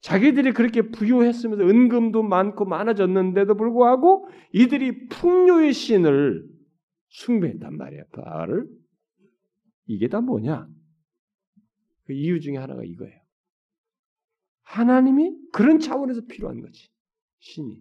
자기들이 0.00 0.52
그렇게 0.52 0.82
부유했으면서 0.82 1.64
은금도 1.64 2.22
많고 2.22 2.64
많아졌는데도 2.64 3.54
불구하고 3.54 4.28
이들이 4.52 5.08
풍요의 5.08 5.72
신을 5.72 6.55
숭배했단 7.08 7.76
말이야. 7.76 8.04
바알을. 8.12 8.66
이게 9.86 10.08
다 10.08 10.20
뭐냐? 10.20 10.68
그 12.04 12.12
이유 12.12 12.40
중에 12.40 12.56
하나가 12.56 12.82
이거예요. 12.84 13.20
하나님이 14.62 15.36
그런 15.52 15.78
차원에서 15.78 16.22
필요한 16.26 16.60
거지. 16.60 16.88
신이. 17.38 17.78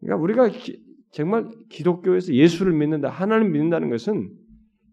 그러니까 0.00 0.22
우리가 0.22 0.48
기, 0.48 0.82
정말 1.12 1.50
기독교에서 1.68 2.34
예수를 2.34 2.72
믿는다, 2.72 3.08
하나님 3.08 3.52
믿는다는 3.52 3.90
것은 3.90 4.30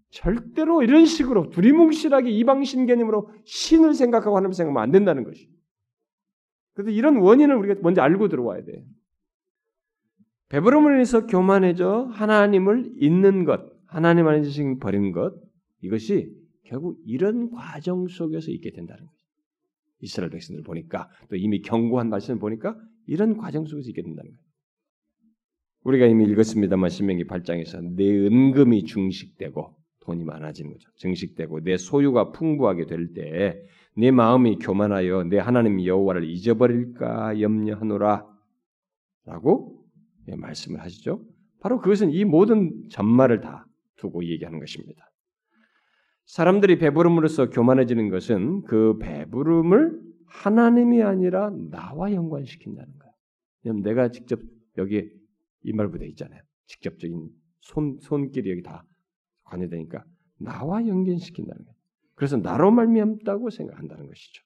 절대로 0.10 0.82
이런 0.82 1.06
식으로 1.06 1.50
두리뭉실하게 1.50 2.30
이방신 2.32 2.86
개념으로 2.86 3.30
신을 3.46 3.94
생각하고 3.94 4.36
하나님 4.36 4.54
생각하면 4.54 4.82
안 4.82 4.92
된다는 4.92 5.24
것이. 5.24 5.50
그래서 6.74 6.92
이런 6.92 7.18
원인을 7.18 7.56
우리가 7.56 7.82
먼저 7.82 8.02
알고 8.02 8.28
들어와야 8.28 8.64
돼. 8.64 8.86
배부름을 10.50 10.94
인해서 10.94 11.26
교만해져 11.26 12.10
하나님을 12.14 12.94
잊는 13.00 13.46
것, 13.46 13.62
하나님 13.88 14.28
안에 14.28 14.44
지식 14.44 14.80
버린 14.80 15.12
것, 15.12 15.34
이것이 15.82 16.32
결국 16.64 17.00
이런 17.06 17.52
과정 17.52 18.08
속에서 18.08 18.52
있게 18.52 18.72
된다는 18.72 19.06
거예요. 19.06 19.16
이스라엘 20.02 20.30
백성들 20.32 20.64
보니까 20.64 21.10
또 21.30 21.36
이미 21.36 21.62
경고한 21.62 22.10
말씀을 22.10 22.40
보니까 22.40 22.76
이런 23.08 23.38
과정 23.38 23.66
속에서 23.66 23.90
있게 23.90 24.02
된다는 24.02 24.32
거예요. 24.32 24.46
우리가 25.84 26.06
이미 26.08 26.26
읽었습니다만 26.26 26.90
신명기 26.90 27.26
8장에서 27.26 27.96
내 27.96 28.10
은금이 28.10 28.86
중식되고 28.86 29.76
돈이 30.02 30.24
많아지는 30.24 30.72
거죠. 30.72 30.90
증식되고 30.98 31.62
내 31.62 31.78
소유가 31.78 32.32
풍부하게 32.32 32.86
될 32.86 33.14
때 33.14 33.66
내 33.98 34.12
마음이 34.12 34.58
교만하여 34.60 35.24
내 35.24 35.38
하나님 35.38 35.84
여호와를 35.84 36.26
잊어버릴까 36.30 37.40
염려하노라 37.40 38.26
라고 39.26 39.85
예, 39.85 39.85
말씀을 40.28 40.82
하시죠. 40.82 41.24
바로 41.60 41.80
그것은 41.80 42.12
이 42.12 42.26
모든 42.26 42.88
전말을 42.90 43.42
다 43.42 43.66
두고 43.98 44.26
얘기하는 44.26 44.60
것입니다. 44.60 45.12
사람들이 46.26 46.80
배부름으로써 46.80 47.50
교만해지는 47.50 48.10
것은 48.10 48.64
그 48.64 48.98
배부름을 49.00 50.02
하나님이 50.28 51.04
아니라 51.04 51.52
나와 51.70 52.12
연관시킨다는. 52.12 52.92
왜냐면 53.64 53.84
내가 53.84 54.10
직접 54.10 54.40
여기에 54.78 55.10
이 55.64 55.74
말부터 55.74 56.06
있잖아요. 56.06 56.42
직접적인 56.68 57.30
손, 57.62 57.98
손길이 58.00 58.52
여기 58.52 58.62
다 58.62 58.86
관여되니까 59.44 60.04
나와 60.38 60.86
연결시킨다는 60.86 61.64
거예요. 61.64 61.76
그래서 62.14 62.38
나로 62.38 62.72
말미암다고 62.72 63.50
생각한다는 63.50 64.08
것이죠. 64.08 64.44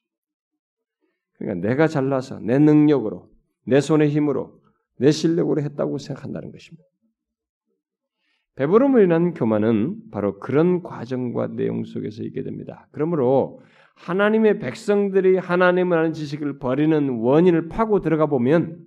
그러니까 1.34 1.68
내가 1.68 1.88
잘나서 1.88 2.40
내 2.40 2.60
능력으로 2.60 3.30
내 3.66 3.82
손의 3.82 4.10
힘으로 4.10 4.59
내 5.00 5.12
실력으로 5.12 5.62
했다고 5.62 5.97
생각한다는 5.97 6.52
것입니다. 6.52 6.84
배부름을 8.56 9.06
인한 9.06 9.34
교만은 9.34 10.10
바로 10.12 10.38
그런 10.39 10.84
과정과 10.84 11.56
내용 11.56 11.86
속에서 11.86 12.24
있게 12.24 12.43
됩니다. 12.43 12.89
그러므로 12.91 13.62
하나님의 13.95 14.60
백성들이 14.60 15.38
하나님을 15.38 15.97
아는 15.97 16.14
지식을 16.14 16.60
버리는 16.60 17.10
원인을 17.20 17.70
파고 17.70 18.02
들어가 18.02 18.26
보면 18.26 18.86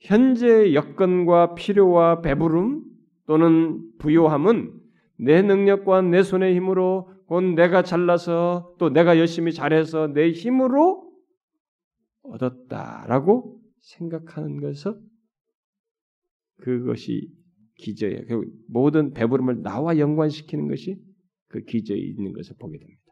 현재 0.00 0.74
여건과 0.74 1.54
필요와 1.54 2.20
배부름 2.20 2.82
또는 3.26 3.80
부요함은 3.98 4.74
내 5.18 5.40
능력과 5.40 6.02
내 6.02 6.22
손의 6.22 6.54
힘으로 6.56 7.10
곧 7.26 7.40
내가 7.54 7.82
잘나서 7.82 8.74
또 8.78 8.90
내가 8.90 9.18
열심히 9.18 9.52
잘해서 9.52 10.08
내 10.08 10.32
힘으로 10.32 11.10
얻었다라고 12.24 13.61
생각하는 13.82 14.60
것은 14.60 15.00
그것이 16.58 17.30
기저에 17.76 18.24
그 18.24 18.42
모든 18.68 19.12
배부름을 19.12 19.62
나와 19.62 19.98
연관시키는 19.98 20.68
것이 20.68 20.98
그 21.48 21.60
기저에 21.60 21.98
있는 21.98 22.32
것을 22.32 22.56
보게 22.58 22.78
됩니다. 22.78 23.02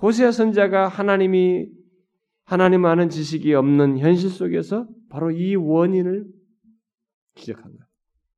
호세아 0.00 0.30
선자가 0.30 0.88
하나님이 0.88 1.66
하나님 2.44 2.84
아는 2.84 3.08
지식이 3.08 3.52
없는 3.54 3.98
현실 3.98 4.30
속에서 4.30 4.88
바로 5.08 5.30
이 5.30 5.54
원인을 5.54 6.26
지적한 7.34 7.64
거예요. 7.64 7.88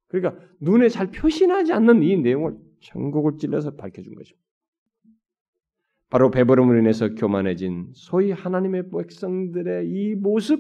그러니까 0.08 0.44
눈에 0.60 0.88
잘 0.88 1.10
표시나지 1.10 1.72
않는 1.72 2.02
이 2.02 2.16
내용을 2.16 2.56
전곡을 2.80 3.38
찔러서 3.38 3.76
밝혀준 3.76 4.14
것입니다. 4.14 4.44
바로 6.08 6.30
배부름으로 6.30 6.78
인해서 6.80 7.14
교만해진 7.14 7.90
소위 7.94 8.32
하나님의 8.32 8.90
백성들의 8.90 9.88
이 9.88 10.14
모습, 10.16 10.58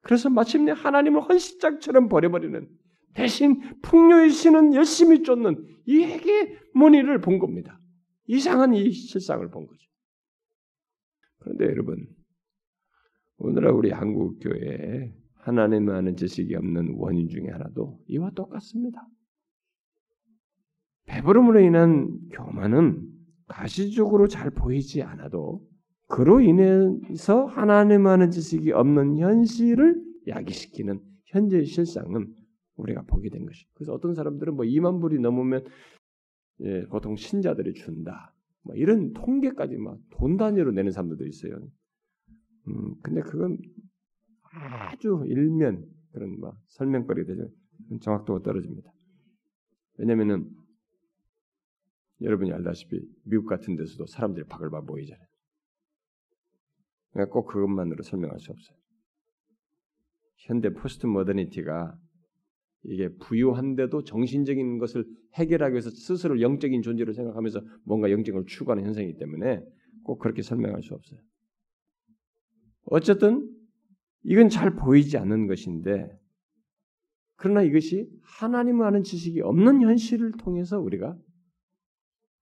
그래서 0.00 0.30
마침내 0.30 0.72
하나님을 0.72 1.22
헌신장처럼 1.22 2.08
버려버리는 2.08 2.68
대신 3.14 3.60
풍요의 3.82 4.30
신은 4.30 4.74
열심히 4.74 5.22
쫓는 5.22 5.66
이 5.86 6.04
헤게모니를 6.04 7.20
본 7.20 7.38
겁니다. 7.38 7.80
이상한 8.26 8.74
이 8.74 8.90
실상을 8.92 9.48
본 9.50 9.66
거죠. 9.66 9.88
그런데 11.38 11.64
여러분, 11.64 12.06
오늘날 13.38 13.72
우리 13.72 13.90
한국 13.90 14.38
교회에 14.40 15.14
하나님 15.34 15.88
아는 15.88 16.16
지식이 16.16 16.54
없는 16.54 16.94
원인 16.96 17.28
중에 17.28 17.48
하나도 17.48 18.00
이와 18.06 18.30
똑같습니다. 18.30 19.06
배부름으로 21.06 21.60
인한 21.60 22.18
교만은 22.32 23.02
가시적으로 23.46 24.28
잘 24.28 24.50
보이지 24.50 25.02
않아도 25.02 25.66
그로 26.08 26.40
인해서 26.40 27.44
하나님 27.46 28.06
아는 28.06 28.30
지식이 28.30 28.72
없는 28.72 29.18
현실을 29.18 30.02
야기시키는 30.26 31.00
현재의 31.26 31.66
실상은 31.66 32.34
우리가 32.76 33.02
보게 33.02 33.28
된 33.28 33.44
것이. 33.44 33.66
그래서 33.74 33.92
어떤 33.92 34.14
사람들은 34.14 34.54
뭐 34.54 34.64
2만 34.64 35.00
불이 35.00 35.20
넘으면 35.20 35.64
예, 36.60 36.86
보통 36.86 37.16
신자들이 37.16 37.74
준다. 37.74 38.34
뭐 38.62 38.74
이런 38.74 39.12
통계까지 39.12 39.76
막 39.76 39.98
돈 40.10 40.36
단위로 40.36 40.72
내는 40.72 40.90
사람들도 40.90 41.26
있어요. 41.26 41.58
음, 42.68 42.94
근데 43.02 43.20
그건 43.22 43.58
아주 44.42 45.22
일면 45.26 45.86
그런 46.12 46.40
막 46.40 46.58
설명거리 46.66 47.24
되죠. 47.26 47.48
정확도가 48.00 48.42
떨어집니다. 48.42 48.92
왜냐면은 49.98 50.50
여러분이 52.20 52.52
알다시피 52.52 53.00
미국 53.24 53.46
같은 53.46 53.76
데서도 53.76 54.06
사람들이 54.06 54.46
바글바 54.46 54.82
보이잖아요. 54.82 55.26
꼭 57.26 57.46
그것만으로 57.46 58.02
설명할 58.02 58.38
수 58.38 58.52
없어요. 58.52 58.76
현대 60.36 60.70
포스트 60.72 61.06
모더니티가 61.06 61.98
이게 62.84 63.08
부유한데도 63.16 64.04
정신적인 64.04 64.78
것을 64.78 65.04
해결하기 65.34 65.74
위해서 65.74 65.90
스스로 65.90 66.40
영적인 66.40 66.82
존재로 66.82 67.12
생각하면서 67.12 67.60
뭔가 67.84 68.10
영적을 68.10 68.46
추구하는 68.46 68.84
현상이기 68.84 69.18
때문에 69.18 69.60
꼭 70.04 70.18
그렇게 70.18 70.42
설명할 70.42 70.82
수 70.82 70.94
없어요. 70.94 71.20
어쨌든 72.84 73.54
이건 74.22 74.48
잘 74.48 74.74
보이지 74.74 75.18
않는 75.18 75.46
것인데 75.46 76.08
그러나 77.36 77.62
이것이 77.62 78.08
하나님을 78.22 78.86
아는 78.86 79.02
지식이 79.02 79.40
없는 79.42 79.82
현실을 79.82 80.32
통해서 80.32 80.80
우리가 80.80 81.16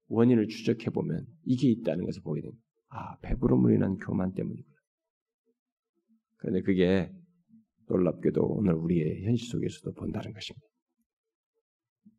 원인을 0.08 0.48
추적해 0.48 0.90
보면 0.90 1.26
이게 1.44 1.68
있다는 1.68 2.04
것을 2.04 2.22
보게 2.22 2.40
됩니다. 2.40 2.65
아 2.88 3.18
배부름으로 3.20 3.74
인한 3.74 3.96
교만 3.98 4.32
때문이구나. 4.34 4.76
그런데 6.36 6.62
그게 6.62 7.10
놀랍게도 7.88 8.42
오늘 8.42 8.74
우리의 8.74 9.24
현실 9.24 9.48
속에서도 9.48 9.92
본다는 9.94 10.32
것입니다. 10.32 10.66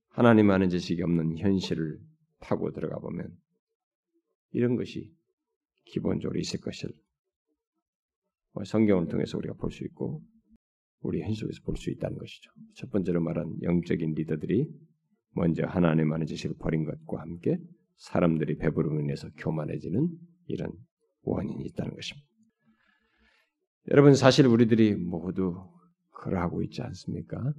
하나님 0.09 0.49
아는 0.49 0.69
지식이 0.69 1.01
없는 1.03 1.37
현실을 1.37 1.99
파고 2.39 2.71
들어가 2.71 2.99
보면 2.99 3.35
이런 4.51 4.75
것이 4.75 5.13
기본적으로 5.85 6.39
있을 6.39 6.59
것을 6.59 6.89
뭐 8.53 8.63
성경을 8.63 9.07
통해서 9.07 9.37
우리가 9.37 9.53
볼 9.55 9.71
수 9.71 9.83
있고 9.85 10.21
우리 11.01 11.21
현실 11.21 11.41
속에서 11.41 11.61
볼 11.63 11.75
수 11.77 11.91
있다는 11.91 12.17
것이죠. 12.17 12.51
첫 12.75 12.89
번째로 12.89 13.21
말한 13.21 13.61
영적인 13.61 14.13
리더들이 14.15 14.67
먼저 15.31 15.65
하나님 15.65 16.11
아는 16.11 16.25
지식을 16.25 16.55
버린 16.57 16.83
것과 16.85 17.21
함께 17.21 17.59
사람들이 17.97 18.57
배부름을 18.57 19.03
인해서 19.03 19.29
교만해지는 19.37 20.09
이런 20.47 20.71
원인이 21.23 21.65
있다는 21.65 21.95
것입니다. 21.95 22.27
여러분 23.89 24.15
사실 24.15 24.47
우리들이 24.47 24.95
모두 24.95 25.69
그러하고 26.11 26.61
있지 26.63 26.81
않습니까? 26.81 27.53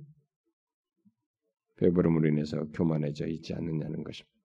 배부름으로 1.76 2.28
인해서 2.28 2.64
교만해져 2.72 3.26
있지 3.28 3.54
않느냐는 3.54 4.02
것입니다. 4.02 4.38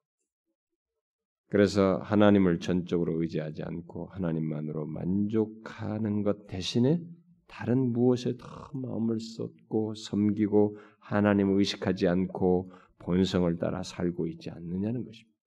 그래서 1.48 1.98
하나님을 1.98 2.60
전적으로 2.60 3.22
의지하지 3.22 3.64
않고 3.64 4.08
하나님만으로 4.08 4.86
만족하는 4.88 6.24
것 6.24 6.48
대신에 6.48 7.00
다른 7.48 7.92
무엇에 7.92 8.38
더 8.38 8.72
마음을 8.74 9.20
쏟고 9.20 9.94
섬기고 9.94 10.78
하나님을 11.00 11.60
의식하지 11.60 12.08
않고 12.08 12.72
본성을 13.00 13.56
따라 13.58 13.84
살고 13.84 14.28
있지 14.28 14.50
않느냐는 14.50 15.04
것입니다. 15.04 15.38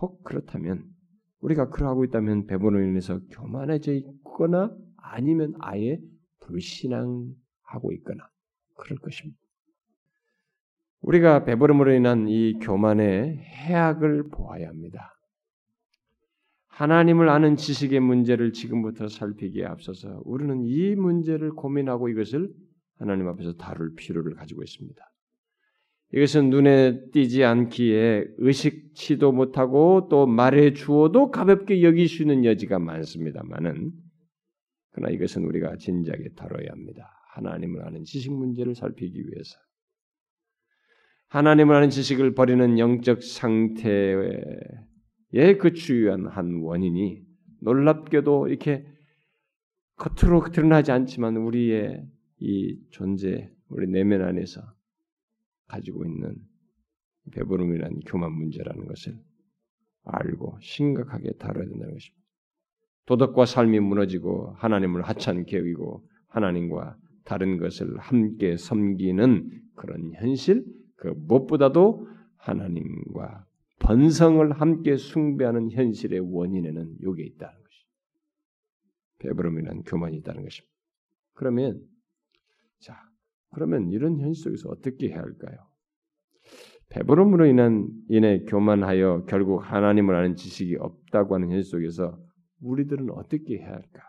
혹 0.00 0.22
그렇다면 0.24 0.84
우리가 1.40 1.70
그러하고 1.70 2.04
있다면 2.04 2.46
배부름으로 2.46 2.88
인해서 2.88 3.20
교만해져 3.30 3.92
있거나 3.94 4.74
아니면 4.96 5.54
아예 5.60 5.98
불신앙하고 6.40 7.92
있거나 7.94 8.28
그럴 8.76 8.98
것입니다. 8.98 9.38
우리가 11.00 11.44
배부름으로 11.44 11.92
인한 11.92 12.28
이 12.28 12.58
교만의 12.58 13.38
해악을 13.38 14.30
보아야 14.30 14.68
합니다. 14.68 15.14
하나님을 16.66 17.28
아는 17.28 17.56
지식의 17.56 18.00
문제를 18.00 18.52
지금부터 18.52 19.08
살피기에 19.08 19.64
앞서서 19.64 20.22
우리는 20.24 20.62
이 20.64 20.94
문제를 20.94 21.50
고민하고 21.50 22.08
이것을 22.08 22.52
하나님 22.98 23.28
앞에서 23.28 23.54
다룰 23.54 23.94
필요를 23.94 24.34
가지고 24.34 24.62
있습니다. 24.62 25.02
이것은 26.14 26.48
눈에 26.50 27.10
띄지 27.12 27.44
않기에 27.44 28.24
의식치도 28.38 29.32
못하고 29.32 30.08
또 30.10 30.26
말해 30.26 30.72
주어도 30.72 31.30
가볍게 31.30 31.82
여길 31.82 32.08
수 32.08 32.22
있는 32.22 32.44
여지가 32.46 32.78
많습니다만은 32.78 33.92
그러나 34.92 35.12
이것은 35.12 35.44
우리가 35.44 35.76
진지하게 35.76 36.30
다뤄야 36.34 36.70
합니다. 36.70 37.10
하나님을 37.34 37.84
아는 37.84 38.04
지식 38.04 38.32
문제를 38.32 38.74
살피기 38.74 39.18
위해서 39.18 39.58
하나님을 41.28 41.76
아는 41.76 41.90
지식을 41.90 42.34
버리는 42.34 42.78
영적 42.78 43.22
상태의 43.22 44.38
그 45.60 45.74
주요한 45.74 46.26
한 46.26 46.62
원인이 46.62 47.22
놀랍게도 47.60 48.48
이렇게 48.48 48.86
겉으로 49.96 50.50
드러나지 50.52 50.90
않지만 50.90 51.36
우리의 51.36 52.02
이 52.40 52.78
존재, 52.92 53.50
우리 53.68 53.88
내면 53.88 54.22
안에서 54.22 54.62
가지고 55.68 56.04
있는 56.04 56.34
배부름이라는 57.32 58.00
교만 58.00 58.32
문제라는 58.32 58.86
것을 58.86 59.18
알고 60.04 60.58
심각하게 60.60 61.32
다뤄야 61.32 61.66
된다는 61.66 61.94
것입니다. 61.94 62.24
도덕과 63.06 63.46
삶이 63.46 63.80
무너지고 63.80 64.52
하나님을 64.56 65.02
하찮게 65.02 65.58
여기고 65.58 66.06
하나님과 66.28 66.96
다른 67.24 67.58
것을 67.58 67.98
함께 67.98 68.56
섬기는 68.56 69.62
그런 69.76 70.12
현실, 70.14 70.64
그 70.96 71.08
무엇보다도 71.08 72.08
하나님과 72.36 73.46
번성을 73.78 74.50
함께 74.52 74.96
숭배하는 74.96 75.70
현실의 75.70 76.20
원인에는 76.20 76.96
요게 77.02 77.24
있다는 77.24 77.54
것이 77.62 77.84
배부름이란 79.18 79.84
교만이 79.84 80.16
있다는 80.18 80.42
것입니다. 80.42 80.74
그러면 81.34 81.82
자 82.78 83.07
그러면 83.50 83.90
이런 83.90 84.18
현실 84.18 84.44
속에서 84.44 84.68
어떻게 84.70 85.08
해야 85.08 85.18
할까요? 85.18 85.56
배부름으로 86.90 87.46
인한 87.46 87.88
인해 88.08 88.44
교만하여 88.44 89.26
결국 89.28 89.58
하나님을 89.58 90.14
아는 90.14 90.36
지식이 90.36 90.76
없다고 90.76 91.34
하는 91.34 91.50
현실 91.50 91.70
속에서 91.70 92.18
우리들은 92.60 93.10
어떻게 93.10 93.58
해야 93.58 93.72
할까? 93.72 94.02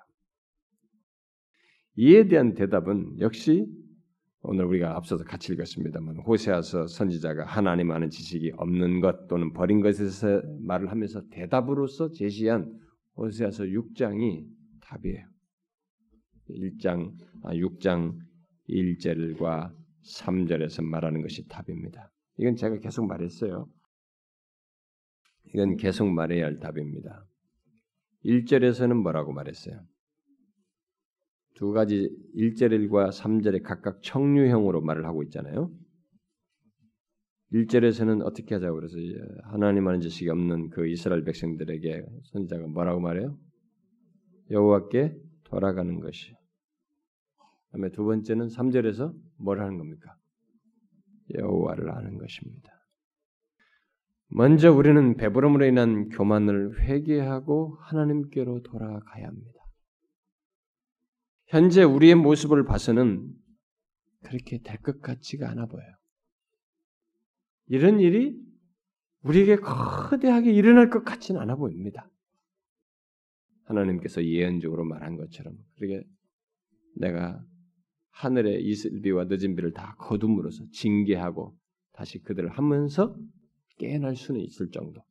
이에 1.95 2.27
대한 2.27 2.53
대답은 2.53 3.19
역시 3.19 3.67
오늘 4.41 4.65
우리가 4.65 4.95
앞서서 4.95 5.25
같이 5.25 5.51
읽었습니다만 5.51 6.17
호세아서 6.17 6.87
선지자가 6.87 7.45
하나님 7.45 7.91
아는 7.91 8.09
지식이 8.09 8.53
없는 8.55 9.01
것 9.01 9.27
또는 9.27 9.51
버린 9.51 9.81
것에서 9.81 10.41
말을 10.61 10.89
하면서 10.89 11.21
대답으로서 11.29 12.11
제시한 12.11 12.79
호세아서 13.17 13.65
6장이 13.65 14.45
답이에요. 14.79 15.27
1장 16.49 17.11
아 17.43 17.53
6장 17.53 18.17
1절과 18.69 19.73
3절에서 20.03 20.83
말하는 20.83 21.21
것이 21.21 21.47
답입니다. 21.47 22.11
이건 22.37 22.55
제가 22.55 22.79
계속 22.79 23.05
말했어요. 23.05 23.67
이건 25.53 25.77
계속 25.77 26.07
말해야 26.09 26.45
할 26.45 26.59
답입니다. 26.59 27.25
1절에서는 28.25 28.93
뭐라고 29.01 29.33
말했어요? 29.33 29.81
두 31.55 31.71
가지 31.71 32.09
1절과 32.37 33.09
3절에 33.11 33.63
각각 33.63 34.01
청류형으로 34.01 34.81
말을 34.81 35.05
하고 35.05 35.23
있잖아요. 35.23 35.71
1절에서는 37.51 38.23
어떻게 38.23 38.55
하자고 38.55 38.75
그래서 38.75 38.95
하나님 39.45 39.87
하는 39.87 40.01
지식이 40.01 40.29
없는 40.29 40.69
그 40.69 40.87
이스라엘 40.87 41.23
백성들에게 41.23 42.05
선지자가 42.31 42.67
뭐라고 42.67 42.99
말해요? 43.01 43.37
여호와께 44.51 45.15
돌아가는 45.45 45.99
것이. 45.99 46.38
그다음에 47.69 47.89
두 47.91 48.03
번째는 48.03 48.47
3절에서 48.47 49.13
뭘 49.37 49.59
하는 49.59 49.77
겁니까? 49.77 50.15
여호와를 51.37 51.91
아는 51.91 52.17
것입니다. 52.17 52.71
먼저 54.31 54.71
우리는 54.71 55.15
배부름으로 55.15 55.65
인한 55.65 56.09
교만을 56.09 56.81
회개하고 56.81 57.77
하나님께로 57.81 58.61
돌아가야 58.63 59.27
합니다. 59.27 59.59
현재 61.47 61.83
우리의 61.83 62.15
모습을 62.15 62.63
봐서는 62.63 63.27
그렇게 64.23 64.59
될 64.59 64.77
것 64.81 65.01
같지가 65.01 65.49
않아 65.49 65.65
보여요. 65.65 65.95
이런 67.67 67.99
일이 67.99 68.39
우리에게 69.21 69.57
거대하게 69.57 70.51
일어날 70.51 70.89
것 70.89 71.03
같지는 71.03 71.41
않아 71.41 71.55
보입니다. 71.55 72.09
하나님께서 73.65 74.23
예언적으로 74.23 74.85
말한 74.85 75.17
것처럼 75.17 75.55
그렇게 75.75 76.03
내가 76.95 77.43
하늘의 78.19 78.65
이슬비와 78.65 79.25
늦은 79.29 79.55
비를 79.55 79.71
다 79.71 79.95
거둠으로써 79.97 80.65
징계하고 80.73 81.57
다시 81.93 82.19
그들을 82.19 82.49
하면서 82.49 83.15
깨어날 83.77 84.17
수는 84.17 84.41
있을 84.41 84.71
정도. 84.71 85.01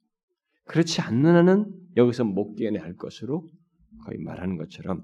그렇지 0.64 1.00
않는 1.00 1.34
한은 1.34 1.72
여기서 1.96 2.24
못 2.24 2.54
깨어날 2.54 2.96
것으로 2.96 3.48
거의 4.04 4.18
말하는 4.18 4.58
것처럼 4.58 5.02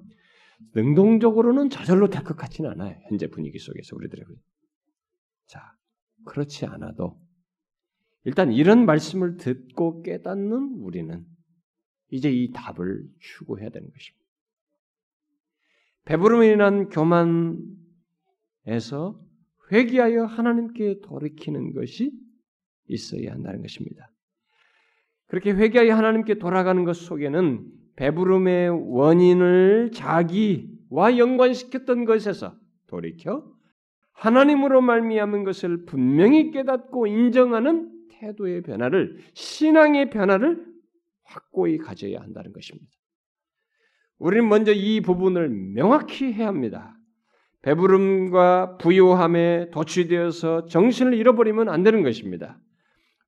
능동적으로는 0.74 1.70
저절로 1.70 2.10
될 2.10 2.24
것 2.24 2.36
같지는 2.36 2.70
않아요. 2.72 2.94
현재 3.08 3.26
분위기 3.26 3.58
속에서 3.58 3.96
우리들의 3.96 4.24
자 5.46 5.60
그렇지 6.26 6.66
않아도 6.66 7.18
일단 8.24 8.52
이런 8.52 8.84
말씀을 8.84 9.38
듣고 9.38 10.02
깨닫는 10.02 10.76
우리는 10.80 11.24
이제 12.10 12.30
이 12.30 12.52
답을 12.52 13.02
추구해야 13.20 13.70
되는 13.70 13.90
것입니다. 13.90 14.24
배부름에 16.04 16.52
인한 16.52 16.90
교만 16.90 17.82
에서 18.66 19.20
회개하여 19.72 20.24
하나님께 20.24 21.00
돌이키는 21.02 21.72
것이 21.74 22.12
있어야 22.86 23.32
한다는 23.32 23.62
것입니다. 23.62 24.10
그렇게 25.26 25.52
회개하여 25.52 25.94
하나님께 25.94 26.34
돌아가는 26.34 26.84
것 26.84 26.96
속에는 26.96 27.66
배부름의 27.96 28.70
원인을 28.92 29.90
자기와 29.92 31.16
연관시켰던 31.18 32.04
것에서 32.04 32.56
돌이켜 32.86 33.54
하나님으로 34.12 34.80
말미암은 34.80 35.44
것을 35.44 35.84
분명히 35.86 36.50
깨닫고 36.50 37.06
인정하는 37.06 37.90
태도의 38.10 38.62
변화를 38.62 39.18
신앙의 39.34 40.10
변화를 40.10 40.64
확고히 41.24 41.78
가져야 41.78 42.20
한다는 42.20 42.52
것입니다. 42.52 42.90
우리는 44.18 44.48
먼저 44.48 44.72
이 44.72 45.00
부분을 45.00 45.48
명확히 45.48 46.32
해야 46.32 46.46
합니다. 46.48 46.93
배부름과 47.64 48.76
부요함에 48.76 49.70
도취되어서 49.70 50.66
정신을 50.66 51.14
잃어버리면 51.14 51.70
안 51.70 51.82
되는 51.82 52.02
것입니다. 52.02 52.58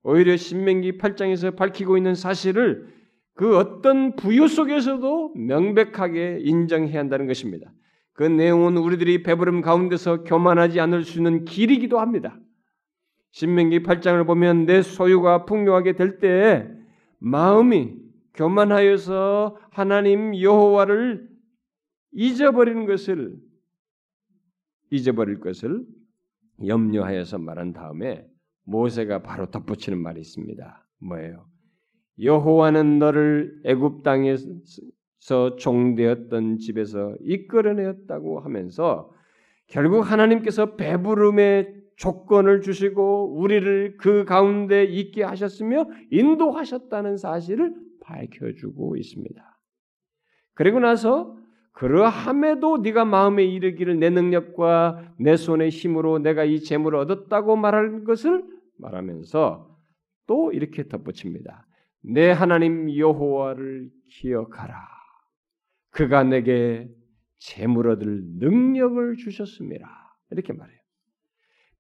오히려 0.03 0.37
신명기 0.37 0.99
8장에서 0.99 1.57
밝히고 1.57 1.97
있는 1.97 2.14
사실을 2.14 2.87
그 3.34 3.57
어떤 3.57 4.14
부유 4.14 4.47
속에서도 4.47 5.34
명백하게 5.34 6.41
인정해야 6.43 6.99
한다는 6.99 7.26
것입니다. 7.26 7.72
그 8.12 8.24
내용은 8.24 8.76
우리들이 8.76 9.22
배부름 9.22 9.62
가운데서 9.62 10.24
교만하지 10.24 10.80
않을 10.80 11.05
수 11.05 11.18
있는 11.18 11.47
길이기도 11.47 11.99
합니다. 11.99 12.39
신명기 13.32 13.82
8장을 13.82 14.26
보면 14.26 14.66
내 14.66 14.82
소유가 14.82 15.47
풍요하게 15.47 15.95
될때 15.95 16.68
마음이 17.18 17.95
교만하여서 18.34 19.57
하나님 19.70 20.39
여호와를 20.39 21.26
잊어버리는 22.12 22.84
것을 22.87 23.45
잊어버릴 24.91 25.41
것을 25.41 25.84
염려하여서 26.64 27.39
말한 27.39 27.72
다음에 27.72 28.26
모세가 28.64 29.22
바로 29.22 29.51
덧붙이는 29.51 29.99
말이 29.99 30.20
있습니다. 30.20 30.89
뭐예요? 31.01 31.47
여호와는 32.20 32.99
너를 32.99 33.61
애굽 33.64 34.03
땅에서 34.03 35.57
종되었던 35.59 36.59
집에서 36.59 37.14
이끌어내었다고 37.20 38.41
하면서 38.41 39.12
결국 39.66 40.01
하나님께서 40.11 40.76
배부름의 40.76 41.74
조건을 41.97 42.61
주시고 42.61 43.39
우리를 43.39 43.97
그 43.99 44.24
가운데 44.24 44.84
있게 44.84 45.22
하셨으며 45.22 45.87
인도하셨다는 46.11 47.16
사실을 47.16 47.74
밝혀주고 48.01 48.97
있습니다. 48.97 49.59
그리고 50.55 50.78
나서 50.78 51.37
그러함에도 51.77 52.79
네가 52.79 53.05
마음에 53.05 53.45
이르기를 53.45 53.99
내 53.99 54.09
능력과 54.09 55.12
내 55.18 55.37
손의 55.37 55.68
힘으로 55.68 56.18
내가 56.18 56.45
이 56.45 56.61
재물을 56.61 56.99
얻었다고 57.01 57.57
말할 57.57 58.05
것을 58.05 58.45
말하면서 58.79 59.77
또 60.27 60.53
이렇게 60.53 60.89
덧붙입니다. 60.89 61.66
내 62.01 62.31
하나님 62.31 62.97
여호와를 62.97 63.91
기억하라. 64.09 64.74
그가 65.91 66.24
내게 66.24 66.89
재물 67.39 67.91
얻을 67.91 68.22
능력을 68.39 69.16
주셨습니다. 69.16 69.87
이렇게 70.31 70.55
말해요. 70.55 70.79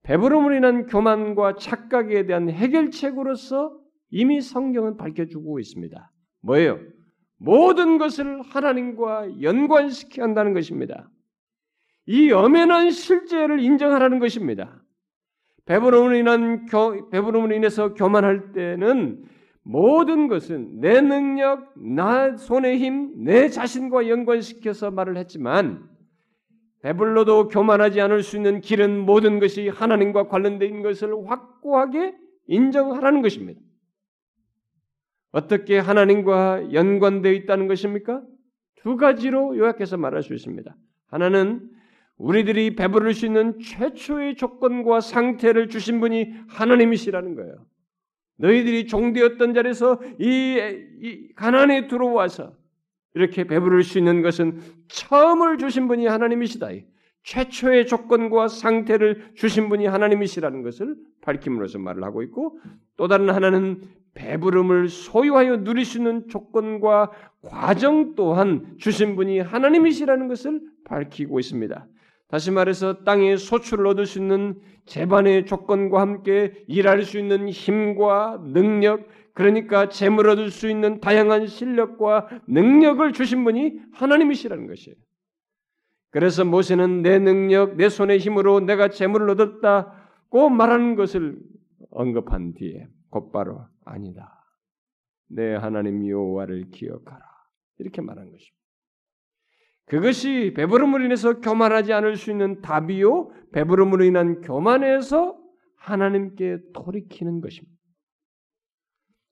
배부름으로 0.02 0.54
인한 0.56 0.86
교만과 0.86 1.54
착각에 1.54 2.26
대한 2.26 2.50
해결책으로서 2.50 3.80
이미 4.10 4.42
성경은 4.42 4.98
밝혀주고 4.98 5.58
있습니다. 5.58 6.12
뭐예요? 6.42 6.80
모든 7.38 7.98
것을 7.98 8.42
하나님과 8.42 9.42
연관시켜야 9.42 10.24
한다는 10.24 10.54
것입니다. 10.54 11.10
이 12.06 12.30
엄연한 12.30 12.90
실제를 12.90 13.60
인정하라는 13.60 14.18
것입니다. 14.18 14.82
배부름으로 15.66 16.14
인한 16.14 16.66
교, 16.66 17.10
배부름으로 17.10 17.54
인해서 17.54 17.94
교만할 17.94 18.52
때는 18.52 19.24
모든 19.62 20.28
것은 20.28 20.80
내 20.80 21.00
능력, 21.00 21.72
나 21.76 22.36
손의 22.36 22.78
힘, 22.78 23.24
내 23.24 23.48
자신과 23.48 24.08
연관시켜서 24.08 24.92
말을 24.92 25.16
했지만 25.16 25.88
배불러도 26.82 27.48
교만하지 27.48 28.00
않을 28.00 28.22
수 28.22 28.36
있는 28.36 28.60
길은 28.60 29.00
모든 29.00 29.40
것이 29.40 29.68
하나님과 29.68 30.28
관련된 30.28 30.82
것을 30.82 31.12
확고하게 31.26 32.14
인정하라는 32.46 33.22
것입니다. 33.22 33.60
어떻게 35.32 35.78
하나님과 35.78 36.72
연관되어 36.72 37.32
있다는 37.32 37.68
것입니까? 37.68 38.22
두 38.76 38.96
가지로 38.96 39.56
요약해서 39.56 39.96
말할 39.96 40.22
수 40.22 40.34
있습니다. 40.34 40.74
하나는 41.08 41.68
우리들이 42.18 42.76
배부를 42.76 43.12
수 43.14 43.26
있는 43.26 43.58
최초의 43.58 44.36
조건과 44.36 45.00
상태를 45.00 45.68
주신 45.68 46.00
분이 46.00 46.32
하나님이시라는 46.48 47.34
거예요. 47.34 47.66
너희들이 48.38 48.86
종되었던 48.86 49.54
자리에서 49.54 50.00
이, 50.18 50.58
이 51.02 51.32
가난에 51.34 51.88
들어와서 51.88 52.54
이렇게 53.14 53.44
배부를 53.44 53.82
수 53.82 53.98
있는 53.98 54.22
것은 54.22 54.60
처음을 54.88 55.58
주신 55.58 55.88
분이 55.88 56.06
하나님이시다. 56.06 56.68
최초의 57.22 57.86
조건과 57.86 58.48
상태를 58.48 59.32
주신 59.34 59.68
분이 59.68 59.86
하나님이시라는 59.86 60.62
것을 60.62 60.96
밝힘으로써 61.22 61.78
말을 61.78 62.04
하고 62.04 62.22
있고 62.22 62.58
또 62.96 63.08
다른 63.08 63.30
하나는 63.30 63.82
배부름을 64.16 64.88
소유하여 64.88 65.62
누릴 65.62 65.84
수 65.84 65.98
있는 65.98 66.26
조건과 66.28 67.12
과정 67.42 68.14
또한 68.16 68.74
주신 68.78 69.14
분이 69.14 69.40
하나님이시라는 69.40 70.26
것을 70.26 70.60
밝히고 70.84 71.38
있습니다. 71.38 71.86
다시 72.28 72.50
말해서 72.50 73.04
땅에 73.04 73.36
소출을 73.36 73.86
얻을 73.86 74.06
수 74.06 74.18
있는 74.18 74.58
재반의 74.86 75.46
조건과 75.46 76.00
함께 76.00 76.64
일할 76.66 77.02
수 77.02 77.18
있는 77.18 77.48
힘과 77.48 78.40
능력, 78.52 79.06
그러니까 79.32 79.88
재물 79.88 80.28
얻을 80.30 80.50
수 80.50 80.68
있는 80.68 81.00
다양한 81.00 81.46
실력과 81.46 82.28
능력을 82.48 83.12
주신 83.12 83.44
분이 83.44 83.78
하나님이시라는 83.92 84.66
것이에요. 84.66 84.96
그래서 86.10 86.44
모세는 86.44 87.02
내 87.02 87.18
능력, 87.18 87.76
내 87.76 87.88
손의 87.88 88.18
힘으로 88.18 88.60
내가 88.60 88.88
재물을 88.88 89.28
얻었다고 89.30 90.48
말하는 90.48 90.94
것을 90.96 91.38
언급한 91.90 92.54
뒤에 92.54 92.88
곧바로 93.10 93.66
아니다. 93.84 94.44
내 95.28 95.54
하나님 95.54 96.06
여호와를 96.06 96.70
기억하라. 96.70 97.24
이렇게 97.78 98.00
말한 98.00 98.30
것입니다. 98.30 98.56
그것이 99.86 100.52
배부름으로 100.56 101.04
인해서 101.04 101.40
교만하지 101.40 101.92
않을 101.92 102.16
수 102.16 102.30
있는 102.30 102.60
답이요. 102.60 103.30
배부름으로 103.52 104.04
인한 104.04 104.40
교만에서 104.40 105.38
하나님께 105.76 106.58
돌이키는 106.74 107.40
것입니다. 107.40 107.76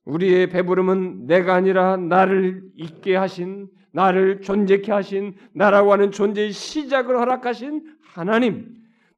우리의 0.04 0.50
배부름은 0.50 1.26
내가 1.26 1.54
아니라 1.54 1.96
나를 1.96 2.62
있게 2.76 3.16
하신, 3.16 3.68
나를 3.92 4.42
존재케 4.42 4.92
하신, 4.92 5.34
나라고 5.54 5.92
하는 5.92 6.10
존재의 6.10 6.52
시작을 6.52 7.18
허락하신 7.18 7.84
하나님, 8.02 8.72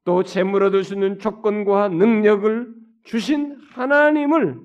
또 0.05 0.23
재물 0.23 0.63
얻을 0.63 0.83
수 0.83 0.93
있는 0.93 1.19
조건과 1.19 1.89
능력을 1.89 2.73
주신 3.07 3.57
하나님을 3.71 4.59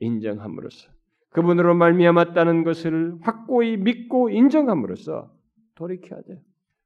인정함으로써 0.00 0.90
그분으로 1.28 1.76
말미암았다는 1.76 2.64
것을 2.64 3.18
확고히 3.20 3.76
믿고 3.76 4.30
인정함으로써 4.30 5.32
돌이켜야 5.76 6.20
돼요. 6.22 6.38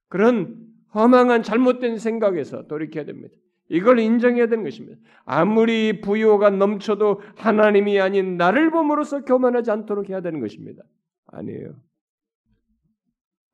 그런 0.09 0.68
허망한 0.95 1.42
잘못된 1.42 1.97
생각에서 1.97 2.66
돌이켜야 2.66 3.07
됩니다. 3.07 3.34
이걸 3.70 3.99
인정해야 3.99 4.47
되는 4.47 4.64
것입니다. 4.64 5.01
아무리 5.24 6.03
부요가 6.03 6.51
넘쳐도 6.51 7.22
하나님이 7.36 7.99
아닌 7.99 8.36
나를 8.36 8.70
봄으로써 8.70 9.24
교만하지 9.24 9.70
않도록 9.70 10.11
해야 10.11 10.20
되는 10.20 10.40
것입니다. 10.40 10.82
아니에요. 11.28 11.74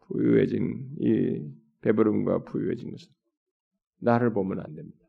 부유해진 0.08 0.88
이 0.98 1.40
배부름과 1.82 2.42
부유해진 2.42 2.90
것은 2.90 3.12
나를 4.00 4.32
보면 4.32 4.58
안 4.58 4.74
됩니다. 4.74 4.99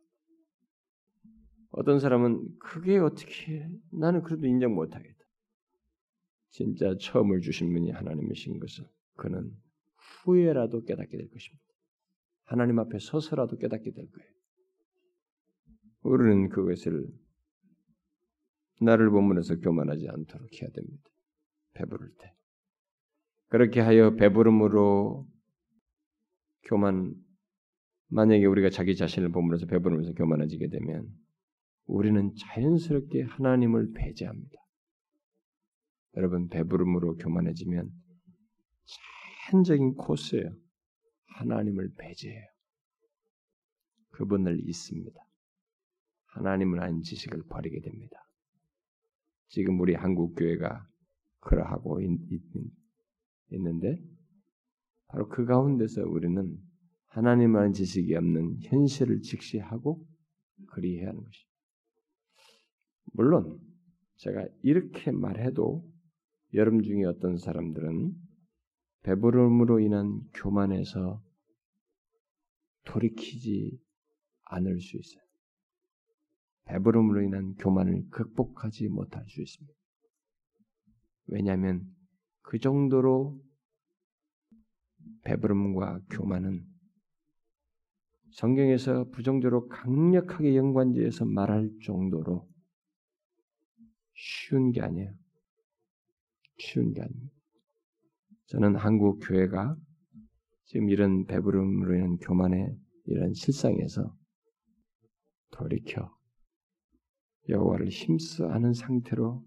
어떤 1.72 2.00
사람은 2.00 2.60
그게 2.60 2.98
어떻게 2.98 3.68
나는 3.92 4.24
그래도 4.24 4.46
인정 4.46 4.76
못하겠다. 4.76 5.18
진짜 6.50 6.96
처음을 7.00 7.40
주신 7.42 7.72
분이 7.72 7.92
하나님이신 7.92 8.60
것을 8.60 8.86
그는 9.16 9.52
후회라도 10.24 10.84
깨닫게 10.84 11.18
될 11.18 11.30
것입니다. 11.30 11.64
하나님 12.44 12.80
앞에 12.80 13.00
서서라도 13.00 13.58
깨닫게 13.58 13.92
될 13.92 14.12
거예요. 14.12 14.32
우리는 16.02 16.50
그것을 16.50 17.08
나를 18.82 19.10
보면서 19.10 19.56
교만하지 19.58 20.10
않도록 20.10 20.50
해야 20.62 20.70
됩니다. 20.72 21.04
배부를 21.74 22.10
때. 22.20 22.36
그렇게 23.48 23.80
하여 23.80 24.16
배부름으로 24.16 25.28
교만 26.64 27.14
만약에 28.08 28.46
우리가 28.46 28.70
자기 28.70 28.96
자신을 28.96 29.30
보면서 29.30 29.68
배부르면서 29.68 30.14
교만해지게 30.14 30.68
되면 30.68 31.08
우리는 31.92 32.34
자연스럽게 32.36 33.24
하나님을 33.24 33.92
배제합니다. 33.92 34.56
여러분 36.16 36.48
배부름으로 36.48 37.18
교만해지면 37.18 37.90
자연적인 39.52 39.96
코스예요. 39.96 40.56
하나님을 41.26 41.94
배제해요. 41.98 42.46
그분을 44.12 44.60
잊습니다. 44.70 45.20
하나님을 46.28 46.82
아닌 46.82 47.02
지식을 47.02 47.44
버리게 47.50 47.82
됩니다. 47.82 48.18
지금 49.50 49.80
우리 49.82 49.94
한국 49.94 50.36
교회가 50.36 50.88
그러하고 51.42 52.00
있, 52.00 52.08
있는데 53.52 53.98
바로 55.08 55.28
그 55.28 55.44
가운데서 55.44 56.04
우리는 56.04 56.58
하나님 57.08 57.58
아닌 57.58 57.74
지식이 57.74 58.16
없는 58.16 58.62
현실을 58.62 59.20
직시하고 59.22 60.06
그리해야 60.68 61.10
하는 61.10 61.22
것입니다. 61.22 61.51
물론 63.12 63.60
제가 64.18 64.48
이렇게 64.62 65.12
말해도 65.12 65.84
여러분 66.54 66.84
중에 66.84 67.04
어떤 67.06 67.38
사람들은 67.38 68.14
배부름으로 69.04 69.80
인한 69.80 70.22
교만에서 70.34 71.24
돌이키지 72.86 73.80
않을 74.46 74.80
수 74.80 74.98
있어요. 74.98 75.24
배부름으로 76.66 77.22
인한 77.24 77.56
교만을 77.56 78.10
극복하지 78.10 78.90
못할 78.90 79.26
수 79.28 79.42
있습니다. 79.42 79.74
왜냐하면 81.28 81.84
그 82.42 82.60
정도로 82.60 83.42
배부름과 85.24 86.02
교만은 86.10 86.66
성경에서 88.32 89.10
부정적으로 89.10 89.68
강력하게 89.68 90.56
연관지어서 90.56 91.26
말할 91.26 91.70
정도로 91.84 92.51
쉬운 94.22 94.72
게 94.72 94.82
아니에요. 94.82 95.12
쉬운 96.60 96.94
게 96.94 97.02
아닙니다. 97.02 97.36
저는 98.46 98.76
한국 98.76 99.20
교회가 99.20 99.76
지금 100.66 100.90
이런 100.90 101.26
배부름으로 101.26 101.96
인한 101.96 102.18
교만의 102.18 102.78
이런 103.06 103.34
실상에서 103.34 104.16
돌이켜 105.50 106.16
여호와를 107.50 107.90
힘써 107.90 108.48
하는 108.48 108.74
상태로 108.74 109.44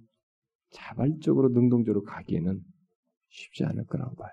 자발적으로 0.70 1.50
능동적으로 1.50 2.02
가기에는 2.02 2.60
쉽지 3.28 3.64
않을 3.64 3.86
거라고 3.86 4.16
봐요. 4.16 4.32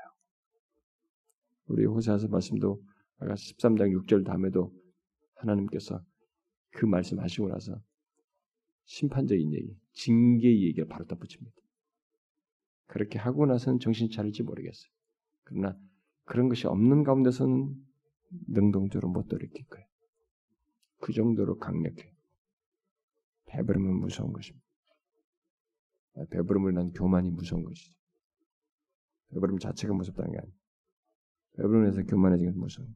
우리 1.67 1.85
호세아서 1.85 2.27
말씀도 2.29 2.81
아까 3.19 3.35
13장 3.35 3.95
6절 4.05 4.25
다음에도 4.25 4.73
하나님께서 5.35 6.03
그 6.71 6.85
말씀하시고 6.87 7.47
나서 7.49 7.79
심판적인 8.85 9.53
얘기, 9.53 9.77
징계의 9.93 10.63
얘기를 10.63 10.87
바로 10.87 11.05
덧붙입니다. 11.05 11.55
그렇게 12.87 13.17
하고 13.19 13.45
나서는 13.45 13.79
정신 13.79 14.09
차릴지 14.09 14.43
모르겠어요. 14.43 14.91
그러나 15.43 15.77
그런 16.25 16.49
것이 16.49 16.67
없는 16.67 17.03
가운데서는 17.03 17.73
능동적으로 18.47 19.09
못 19.09 19.27
돌이킬 19.27 19.65
거예요. 19.65 19.85
그 20.99 21.13
정도로 21.13 21.57
강력해. 21.57 22.13
배부름은 23.47 23.99
무서운 23.99 24.31
것입니다. 24.31 24.65
배부름을 26.29 26.73
난 26.73 26.91
교만이 26.91 27.31
무서운 27.31 27.63
것이죠. 27.63 27.97
배부름 29.29 29.59
자체가 29.59 29.93
무섭다는 29.93 30.31
게 30.31 30.37
아니에요. 30.37 30.55
배부름에서 31.57 32.03
교만해지는 32.03 32.57
무서운 32.57 32.93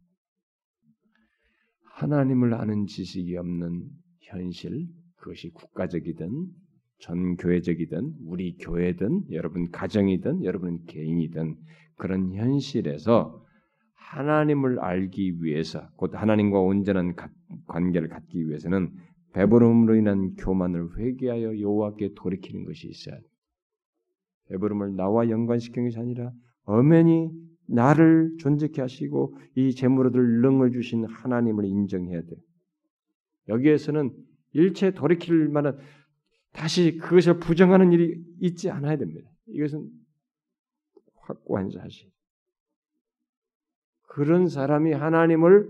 하나님을 1.96 2.54
아는 2.54 2.88
지식이 2.88 3.38
없는 3.38 3.90
현실, 4.20 4.88
그것이 5.26 5.50
국가적이든 5.50 6.46
전 7.00 7.36
교회적이든 7.38 8.14
우리 8.26 8.58
교회든 8.58 9.32
여러분 9.32 9.72
가정이든 9.72 10.44
여러분 10.44 10.86
개인이든 10.86 11.56
그런 11.98 12.34
현실에서 12.34 13.44
하나님을 13.96 14.80
알기 14.80 15.44
위해서 15.44 15.90
곧 15.96 16.12
하나님과 16.14 16.60
온전한 16.60 17.16
관계를 17.66 18.08
갖기 18.08 18.48
위해서는 18.48 18.92
배부름으로 19.34 19.96
인한 19.96 20.36
교만을 20.36 20.96
회개하여 20.98 21.60
여호와께 21.60 22.14
돌이키는 22.16 22.64
것이 22.64 22.88
있어야 22.88 23.18
돼. 23.18 23.24
배부름을 24.50 24.96
나와 24.96 25.28
연관시키는 25.28 25.88
것이 25.88 26.00
아니라 26.00 26.32
엄연히 26.66 27.32
나를 27.68 28.36
존재케 28.38 28.80
하시고 28.80 29.36
이 29.56 29.74
재물을 29.74 30.12
능을 30.42 30.72
주신 30.72 31.04
하나님을 31.04 31.66
인정해야 31.66 32.22
돼. 32.22 32.28
여기에서는 33.50 34.12
일체 34.56 34.92
돌이킬 34.92 35.50
만한 35.50 35.78
다시 36.54 36.98
그것을 36.98 37.40
부정하는 37.40 37.92
일이 37.92 38.24
있지 38.40 38.70
않아야 38.70 38.98
됩니다. 38.98 39.30
이것은 39.48 39.90
확고한 41.18 41.70
사실. 41.70 42.10
그런 44.08 44.48
사람이 44.48 44.94
하나님을 44.94 45.70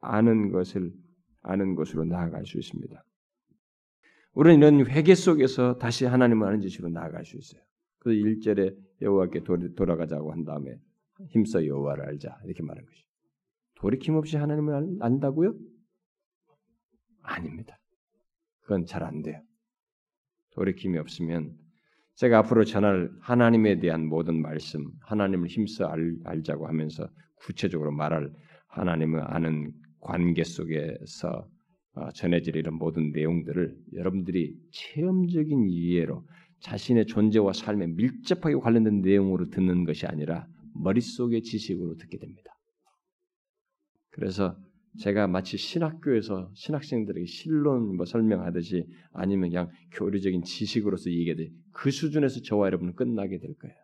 아는 0.00 0.50
것을 0.50 0.92
아는 1.42 1.76
것으로 1.76 2.04
나아갈 2.04 2.44
수 2.44 2.58
있습니다. 2.58 3.04
우리는 4.32 4.58
이런 4.58 4.86
회개 4.86 5.14
속에서 5.14 5.78
다시 5.78 6.06
하나님을 6.06 6.48
아는 6.48 6.60
지식으로 6.60 6.90
나아갈 6.90 7.24
수 7.24 7.36
있어요. 7.36 7.62
그 8.00 8.10
1절에 8.10 8.76
여호와께 9.02 9.44
돌아가자고 9.76 10.32
한 10.32 10.44
다음에 10.44 10.76
힘써 11.28 11.64
여호와를 11.64 12.06
알자 12.06 12.40
이렇게 12.44 12.62
말한 12.64 12.84
것이. 12.84 13.04
돌이킴 13.76 14.16
없이 14.16 14.36
하나님을 14.36 14.98
안다고요? 15.00 15.54
아닙니다. 17.22 17.78
그건 18.62 18.86
잘 18.86 19.02
안 19.02 19.22
돼요. 19.22 19.40
돌이킴이 20.52 20.98
없으면 20.98 21.56
제가 22.16 22.38
앞으로 22.40 22.64
전할 22.64 23.10
하나님에 23.20 23.80
대한 23.80 24.06
모든 24.06 24.42
말씀, 24.42 24.90
하나님을 25.00 25.48
힘써 25.48 25.86
알, 25.86 26.16
알자고 26.24 26.66
하면서 26.66 27.08
구체적으로 27.36 27.92
말할 27.92 28.30
하나님을 28.68 29.22
아는 29.24 29.72
관계 30.00 30.44
속에서 30.44 31.48
어, 31.94 32.10
전해질 32.12 32.56
이런 32.56 32.74
모든 32.74 33.10
내용들을 33.10 33.76
여러분들이 33.94 34.54
체험적인 34.70 35.68
이해로 35.68 36.24
자신의 36.60 37.06
존재와 37.06 37.52
삶에 37.52 37.86
밀접하게 37.88 38.54
관련된 38.56 39.00
내용으로 39.00 39.48
듣는 39.50 39.84
것이 39.84 40.06
아니라 40.06 40.46
머릿속의 40.74 41.42
지식으로 41.42 41.96
듣게 41.96 42.18
됩니다. 42.18 42.52
그래서 44.10 44.56
제가 44.98 45.28
마치 45.28 45.56
신학교에서 45.56 46.50
신학생들에게 46.54 47.26
실론 47.26 47.96
뭐 47.96 48.04
설명하듯이 48.04 48.86
아니면 49.12 49.50
그냥 49.50 49.70
교리적인 49.92 50.42
지식으로서 50.42 51.10
얘기하듯이 51.10 51.52
그 51.72 51.90
수준에서 51.90 52.40
저와 52.42 52.66
여러분은 52.66 52.94
끝나게 52.94 53.38
될 53.38 53.54
거예요. 53.54 53.76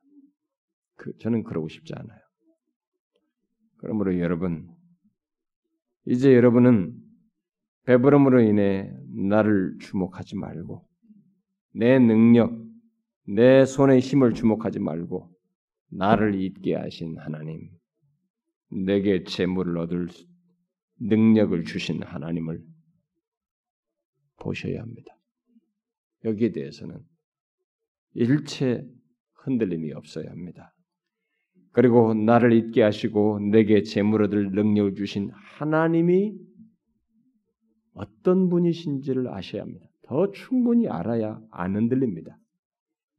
그, 0.97 1.17
저는 1.19 1.45
그러고 1.45 1.69
싶지 1.69 1.95
않아요. 1.95 2.19
그러므로 3.79 4.19
여러분, 4.19 4.69
이제 6.07 6.35
여러분은 6.35 6.95
배부름으로 7.85 8.41
인해 8.41 8.93
나를 9.15 9.77
주목하지 9.81 10.37
말고 10.37 10.85
내 11.75 11.99
능력, 11.99 12.53
내 13.29 13.65
손의 13.65 14.01
힘을 14.01 14.35
주목하지 14.35 14.81
말고 14.81 15.31
나를 15.91 16.41
잊게 16.41 16.75
하신 16.75 17.19
하나님, 17.19 17.71
내게 18.71 19.23
재물을 19.25 19.79
얻을 19.79 20.09
능력을 21.01 21.65
주신 21.65 22.03
하나님을 22.03 22.63
보셔야 24.39 24.81
합니다. 24.81 25.17
여기에 26.25 26.53
대해서는 26.53 26.99
일체 28.15 28.85
흔들림이 29.35 29.93
없어야 29.93 30.31
합니다. 30.31 30.73
그리고 31.73 32.15
나를 32.15 32.53
잊게 32.53 32.83
하시고 32.83 33.39
내게 33.51 33.83
재물 33.83 34.23
얻을 34.23 34.51
능력을 34.53 34.95
주신 34.95 35.31
하나님이 35.33 36.35
어떤 37.93 38.49
분이신지를 38.49 39.29
아셔야 39.29 39.63
합니다. 39.63 39.87
더 40.03 40.31
충분히 40.31 40.89
알아야 40.89 41.41
안 41.51 41.77
흔들립니다. 41.77 42.39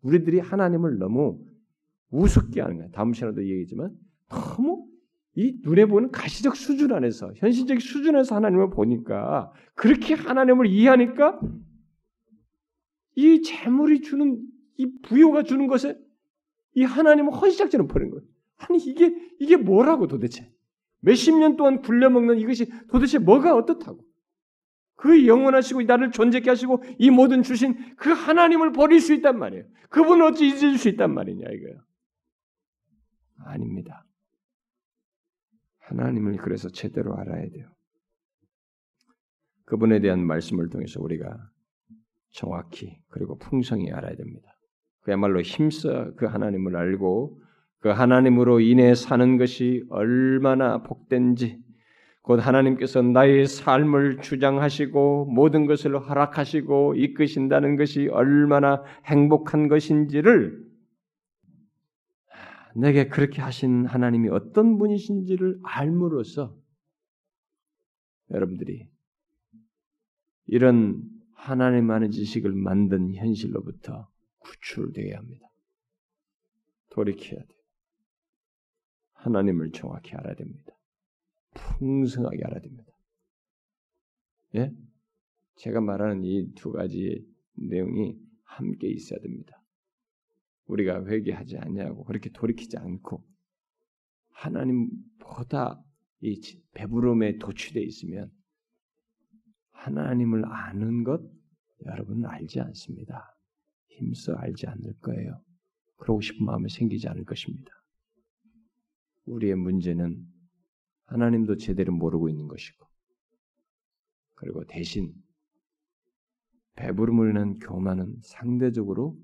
우리들이 0.02 0.40
하나님을 0.40 0.98
너무 0.98 1.40
우습게 2.10 2.62
하는 2.62 2.78
거예요. 2.78 2.92
다음 2.92 3.14
시간에도 3.14 3.44
얘기했지만 3.44 3.96
너무 4.30 4.87
이 5.38 5.60
눈에 5.62 5.86
보는 5.86 6.10
가시적 6.10 6.56
수준 6.56 6.92
안에서 6.92 7.32
현실적 7.36 7.80
수준에서 7.80 8.36
하나님을 8.36 8.72
보니까 8.72 9.54
그렇게 9.76 10.16
하나님을 10.16 10.66
이해하니까 10.66 11.40
이 13.16 13.44
재물이 13.44 14.02
주는 14.02 14.42
이 14.78 15.00
부여가 15.04 15.44
주는 15.44 15.68
것에 15.68 15.96
이 16.74 16.82
하나님은 16.84 17.34
헌시작전을 17.34 17.88
버린 17.88 18.10
거예요. 18.10 18.26
아니 18.58 18.80
이게 18.80 19.16
이게 19.40 19.58
뭐라고 19.58 20.08
도대체 20.08 20.52
몇십 21.02 21.38
년 21.38 21.56
동안 21.56 21.84
굴려먹는 21.84 22.40
이것이 22.40 22.72
도대체 22.90 23.20
뭐가 23.20 23.56
어떻다고? 23.56 24.04
그 24.96 25.28
영원하시고 25.28 25.84
나를 25.84 26.10
존재케 26.10 26.50
하시고 26.50 26.82
이 26.98 27.12
모든 27.12 27.44
주신 27.44 27.78
그 27.96 28.10
하나님을 28.10 28.72
버릴 28.72 29.00
수 29.00 29.14
있단 29.14 29.38
말이에요. 29.38 29.66
그분을 29.90 30.26
어찌 30.26 30.48
잊을 30.48 30.80
수 30.80 30.90
있단 30.90 31.14
말이냐 31.14 31.48
이거예요. 31.48 31.80
아닙니다. 33.46 34.07
하나님을 35.88 36.38
그래서 36.38 36.70
제대로 36.70 37.18
알아야 37.18 37.50
돼요. 37.50 37.68
그분에 39.66 40.00
대한 40.00 40.26
말씀을 40.26 40.70
통해서 40.70 41.02
우리가 41.02 41.38
정확히 42.32 42.98
그리고 43.10 43.38
풍성히 43.38 43.92
알아야 43.92 44.16
됩니다. 44.16 44.54
그야말로 45.02 45.42
힘써 45.42 46.14
그 46.16 46.26
하나님을 46.26 46.76
알고 46.76 47.40
그 47.80 47.90
하나님으로 47.90 48.60
인해 48.60 48.96
사는 48.96 49.38
것이 49.38 49.86
얼마나 49.90 50.84
복된지 50.84 51.60
곧 52.22 52.46
하나님께서 52.46 53.02
나의 53.02 53.48
삶을 53.48 54.20
주장하시고 54.20 55.26
모든 55.34 55.66
것을 55.66 55.98
허락하시고 55.98 56.96
이끄신다는 56.96 57.78
것이 57.78 58.10
얼마나 58.10 58.84
행복한 59.06 59.70
것인지를 59.70 60.67
내게 62.80 63.08
그렇게 63.08 63.42
하신 63.42 63.86
하나님이 63.86 64.30
어떤 64.30 64.78
분이신지를 64.78 65.60
알므로써 65.64 66.56
여러분들이 68.30 68.88
이런 70.46 71.02
하나님만의 71.34 72.12
지식을 72.12 72.52
만든 72.54 73.16
현실로부터 73.16 74.10
구출되어야 74.40 75.18
합니다. 75.18 75.48
돌이켜야 76.90 77.40
돼요. 77.40 77.58
하나님을 79.14 79.72
정확히 79.72 80.16
알아야 80.16 80.36
됩니다. 80.36 80.74
풍성하게 81.54 82.44
알아야 82.46 82.62
됩니다. 82.62 82.92
예? 84.56 84.72
제가 85.56 85.82
말하는 85.82 86.24
이 86.24 86.54
두 86.56 86.72
가지 86.72 87.28
내용이 87.54 88.20
함께 88.44 88.88
있어야 88.88 89.20
됩니다. 89.20 89.57
우리가 90.68 91.06
회개하지 91.06 91.58
아니하고 91.58 92.04
그렇게 92.04 92.30
돌이키지 92.30 92.78
않고 92.78 93.24
하나님보다 94.32 95.84
이 96.22 96.42
배부름에 96.74 97.38
도취되어 97.38 97.84
있으면 97.84 98.32
하나님을 99.72 100.46
아는 100.46 101.04
것 101.04 101.22
여러분은 101.86 102.26
알지 102.26 102.60
않습니다. 102.60 103.36
힘써 103.90 104.34
알지 104.34 104.68
않을 104.68 104.94
거예요. 105.00 105.42
그러고 105.98 106.22
싶은 106.22 106.46
마음이 106.46 106.70
생기지 106.70 107.08
않을 107.08 107.26
것입니다. 107.26 107.72
우리의 109.26 109.56
문제는 109.56 110.24
하나님도 111.06 111.58
제대로 111.58 111.94
모르고 111.94 112.30
있는 112.30 112.48
것이고, 112.48 112.86
그리고 114.36 114.66
대신 114.66 115.14
배부름을 116.76 117.32
인한 117.32 117.60
교만은 117.60 118.18
상대적으로 118.22 119.18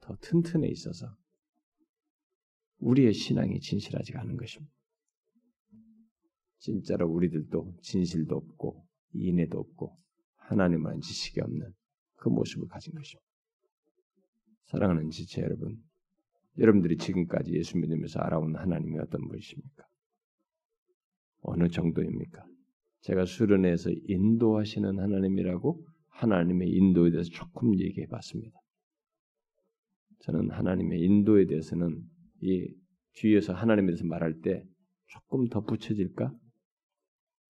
더 0.00 0.16
튼튼해 0.20 0.68
있어서 0.68 1.14
우리의 2.78 3.12
신앙이 3.12 3.60
진실하지가 3.60 4.20
않은 4.20 4.36
것입니다. 4.36 4.72
진짜로 6.58 7.08
우리들도 7.08 7.74
진실도 7.82 8.36
없고 8.36 8.84
인애도 9.12 9.58
없고 9.58 9.98
하나님만 10.36 11.00
지식이 11.00 11.40
없는 11.40 11.72
그 12.16 12.28
모습을 12.28 12.68
가진 12.68 12.94
것입니다. 12.94 13.26
사랑하는 14.66 15.10
지체 15.10 15.42
여러분, 15.42 15.82
여러분들이 16.58 16.96
지금까지 16.96 17.52
예수 17.54 17.78
믿으면서 17.78 18.20
알아온 18.20 18.54
하나님이 18.56 18.98
어떤 18.98 19.26
분이십니까? 19.26 19.84
어느 21.42 21.68
정도입니까? 21.68 22.44
제가 23.00 23.24
수련회에서 23.24 23.90
인도하시는 24.04 24.98
하나님이라고 24.98 25.86
하나님의 26.08 26.70
인도에 26.70 27.10
대해서 27.10 27.30
조금 27.30 27.78
얘기해 27.78 28.06
봤습니다. 28.08 28.59
저는 30.20 30.50
하나님의 30.50 31.00
인도에 31.00 31.46
대해서는 31.46 32.02
이 32.42 32.68
뒤에서 33.14 33.52
하나님에 33.52 33.88
대해서 33.88 34.04
말할 34.06 34.40
때 34.40 34.64
조금 35.06 35.48
더 35.48 35.62
붙여질까? 35.62 36.32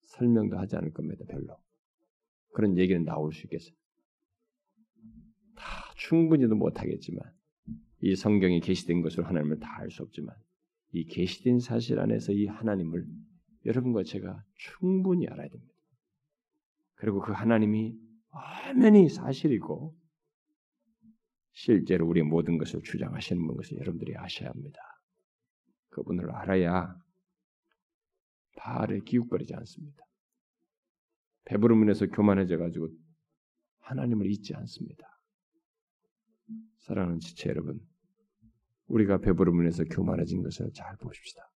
설명도 0.07 0.59
하지 0.59 0.77
않을 0.77 0.93
겁니다, 0.93 1.25
별로. 1.29 1.57
그런 2.53 2.77
얘기는 2.77 3.05
나올 3.05 3.33
수 3.33 3.47
있겠어요. 3.47 3.75
다 5.57 5.65
충분히도 5.97 6.57
못하겠지만, 6.57 7.23
이 8.03 8.17
성경이 8.17 8.61
계시된 8.61 9.03
것으로 9.03 9.25
하나님을 9.27 9.61
다 9.61 9.81
알 9.81 9.91
수 9.91 10.03
없지만, 10.03 10.35
이 10.93 11.05
계시된 11.05 11.61
사실 11.61 12.01
안에서 12.01 12.33
이 12.33 12.47
하나님을 12.47 13.07
여러분과 13.67 14.03
제가 14.05 14.43
충분히 14.57 15.29
알아야 15.29 15.49
됩니다. 15.49 15.75
그리고 16.95 17.21
그 17.21 17.33
하나님이 17.33 17.95
엄연히 18.31 19.09
사실이고, 19.09 19.95
실제로 21.53 22.07
우리의 22.09 22.25
모든 22.25 22.59
것을 22.59 22.83
주장하시는 22.83 23.47
것을 23.47 23.79
여러분들이 23.79 24.17
아셔야 24.17 24.51
합니다. 24.51 24.81
그분을 25.91 26.31
알아야 26.31 26.97
바알에 28.57 29.01
기웃거리지 29.01 29.55
않습니다. 29.55 30.05
배부름에서 31.45 32.07
교만해져 32.07 32.59
가지고 32.59 32.89
하나님을 33.81 34.31
잊지 34.31 34.55
않습니다. 34.55 35.07
사랑하는 36.79 37.19
지체 37.21 37.51
여러분, 37.51 37.81
우리가 38.87 39.19
배부름에서 39.19 39.85
교만해진 39.85 40.43
것을 40.43 40.71
잘 40.73 40.97
보십시다. 40.97 41.51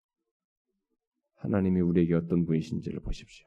하나님이 1.36 1.80
우리에게 1.80 2.14
어떤 2.14 2.46
분이신지를 2.46 3.00
보십시오. 3.00 3.46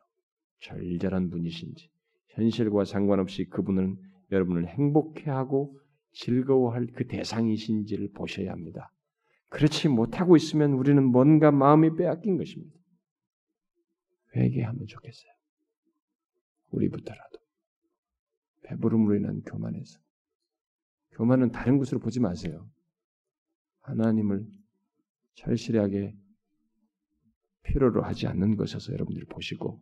절절한 0.59 1.29
분이신지, 1.29 1.89
현실과 2.29 2.85
상관없이 2.85 3.45
그분은 3.45 3.97
여러분을 4.31 4.67
행복해하고 4.67 5.79
즐거워할 6.17 6.87
그 6.87 7.07
대상이신지를 7.07 8.11
보셔야 8.11 8.51
합니다. 8.51 8.91
그렇지 9.49 9.87
못하고 9.87 10.35
있으면 10.35 10.73
우리는 10.73 11.03
뭔가 11.03 11.51
마음이 11.51 11.95
빼앗긴 11.95 12.37
것입니다. 12.37 12.75
회개하면 14.35 14.87
좋겠어요. 14.87 15.31
우리부터라도. 16.71 17.39
배부름으로 18.63 19.15
인한 19.15 19.41
교만에서. 19.43 19.99
교만은 21.11 21.51
다른 21.51 21.77
것으로 21.77 21.99
보지 21.99 22.19
마세요. 22.19 22.69
하나님을 23.81 24.45
절실하게 25.35 26.15
필요로 27.63 28.03
하지 28.03 28.27
않는 28.27 28.55
것에서 28.55 28.91
여러분들이 28.91 29.25
보시고 29.27 29.81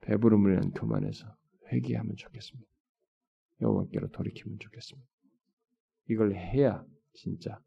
배부름을 0.00 0.52
인한 0.54 0.70
교만에서 0.70 1.36
회개하면 1.70 2.16
좋겠습니다. 2.16 2.73
여호와께로 3.60 4.08
돌이키면 4.10 4.58
좋겠습니다. 4.58 5.08
이걸 6.10 6.34
해야 6.34 6.84
진짜 7.12 7.60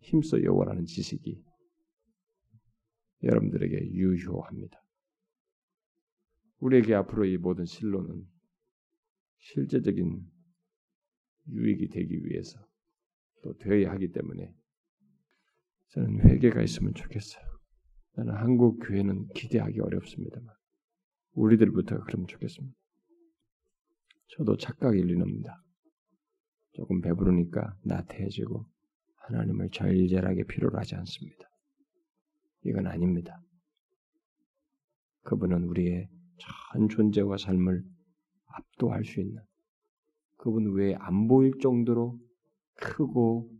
힘써 0.00 0.42
여호와라는 0.42 0.86
지식이 0.86 1.42
여러분들에게 3.22 3.92
유효합니다. 3.92 4.82
우리에게 6.58 6.94
앞으로 6.94 7.24
이 7.24 7.36
모든 7.38 7.64
실로는 7.64 8.26
실제적인 9.38 10.26
유익이 11.48 11.88
되기 11.88 12.24
위해서 12.24 12.58
또 13.42 13.56
되어야 13.56 13.90
하기 13.92 14.12
때문에 14.12 14.54
저는 15.88 16.20
회개가 16.20 16.62
있으면 16.62 16.94
좋겠어요. 16.94 17.42
나는 18.12 18.34
한국 18.34 18.78
교회는 18.80 19.28
기대하기 19.28 19.80
어렵습니다만 19.80 20.54
우리들부터 21.32 22.04
그러면 22.04 22.26
좋겠습니다. 22.26 22.79
저도 24.36 24.56
착각 24.56 24.96
일 24.96 25.06
리는 25.06 25.22
없니다 25.22 25.62
조금 26.72 27.00
배부르니까 27.00 27.76
나태해지고 27.84 28.64
하나님을 29.16 29.70
절절하게 29.70 30.44
필요로 30.44 30.78
하지 30.78 30.94
않습니다. 30.96 31.50
이건 32.64 32.86
아닙니다. 32.86 33.40
그분은 35.22 35.64
우리의 35.64 36.08
전 36.72 36.88
존재와 36.88 37.36
삶을 37.36 37.82
압도할 38.46 39.04
수 39.04 39.20
있는 39.20 39.42
그분 40.36 40.74
외에 40.74 40.94
안 40.94 41.28
보일 41.28 41.58
정도로 41.60 42.18
크고 42.74 43.50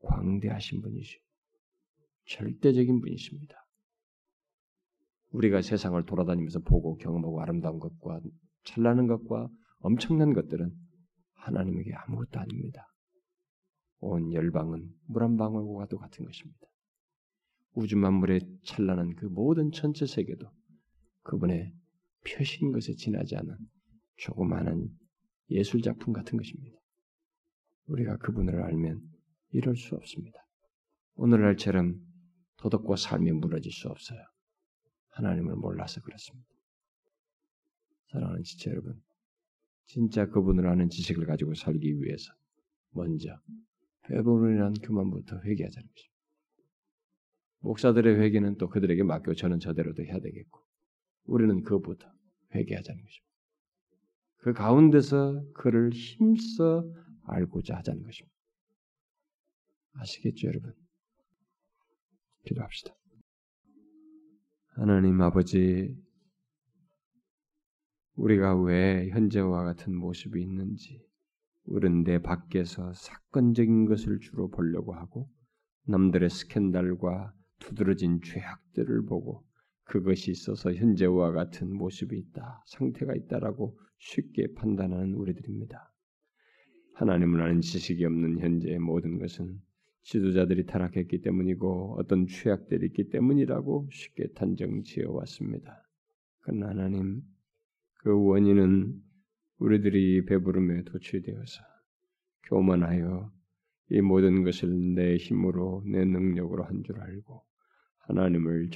광대하신 0.00 0.82
분이시 0.82 1.18
절대적인 2.28 3.00
분이십니다. 3.00 3.54
우리가 5.30 5.62
세상을 5.62 6.04
돌아다니면서 6.04 6.60
보고 6.60 6.96
경험하고 6.96 7.40
아름다운 7.40 7.78
것과 7.78 8.20
찬란한 8.64 9.06
것과 9.06 9.48
엄청난 9.86 10.32
것들은 10.32 10.74
하나님에게 11.34 11.94
아무것도 11.94 12.40
아닙니다. 12.40 12.92
온 14.00 14.32
열방은 14.32 14.92
물 15.06 15.22
한 15.22 15.36
방울과도 15.36 15.96
같은 15.98 16.24
것입니다. 16.24 16.66
우주 17.72 17.96
만물의 17.96 18.40
찬란한 18.64 19.14
그 19.14 19.26
모든 19.26 19.70
전체 19.70 20.04
세계도 20.04 20.50
그분의 21.22 21.72
표신 22.26 22.72
것에 22.72 22.94
지나지 22.94 23.36
않은 23.36 23.56
조그마한 24.16 24.88
예술 25.50 25.82
작품 25.82 26.12
같은 26.12 26.36
것입니다. 26.36 26.76
우리가 27.86 28.16
그분을 28.16 28.60
알면 28.60 29.00
이럴 29.52 29.76
수 29.76 29.94
없습니다. 29.94 30.36
오늘날처럼 31.14 31.94
도덕과 32.56 32.96
삶이 32.96 33.30
무너질 33.30 33.70
수 33.70 33.88
없어요. 33.88 34.18
하나님을 35.10 35.54
몰라서 35.54 36.00
그렇습니다. 36.00 36.48
사랑하는 38.10 38.42
지체 38.42 38.70
여러분, 38.70 39.00
진짜 39.86 40.26
그분을 40.26 40.66
아는 40.66 40.88
지식을 40.88 41.26
가지고 41.26 41.54
살기 41.54 42.02
위해서 42.02 42.32
먼저 42.90 43.28
배부른이란 44.02 44.74
교만부터 44.74 45.40
회개하자는 45.40 45.88
것입니다. 45.88 46.16
목사들의 47.60 48.20
회개는 48.20 48.56
또 48.58 48.68
그들에게 48.68 49.02
맡겨 49.02 49.34
저는 49.34 49.58
저대로도 49.60 50.02
해야 50.04 50.20
되겠고 50.20 50.60
우리는 51.24 51.62
그것부터 51.62 52.08
회개하자는 52.54 53.02
것입니다. 53.02 53.26
그 54.38 54.52
가운데서 54.52 55.44
그를 55.54 55.90
힘써 55.92 56.84
알고자 57.24 57.76
하자는 57.76 58.02
것입니다. 58.04 58.36
아시겠죠, 59.94 60.48
여러분? 60.48 60.72
기도합시다. 62.44 62.94
하나님 64.68 65.20
아버지, 65.22 65.96
우리가 68.16 68.60
왜 68.62 69.08
현재와 69.10 69.64
같은 69.64 69.94
모습이 69.94 70.40
있는지, 70.40 71.02
우리는 71.64 72.02
내 72.04 72.18
밖에서 72.18 72.92
사건적인 72.94 73.86
것을 73.86 74.20
주로 74.20 74.50
보려고 74.50 74.94
하고, 74.94 75.28
남들의 75.86 76.30
스캔들과 76.30 77.32
두드러진 77.58 78.20
죄악들을 78.22 79.04
보고 79.06 79.44
그것이 79.84 80.30
있어서 80.30 80.72
현재와 80.72 81.32
같은 81.32 81.72
모습이 81.72 82.18
있다, 82.18 82.62
상태가 82.66 83.14
있다라고 83.14 83.78
쉽게 83.98 84.54
판단하는 84.54 85.14
우리들입니다. 85.14 85.92
하나님을 86.94 87.42
아는 87.42 87.60
지식이 87.60 88.04
없는 88.04 88.40
현재의 88.40 88.78
모든 88.78 89.18
것은 89.18 89.60
지도자들이 90.02 90.66
타락했기 90.66 91.20
때문이고 91.20 91.96
어떤 91.98 92.26
죄악들이 92.26 92.86
있기 92.86 93.10
때문이라고 93.10 93.88
쉽게 93.92 94.28
단정 94.34 94.82
지어 94.82 95.10
왔습니다. 95.12 95.82
그러나 96.40 96.68
하나님, 96.68 97.22
그 98.06 98.12
원인은 98.24 98.94
우리들이 99.58 100.26
배부름에 100.26 100.84
도취되어서 100.84 101.60
교만하여 102.44 103.32
이 103.90 104.00
모든 104.00 104.44
것을 104.44 104.94
내 104.94 105.16
힘으로 105.16 105.82
내 105.84 106.04
능력으로 106.04 106.62
한 106.62 106.84
줄 106.84 107.00
알고 107.00 107.42
하나님을 108.06 108.70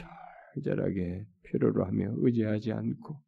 절절하게 0.57 1.27
필요로 1.45 1.85
하며 1.85 2.13
의지하지 2.17 2.73
않고 2.73 3.21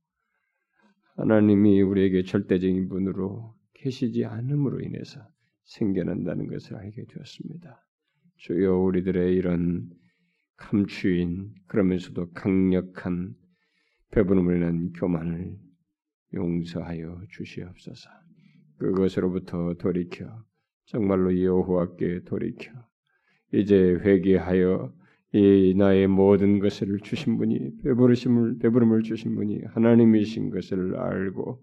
하나님이 1.19 1.83
우리에게 1.83 2.25
절대적인 2.25 2.89
분으로 2.89 3.55
계시지 3.75 4.25
않음으로 4.25 4.81
인해서 4.81 5.21
생겨난다는 5.67 6.49
것을 6.49 6.79
알게 6.79 7.05
되었습니다. 7.11 7.81
주여 8.39 8.77
우리들의 8.77 9.37
이런 9.37 9.89
감추인 10.57 11.55
그러면서도 11.69 12.33
강력한 12.33 13.37
배부름을 14.11 14.57
인한 14.57 14.93
교만을 14.95 15.71
용서하여 16.35 17.23
주시옵소서. 17.31 18.11
그것으로부터 18.79 19.75
돌이켜 19.75 20.27
정말로 20.87 21.41
여호와께 21.41 22.25
돌이켜 22.25 22.73
이제 23.53 23.99
회개하여 24.03 24.93
이 25.35 25.75
나의 25.77 26.09
모든 26.09 26.59
것을 26.59 26.99
주신 27.01 27.39
분이 27.39 27.83
배부르심을 27.83 28.59
배부름을 28.59 29.03
주신 29.03 29.35
분이 29.35 29.63
하나님이신 29.69 30.51
것을 30.51 30.97
알고 30.97 31.63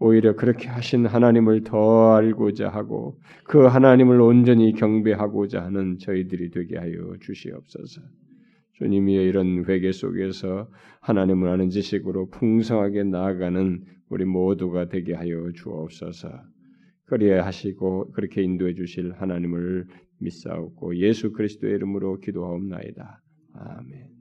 오히려 0.00 0.34
그렇게 0.34 0.68
하신 0.68 1.06
하나님을 1.06 1.62
더 1.64 2.14
알고자 2.14 2.68
하고 2.68 3.20
그 3.44 3.66
하나님을 3.66 4.20
온전히 4.20 4.72
경배하고자 4.72 5.62
하는 5.62 5.98
저희들이 5.98 6.50
되게 6.50 6.78
하여 6.78 7.14
주시옵소서. 7.20 8.00
주님이 8.80 9.12
이런 9.12 9.66
회개 9.68 9.92
속에서 9.92 10.70
하나님을 11.02 11.50
아는 11.50 11.68
지식으로 11.68 12.30
풍성하게 12.30 13.04
나아가는 13.04 13.84
우리 14.08 14.24
모두가 14.24 14.88
되게 14.88 15.12
하여 15.12 15.52
주옵소서. 15.54 16.30
그리하 17.04 17.44
하시고 17.44 18.12
그렇게 18.12 18.42
인도해 18.42 18.72
주실 18.74 19.12
하나님을 19.12 19.86
믿사옵고 20.20 20.96
예수 20.96 21.32
그리스도의 21.32 21.74
이름으로 21.74 22.20
기도하옵나이다. 22.20 23.22
아멘. 23.52 24.19